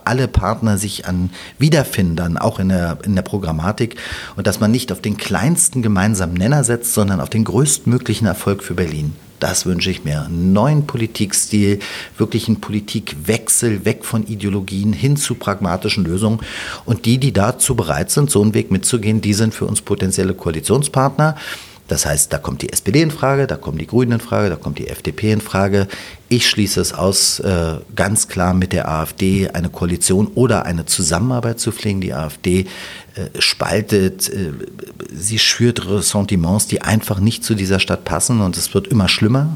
alle 0.04 0.28
Partner 0.28 0.78
sich 0.78 1.06
an 1.06 1.30
wiederfinden, 1.58 2.38
auch 2.38 2.60
in 2.60 2.70
der, 2.70 2.98
in 3.04 3.16
der 3.16 3.24
Programmatik 3.24 3.96
und 4.36 4.48
dass 4.48 4.60
man 4.60 4.72
nicht 4.72 4.92
auf 4.92 5.02
den 5.02 5.18
kleinsten 5.18 5.82
gemeinsamen 5.82 6.34
Nenner 6.34 6.64
setzt, 6.64 6.94
sondern 6.94 7.22
auf 7.22 7.30
den 7.30 7.46
größtmöglichen 7.46 8.28
Erfolg 8.28 8.64
für 8.64 8.74
Berlin. 8.74 9.16
Das 9.44 9.66
wünsche 9.66 9.92
ich 9.92 10.06
mir. 10.06 10.24
Einen 10.24 10.54
neuen 10.54 10.88
Politikstil, 10.88 11.80
wirklich 12.18 12.48
einen 12.48 12.62
Politikwechsel, 12.62 13.84
weg 13.84 14.06
von 14.06 14.26
Ideologien 14.26 14.94
hin 14.94 15.18
zu 15.18 15.36
pragmatischen 15.36 16.06
Lösungen. 16.06 16.40
Und 16.86 17.04
die, 17.04 17.18
die 17.18 17.34
dazu 17.34 17.76
bereit 17.76 18.10
sind, 18.10 18.32
so 18.32 18.42
einen 18.42 18.54
Weg 18.54 18.72
mitzugehen, 18.72 19.20
die 19.20 19.34
sind 19.34 19.54
für 19.54 19.66
uns 19.66 19.82
potenzielle 19.82 20.34
Koalitionspartner. 20.34 21.36
Das 21.94 22.08
heißt, 22.08 22.34
da 22.34 22.40
kommt 22.40 22.64
die 22.64 22.74
SPD 22.74 23.04
in 23.04 23.12
Frage, 23.12 23.46
da 23.46 23.56
kommen 23.56 23.78
die 23.78 23.86
Grünen 23.86 24.14
in 24.14 24.20
Frage, 24.20 24.50
da 24.50 24.56
kommt 24.56 24.80
die 24.80 24.88
FDP 24.88 25.32
in 25.32 25.42
Frage. 25.42 25.88
Ich 26.28 26.50
schließe 26.50 26.82
es 26.82 26.92
aus, 26.92 27.40
äh, 27.40 27.76
ganz 27.96 28.28
klar 28.28 28.56
mit 28.56 28.74
der 28.74 28.90
AfD 28.90 29.52
eine 29.52 29.70
Koalition 29.70 30.26
oder 30.34 30.66
eine 30.66 30.88
Zusammenarbeit 30.88 31.60
zu 31.60 31.72
pflegen. 31.72 32.02
Die 32.02 32.16
AfD 32.16 32.62
äh, 33.14 33.40
spaltet, 33.40 34.28
äh, 34.28 34.54
sie 35.14 35.38
schürt 35.38 35.88
Ressentiments, 35.88 36.66
die 36.66 36.82
einfach 36.82 37.20
nicht 37.20 37.44
zu 37.44 37.54
dieser 37.54 37.80
Stadt 37.80 38.06
passen 38.06 38.42
und 38.42 38.58
es 38.58 38.74
wird 38.74 38.88
immer 38.88 39.08
schlimmer. 39.08 39.56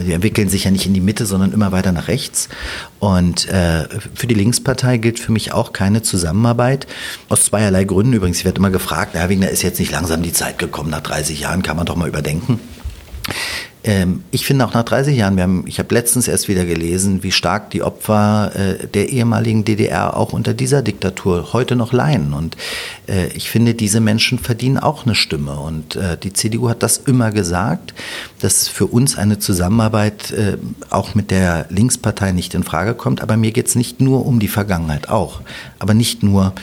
Die 0.00 0.12
entwickeln 0.12 0.48
sich 0.48 0.64
ja 0.64 0.70
nicht 0.70 0.86
in 0.86 0.94
die 0.94 1.00
Mitte, 1.00 1.26
sondern 1.26 1.52
immer 1.52 1.72
weiter 1.72 1.92
nach 1.92 2.08
rechts. 2.08 2.48
Und 2.98 3.48
äh, 3.48 3.88
für 4.14 4.26
die 4.26 4.34
Linkspartei 4.34 4.96
gilt 4.96 5.18
für 5.18 5.32
mich 5.32 5.52
auch 5.52 5.72
keine 5.72 6.02
Zusammenarbeit. 6.02 6.86
Aus 7.28 7.44
zweierlei 7.46 7.84
Gründen 7.84 8.14
übrigens. 8.14 8.38
Ich 8.38 8.44
werde 8.44 8.58
immer 8.58 8.70
gefragt, 8.70 9.14
Herr 9.14 9.28
Wegner, 9.28 9.50
ist 9.50 9.62
jetzt 9.62 9.78
nicht 9.78 9.92
langsam 9.92 10.22
die 10.22 10.32
Zeit 10.32 10.58
gekommen, 10.58 10.90
nach 10.90 11.00
30 11.00 11.40
Jahren 11.40 11.62
kann 11.62 11.76
man 11.76 11.86
doch 11.86 11.96
mal 11.96 12.08
überdenken. 12.08 12.60
Ähm, 13.84 14.22
ich 14.30 14.46
finde 14.46 14.64
auch 14.64 14.74
nach 14.74 14.84
30 14.84 15.16
Jahren, 15.16 15.40
haben, 15.40 15.64
ich 15.66 15.78
habe 15.78 15.94
letztens 15.94 16.28
erst 16.28 16.48
wieder 16.48 16.64
gelesen, 16.64 17.22
wie 17.22 17.32
stark 17.32 17.70
die 17.70 17.82
Opfer 17.82 18.52
äh, 18.54 18.86
der 18.86 19.08
ehemaligen 19.08 19.64
DDR 19.64 20.16
auch 20.16 20.32
unter 20.32 20.54
dieser 20.54 20.82
Diktatur 20.82 21.52
heute 21.52 21.74
noch 21.74 21.92
leiden. 21.92 22.32
Und 22.32 22.56
äh, 23.08 23.28
ich 23.28 23.50
finde, 23.50 23.74
diese 23.74 24.00
Menschen 24.00 24.38
verdienen 24.38 24.78
auch 24.78 25.04
eine 25.04 25.14
Stimme. 25.14 25.58
Und 25.58 25.96
äh, 25.96 26.16
die 26.16 26.32
CDU 26.32 26.68
hat 26.68 26.82
das 26.82 26.98
immer 26.98 27.32
gesagt, 27.32 27.94
dass 28.40 28.68
für 28.68 28.86
uns 28.86 29.18
eine 29.18 29.38
Zusammenarbeit 29.38 30.30
äh, 30.32 30.58
auch 30.90 31.14
mit 31.14 31.30
der 31.30 31.66
Linkspartei 31.68 32.32
nicht 32.32 32.54
in 32.54 32.62
Frage 32.62 32.94
kommt. 32.94 33.20
Aber 33.20 33.36
mir 33.36 33.52
geht 33.52 33.66
es 33.66 33.74
nicht 33.74 34.00
nur 34.00 34.26
um 34.26 34.38
die 34.38 34.48
Vergangenheit, 34.48 35.08
auch. 35.08 35.40
Aber 35.78 35.94
nicht 35.94 36.22
nur 36.22 36.54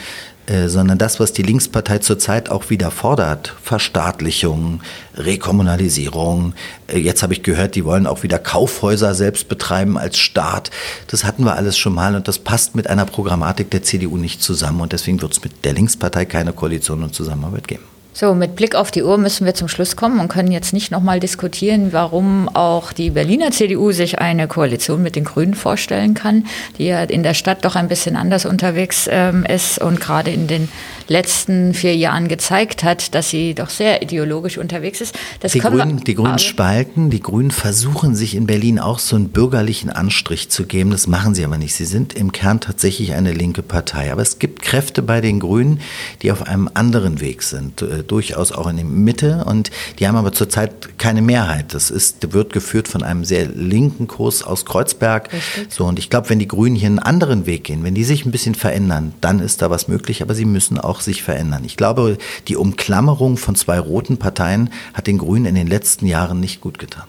äh, 0.49 0.67
sondern 0.67 0.97
das, 0.97 1.19
was 1.19 1.31
die 1.31 1.43
Linkspartei 1.43 1.99
zurzeit 1.99 2.49
auch 2.49 2.71
wieder 2.71 2.89
fordert, 2.89 3.53
Verstaatlichung, 3.61 4.81
Rekommunalisierung. 5.15 6.55
Äh, 6.87 6.97
jetzt 6.97 7.21
habe 7.21 7.33
ich 7.33 7.43
gehört, 7.43 7.75
die 7.75 7.85
wollen 7.85 8.07
auch 8.07 8.23
wieder 8.23 8.39
Kaufhäuser 8.39 9.13
selbst 9.13 9.47
betreiben 9.47 9.95
als 9.95 10.17
Staat. 10.17 10.71
Das 11.05 11.23
hatten 11.23 11.43
wir 11.43 11.55
alles 11.55 11.77
schon 11.77 11.93
mal 11.93 12.15
und 12.15 12.27
das 12.27 12.39
passt 12.39 12.75
mit 12.75 12.87
einer 12.87 13.05
Programmatik 13.05 13.69
der 13.69 13.83
CDU 13.83 14.17
nicht 14.17 14.41
zusammen 14.41 14.81
und 14.81 14.91
deswegen 14.91 15.21
wird 15.21 15.33
es 15.33 15.43
mit 15.43 15.63
der 15.65 15.73
Linkspartei 15.73 16.25
keine 16.25 16.51
Koalition 16.51 17.03
und 17.03 17.13
Zusammenarbeit 17.13 17.67
geben. 17.67 17.83
So, 18.11 18.33
mit 18.33 18.55
Blick 18.55 18.75
auf 18.75 18.91
die 18.91 19.03
Uhr 19.03 19.17
müssen 19.17 19.45
wir 19.45 19.53
zum 19.53 19.67
Schluss 19.67 19.95
kommen 19.95 20.19
und 20.19 20.29
können 20.29 20.51
jetzt 20.51 20.73
nicht 20.73 20.91
nochmal 20.91 21.19
diskutieren, 21.19 21.93
warum 21.93 22.49
auch 22.49 22.91
die 22.91 23.11
Berliner 23.11 23.51
CDU 23.51 23.91
sich 23.91 24.19
eine 24.19 24.47
Koalition 24.47 25.03
mit 25.03 25.15
den 25.15 25.23
Grünen 25.23 25.53
vorstellen 25.53 26.15
kann, 26.15 26.45
die 26.77 26.87
ja 26.87 27.03
in 27.03 27.23
der 27.23 27.35
Stadt 27.35 27.63
doch 27.63 27.75
ein 27.75 27.87
bisschen 27.87 28.15
anders 28.15 28.45
unterwegs 28.45 29.07
ähm, 29.11 29.45
ist 29.45 29.79
und 29.79 30.01
gerade 30.01 30.31
in 30.31 30.47
den 30.47 30.69
letzten 31.09 31.73
vier 31.73 31.95
Jahren 31.95 32.27
gezeigt 32.27 32.83
hat, 32.83 33.13
dass 33.15 33.29
sie 33.29 33.53
doch 33.53 33.69
sehr 33.69 34.01
ideologisch 34.01 34.57
unterwegs 34.57 35.01
ist. 35.01 35.17
Das 35.39 35.51
die, 35.51 35.59
Grünen, 35.59 35.97
wir, 35.97 36.03
die 36.03 36.15
Grünen 36.15 36.39
spalten, 36.39 37.09
die 37.09 37.19
Grünen 37.19 37.51
versuchen 37.51 38.15
sich 38.15 38.35
in 38.35 38.45
Berlin 38.45 38.79
auch 38.79 38.99
so 38.99 39.15
einen 39.15 39.29
bürgerlichen 39.29 39.89
Anstrich 39.89 40.49
zu 40.49 40.65
geben. 40.65 40.91
Das 40.91 41.07
machen 41.07 41.35
sie 41.35 41.43
aber 41.43 41.57
nicht. 41.57 41.73
Sie 41.73 41.85
sind 41.85 42.13
im 42.13 42.31
Kern 42.31 42.59
tatsächlich 42.59 43.13
eine 43.13 43.33
linke 43.33 43.63
Partei. 43.63 44.11
Aber 44.11 44.21
es 44.21 44.39
gibt 44.39 44.61
Kräfte 44.61 45.01
bei 45.01 45.21
den 45.21 45.39
Grünen, 45.39 45.81
die 46.21 46.31
auf 46.31 46.43
einem 46.47 46.69
anderen 46.73 47.21
Weg 47.21 47.41
sind, 47.43 47.81
äh, 47.81 48.03
durchaus 48.03 48.51
auch 48.51 48.67
in 48.67 48.77
der 48.77 48.85
Mitte. 48.85 49.43
Und 49.45 49.71
die 49.97 50.07
haben 50.07 50.15
aber 50.15 50.31
zurzeit 50.31 50.97
keine 50.99 51.21
Mehrheit. 51.21 51.73
Das 51.73 51.89
ist, 51.89 52.31
wird 52.33 52.53
geführt 52.53 52.87
von 52.87 53.03
einem 53.03 53.25
sehr 53.25 53.47
linken 53.47 54.07
Kurs 54.07 54.43
aus 54.43 54.65
Kreuzberg. 54.65 55.33
Richtig. 55.33 55.73
So, 55.73 55.85
und 55.85 55.97
ich 55.99 56.09
glaube, 56.09 56.29
wenn 56.29 56.39
die 56.39 56.47
Grünen 56.47 56.75
hier 56.75 56.87
einen 56.87 56.99
anderen 56.99 57.45
Weg 57.45 57.63
gehen, 57.63 57.83
wenn 57.83 57.95
die 57.95 58.03
sich 58.03 58.25
ein 58.25 58.31
bisschen 58.31 58.55
verändern, 58.55 59.13
dann 59.21 59.39
ist 59.39 59.61
da 59.61 59.69
was 59.69 59.87
möglich. 59.87 60.21
Aber 60.21 60.35
sie 60.35 60.45
müssen 60.45 60.77
auch 60.77 60.98
auch 60.99 61.01
sich 61.01 61.23
verändern. 61.23 61.63
Ich 61.65 61.77
glaube, 61.77 62.17
die 62.47 62.57
Umklammerung 62.57 63.37
von 63.37 63.55
zwei 63.55 63.79
roten 63.79 64.17
Parteien 64.17 64.69
hat 64.93 65.07
den 65.07 65.17
Grünen 65.17 65.45
in 65.45 65.55
den 65.55 65.67
letzten 65.67 66.05
Jahren 66.05 66.39
nicht 66.39 66.61
gut 66.61 66.77
getan. 66.77 67.05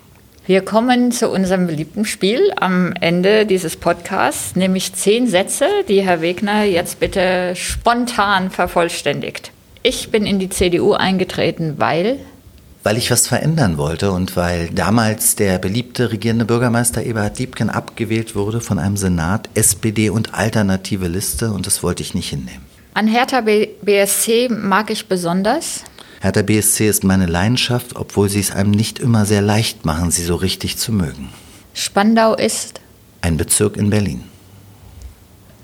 Wir 0.47 0.63
kommen 0.63 1.13
zu 1.13 1.29
unserem 1.29 1.67
beliebten 1.67 2.05
Spiel 2.05 2.53
am 2.59 2.93
Ende 3.01 3.47
dieses 3.47 3.77
Podcasts, 3.77 4.57
nämlich 4.57 4.95
zehn 4.95 5.29
Sätze, 5.29 5.67
die 5.89 6.03
Herr 6.03 6.23
Wegner 6.23 6.65
jetzt 6.65 6.99
bitte 6.99 7.55
spontan 7.55 8.51
vervollständigt. 8.51 9.53
Ich 9.83 10.11
bin 10.11 10.27
in 10.27 10.39
die 10.39 10.51
CDU 10.51 10.93
eingetreten, 10.93 11.75
weil 11.79 12.19
weil 12.83 12.97
ich 12.97 13.11
was 13.11 13.27
verändern 13.27 13.77
wollte 13.77 14.11
und 14.11 14.37
weil 14.37 14.71
damals 14.71 15.37
der 15.37 15.59
beliebte 15.59 16.13
regierende 16.13 16.47
Bürgermeister 16.47 17.03
Eberhard 17.03 17.39
Liebken 17.39 17.69
abgewählt 17.69 18.35
wurde 18.35 18.63
von 18.63 18.79
einem 18.79 18.97
Senat 18.97 19.51
SPD 19.53 20.09
und 20.09 20.33
alternative 20.33 21.07
Liste 21.07 21.53
und 21.53 21.67
das 21.67 21.83
wollte 21.83 22.03
ich 22.03 22.15
nicht 22.15 22.31
hinnehmen. 22.31 22.70
An 22.93 23.07
Hertha 23.07 23.41
BSC 23.41 24.49
mag 24.51 24.91
ich 24.91 25.07
besonders. 25.07 25.85
Hertha 26.21 26.43
BSC 26.43 26.89
ist 26.89 27.05
meine 27.05 27.27
Leidenschaft, 27.27 27.97
obwohl 27.97 28.29
sie 28.29 28.41
es 28.41 28.51
einem 28.51 28.73
nicht 28.73 28.99
immer 28.99 29.25
sehr 29.27 29.43
leicht 29.43 29.85
machen, 29.85 30.11
sie 30.11 30.25
so 30.25 30.35
richtig 30.35 30.77
zu 30.77 30.93
mögen. 30.93 31.31
Spandau 31.73 32.35
ist 32.35 32.81
ein 33.21 33.37
Bezirk 33.37 33.77
in 33.77 33.91
Berlin. 33.91 34.25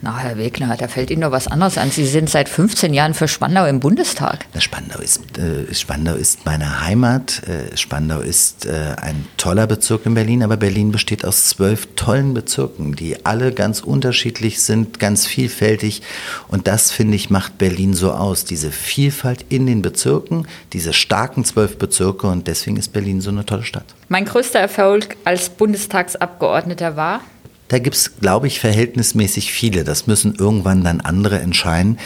Na, 0.07 0.19
Herr 0.19 0.39
Wegner, 0.39 0.77
da 0.77 0.87
fällt 0.87 1.11
Ihnen 1.11 1.23
noch 1.23 1.33
was 1.33 1.49
anderes 1.49 1.79
an. 1.79 1.91
Sie 1.91 2.07
sind 2.07 2.31
seit 2.31 2.49
15 2.49 2.95
Jahren 2.95 3.13
für 3.13 3.27
Spandau 3.27 3.67
im 3.67 3.81
Bundestag. 3.81 4.47
Spandau 4.57 5.01
ist, 5.01 5.37
äh, 5.37 5.75
Spandau 5.75 6.15
ist 6.15 6.47
meine 6.47 6.83
Heimat. 6.83 7.43
Äh, 7.49 7.77
Spandau 7.77 8.21
ist 8.21 8.67
äh, 8.67 8.95
ein 9.03 9.27
toller 9.37 9.67
Bezirk 9.67 10.07
in 10.07 10.15
Berlin, 10.15 10.45
aber 10.45 10.59
Berlin 10.59 10.93
besteht 10.93 11.25
aus 11.25 11.49
zwölf 11.49 11.89
tollen 11.97 12.35
Bezirken, 12.35 12.95
die 12.95 13.27
alle 13.27 13.51
ganz 13.51 13.81
unterschiedlich 13.81 14.63
sind, 14.63 15.01
ganz 15.01 15.27
vielfältig. 15.27 16.03
Und 16.47 16.69
das, 16.69 16.93
finde 16.93 17.17
ich, 17.17 17.29
macht 17.29 17.59
Berlin 17.59 17.93
so 17.93 18.13
aus. 18.13 18.45
Diese 18.45 18.71
Vielfalt 18.71 19.45
in 19.49 19.67
den 19.67 19.83
Bezirken, 19.83 20.47
diese 20.73 20.93
starken 20.93 21.45
zwölf 21.45 21.79
Bezirke. 21.79 22.29
Und 22.29 22.47
deswegen 22.47 22.77
ist 22.77 22.93
Berlin 22.93 23.21
so 23.21 23.31
eine 23.31 23.45
tolle 23.45 23.65
Stadt. 23.65 23.97
Mein 24.09 24.25
größter 24.25 24.61
Erfolg 24.61 25.17
als 25.25 25.49
Bundestagsabgeordneter 25.49 26.95
war? 26.95 27.23
Da 27.69 27.79
gibt 27.79 27.97
es, 27.97 28.19
glaube 28.21 28.47
ich, 28.47 28.61
verhältnismäßig 28.61 29.53
viele. 29.53 29.85
Das 29.85 30.07
müssen 30.07 30.35
irgendwann 30.35 30.85
dann 30.85 31.01
andere 31.01 31.41
entscheiden. 31.41 31.99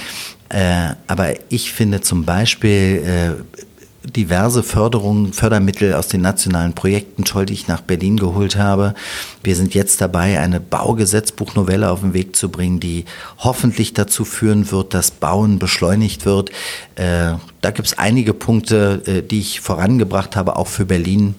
Äh, 0.48 0.94
aber 1.06 1.34
ich 1.50 1.72
finde 1.72 2.00
zum 2.00 2.24
Beispiel 2.24 3.02
äh, 3.06 3.60
diverse 4.04 4.62
Förderungen, 4.62 5.32
Fördermittel 5.32 5.94
aus 5.94 6.08
den 6.08 6.22
nationalen 6.22 6.72
Projekten 6.72 7.24
toll, 7.24 7.46
die 7.46 7.52
ich 7.52 7.68
nach 7.68 7.82
Berlin 7.82 8.16
geholt 8.16 8.56
habe. 8.56 8.94
Wir 9.42 9.54
sind 9.54 9.74
jetzt 9.74 10.00
dabei, 10.00 10.40
eine 10.40 10.58
Baugesetzbuchnovelle 10.58 11.90
auf 11.90 12.00
den 12.00 12.14
Weg 12.14 12.34
zu 12.34 12.48
bringen, 12.48 12.80
die 12.80 13.04
hoffentlich 13.38 13.92
dazu 13.92 14.24
führen 14.24 14.70
wird, 14.70 14.94
dass 14.94 15.10
Bauen 15.10 15.58
beschleunigt 15.58 16.24
wird. 16.24 16.50
Äh, 16.96 17.34
da 17.60 17.70
gibt 17.70 17.88
es 17.88 17.98
einige 17.98 18.32
Punkte, 18.32 19.02
äh, 19.06 19.22
die 19.22 19.40
ich 19.40 19.60
vorangebracht 19.60 20.34
habe, 20.34 20.56
auch 20.56 20.68
für 20.68 20.86
Berlin. 20.86 21.34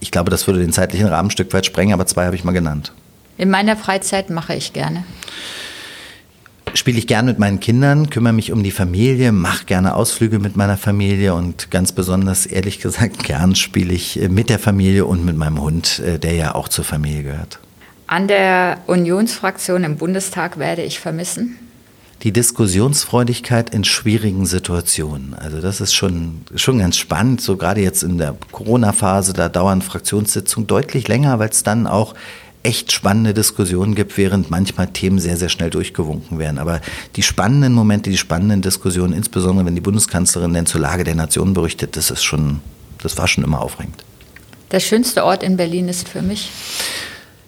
Ich 0.00 0.10
glaube, 0.10 0.30
das 0.30 0.46
würde 0.46 0.60
den 0.60 0.72
zeitlichen 0.72 1.08
Rahmen 1.08 1.28
ein 1.28 1.32
Stück 1.32 1.52
weit 1.52 1.66
sprengen, 1.66 1.94
aber 1.94 2.06
zwei 2.06 2.26
habe 2.26 2.36
ich 2.36 2.44
mal 2.44 2.52
genannt. 2.52 2.92
In 3.40 3.48
meiner 3.48 3.74
Freizeit 3.74 4.28
mache 4.28 4.54
ich 4.54 4.74
gerne. 4.74 5.02
Spiele 6.74 6.98
ich 6.98 7.06
gerne 7.06 7.30
mit 7.30 7.38
meinen 7.38 7.58
Kindern, 7.58 8.10
kümmere 8.10 8.34
mich 8.34 8.52
um 8.52 8.62
die 8.62 8.70
Familie, 8.70 9.32
mache 9.32 9.64
gerne 9.64 9.94
Ausflüge 9.94 10.38
mit 10.38 10.58
meiner 10.58 10.76
Familie 10.76 11.32
und 11.32 11.70
ganz 11.70 11.92
besonders, 11.92 12.44
ehrlich 12.44 12.80
gesagt, 12.80 13.24
gern 13.24 13.54
spiele 13.54 13.94
ich 13.94 14.20
äh, 14.20 14.28
mit 14.28 14.50
der 14.50 14.58
Familie 14.58 15.06
und 15.06 15.24
mit 15.24 15.38
meinem 15.38 15.58
Hund, 15.58 16.00
äh, 16.00 16.18
der 16.18 16.34
ja 16.34 16.54
auch 16.54 16.68
zur 16.68 16.84
Familie 16.84 17.22
gehört. 17.22 17.60
An 18.08 18.28
der 18.28 18.76
Unionsfraktion 18.86 19.84
im 19.84 19.96
Bundestag 19.96 20.58
werde 20.58 20.82
ich 20.82 21.00
vermissen? 21.00 21.56
die 22.22 22.32
Diskussionsfreudigkeit 22.32 23.74
in 23.74 23.82
schwierigen 23.82 24.44
Situationen. 24.44 25.32
Also 25.32 25.62
das 25.62 25.80
ist 25.80 25.94
schon, 25.94 26.42
schon 26.54 26.78
ganz 26.78 26.98
spannend. 26.98 27.40
So 27.40 27.56
gerade 27.56 27.80
jetzt 27.80 28.02
in 28.02 28.18
der 28.18 28.36
Corona-Phase, 28.52 29.32
da 29.32 29.48
dauern 29.48 29.80
Fraktionssitzungen 29.80 30.66
deutlich 30.66 31.08
länger, 31.08 31.38
weil 31.38 31.48
es 31.48 31.62
dann 31.62 31.86
auch 31.86 32.14
echt 32.62 32.92
spannende 32.92 33.32
Diskussionen 33.32 33.94
gibt, 33.94 34.16
während 34.18 34.50
manchmal 34.50 34.88
Themen 34.88 35.18
sehr, 35.18 35.36
sehr 35.36 35.48
schnell 35.48 35.70
durchgewunken 35.70 36.38
werden. 36.38 36.58
Aber 36.58 36.80
die 37.16 37.22
spannenden 37.22 37.72
Momente, 37.72 38.10
die 38.10 38.18
spannenden 38.18 38.62
Diskussionen, 38.62 39.12
insbesondere 39.12 39.66
wenn 39.66 39.74
die 39.74 39.80
Bundeskanzlerin 39.80 40.52
denn 40.52 40.66
zur 40.66 40.80
Lage 40.80 41.04
der 41.04 41.14
Nation 41.14 41.54
berichtet, 41.54 41.96
das 41.96 42.10
ist 42.10 42.22
schon, 42.22 42.60
das 43.02 43.16
war 43.16 43.28
schon 43.28 43.44
immer 43.44 43.60
aufregend. 43.60 44.04
Der 44.72 44.80
schönste 44.80 45.24
Ort 45.24 45.42
in 45.42 45.56
Berlin 45.56 45.88
ist 45.88 46.08
für 46.08 46.22
mich? 46.22 46.50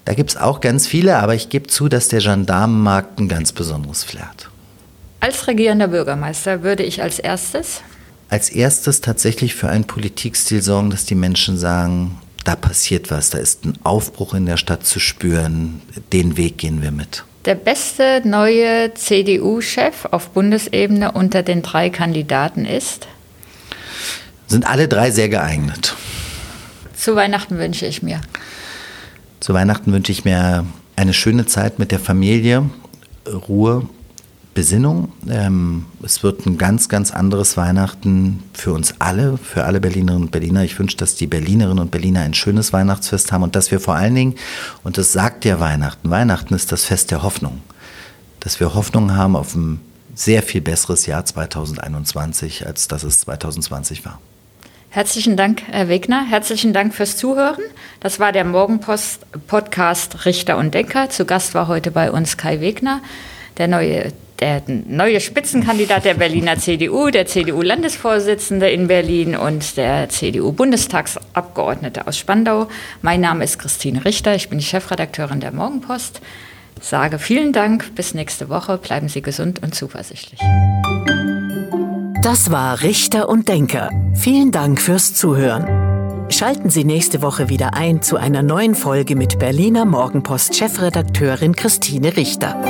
Da 0.05 0.13
gibt 0.13 0.31
es 0.31 0.37
auch 0.37 0.59
ganz 0.59 0.87
viele, 0.87 1.17
aber 1.17 1.35
ich 1.35 1.49
gebe 1.49 1.67
zu, 1.67 1.87
dass 1.87 2.09
der 2.09 2.19
Gendarmenmarkt 2.19 3.19
ein 3.19 3.29
ganz 3.29 3.53
besonderes 3.53 4.03
Flair 4.03 4.27
hat. 4.27 4.49
Als 5.21 5.47
regierender 5.47 5.87
Bürgermeister 5.87 6.63
würde 6.63 6.83
ich 6.83 7.01
als 7.01 7.19
erstes? 7.19 7.81
Als 8.27 8.49
erstes 8.49 8.99
tatsächlich 8.99 9.55
für 9.55 9.69
einen 9.69 9.85
Politikstil 9.85 10.61
sorgen, 10.61 10.89
dass 10.89 11.05
die 11.05 11.15
Menschen 11.15 11.57
sagen, 11.57 12.19
da 12.43 12.55
passiert 12.55 13.11
was, 13.11 13.29
da 13.29 13.37
ist 13.37 13.65
ein 13.65 13.77
Aufbruch 13.83 14.33
in 14.33 14.45
der 14.45 14.57
Stadt 14.57 14.85
zu 14.85 14.99
spüren, 14.99 15.81
den 16.11 16.37
Weg 16.37 16.57
gehen 16.57 16.81
wir 16.81 16.91
mit. 16.91 17.23
Der 17.45 17.55
beste 17.55 18.21
neue 18.23 18.93
CDU-Chef 18.93 20.05
auf 20.11 20.29
Bundesebene 20.29 21.11
unter 21.11 21.43
den 21.43 21.61
drei 21.61 21.89
Kandidaten 21.89 22.65
ist? 22.65 23.07
Sind 24.47 24.65
alle 24.67 24.87
drei 24.87 25.11
sehr 25.11 25.29
geeignet. 25.29 25.95
Zu 26.95 27.15
Weihnachten 27.15 27.57
wünsche 27.57 27.85
ich 27.85 28.01
mir. 28.01 28.21
Zu 29.41 29.53
Weihnachten 29.53 29.91
wünsche 29.91 30.11
ich 30.11 30.23
mir 30.23 30.65
eine 30.95 31.13
schöne 31.13 31.45
Zeit 31.45 31.79
mit 31.79 31.91
der 31.91 31.99
Familie, 31.99 32.69
Ruhe 33.27 33.89
Besinnung. 34.53 35.11
Ähm, 35.29 35.85
es 36.03 36.23
wird 36.23 36.45
ein 36.45 36.57
ganz, 36.57 36.89
ganz 36.89 37.11
anderes 37.11 37.57
Weihnachten 37.57 38.43
für 38.53 38.73
uns 38.73 38.95
alle, 38.99 39.37
für 39.37 39.63
alle 39.63 39.79
Berlinerinnen 39.79 40.25
und 40.25 40.31
Berliner. 40.31 40.63
Ich 40.63 40.77
wünsche, 40.77 40.97
dass 40.97 41.15
die 41.15 41.27
Berlinerinnen 41.27 41.79
und 41.79 41.91
Berliner 41.91 42.21
ein 42.21 42.33
schönes 42.33 42.73
Weihnachtsfest 42.73 43.31
haben 43.31 43.43
und 43.43 43.55
dass 43.55 43.71
wir 43.71 43.79
vor 43.79 43.95
allen 43.95 44.15
Dingen, 44.15 44.35
und 44.83 44.97
das 44.97 45.11
sagt 45.11 45.45
ja 45.45 45.59
Weihnachten, 45.59 46.09
Weihnachten 46.09 46.53
ist 46.53 46.71
das 46.71 46.85
Fest 46.85 47.11
der 47.11 47.23
Hoffnung, 47.23 47.61
dass 48.39 48.59
wir 48.59 48.73
Hoffnung 48.73 49.15
haben 49.15 49.35
auf 49.35 49.55
ein 49.55 49.79
sehr 50.15 50.43
viel 50.43 50.61
besseres 50.61 51.05
Jahr 51.07 51.25
2021, 51.25 52.67
als 52.67 52.87
das 52.87 53.03
es 53.03 53.21
2020 53.21 54.05
war. 54.05 54.19
Herzlichen 54.89 55.35
Dank, 55.37 55.63
Herr 55.71 55.89
Wegner. 55.89 56.23
Herzlichen 56.23 56.71
Dank 56.71 56.93
fürs 56.93 57.17
Zuhören. 57.17 57.63
Das 57.99 58.19
war 58.19 58.31
der 58.31 58.45
Morgenpost-Podcast 58.45 60.25
Richter 60.25 60.57
und 60.57 60.75
Denker. 60.75 61.09
Zu 61.09 61.25
Gast 61.25 61.55
war 61.55 61.67
heute 61.67 61.89
bei 61.89 62.11
uns 62.11 62.37
Kai 62.37 62.59
Wegner, 62.59 63.01
der 63.57 63.67
neue 63.67 64.13
der 64.43 64.61
neue 64.67 65.21
Spitzenkandidat 65.21 66.03
der 66.03 66.15
Berliner 66.15 66.57
CDU, 66.57 67.09
der 67.09 67.25
CDU-Landesvorsitzende 67.25 68.69
in 68.69 68.87
Berlin 68.87 69.37
und 69.37 69.77
der 69.77 70.09
CDU-Bundestagsabgeordnete 70.09 72.05
aus 72.07 72.17
Spandau. 72.17 72.67
Mein 73.01 73.21
Name 73.21 73.45
ist 73.45 73.57
Christine 73.57 74.03
Richter, 74.03 74.35
ich 74.35 74.49
bin 74.49 74.57
die 74.57 74.65
Chefredakteurin 74.65 75.39
der 75.39 75.53
Morgenpost. 75.53 76.19
Sage 76.81 77.19
vielen 77.19 77.53
Dank, 77.53 77.95
bis 77.95 78.13
nächste 78.13 78.49
Woche, 78.49 78.77
bleiben 78.77 79.07
Sie 79.07 79.21
gesund 79.21 79.63
und 79.63 79.73
zuversichtlich. 79.75 80.41
Das 82.21 82.51
war 82.51 82.81
Richter 82.81 83.29
und 83.29 83.47
Denker. 83.47 83.89
Vielen 84.13 84.51
Dank 84.51 84.81
fürs 84.81 85.13
Zuhören. 85.13 86.29
Schalten 86.29 86.69
Sie 86.69 86.83
nächste 86.83 87.21
Woche 87.21 87.47
wieder 87.47 87.75
ein 87.75 88.01
zu 88.01 88.17
einer 88.17 88.43
neuen 88.43 88.75
Folge 88.75 89.15
mit 89.15 89.39
Berliner 89.39 89.85
Morgenpost-Chefredakteurin 89.85 91.55
Christine 91.55 92.17
Richter. 92.17 92.61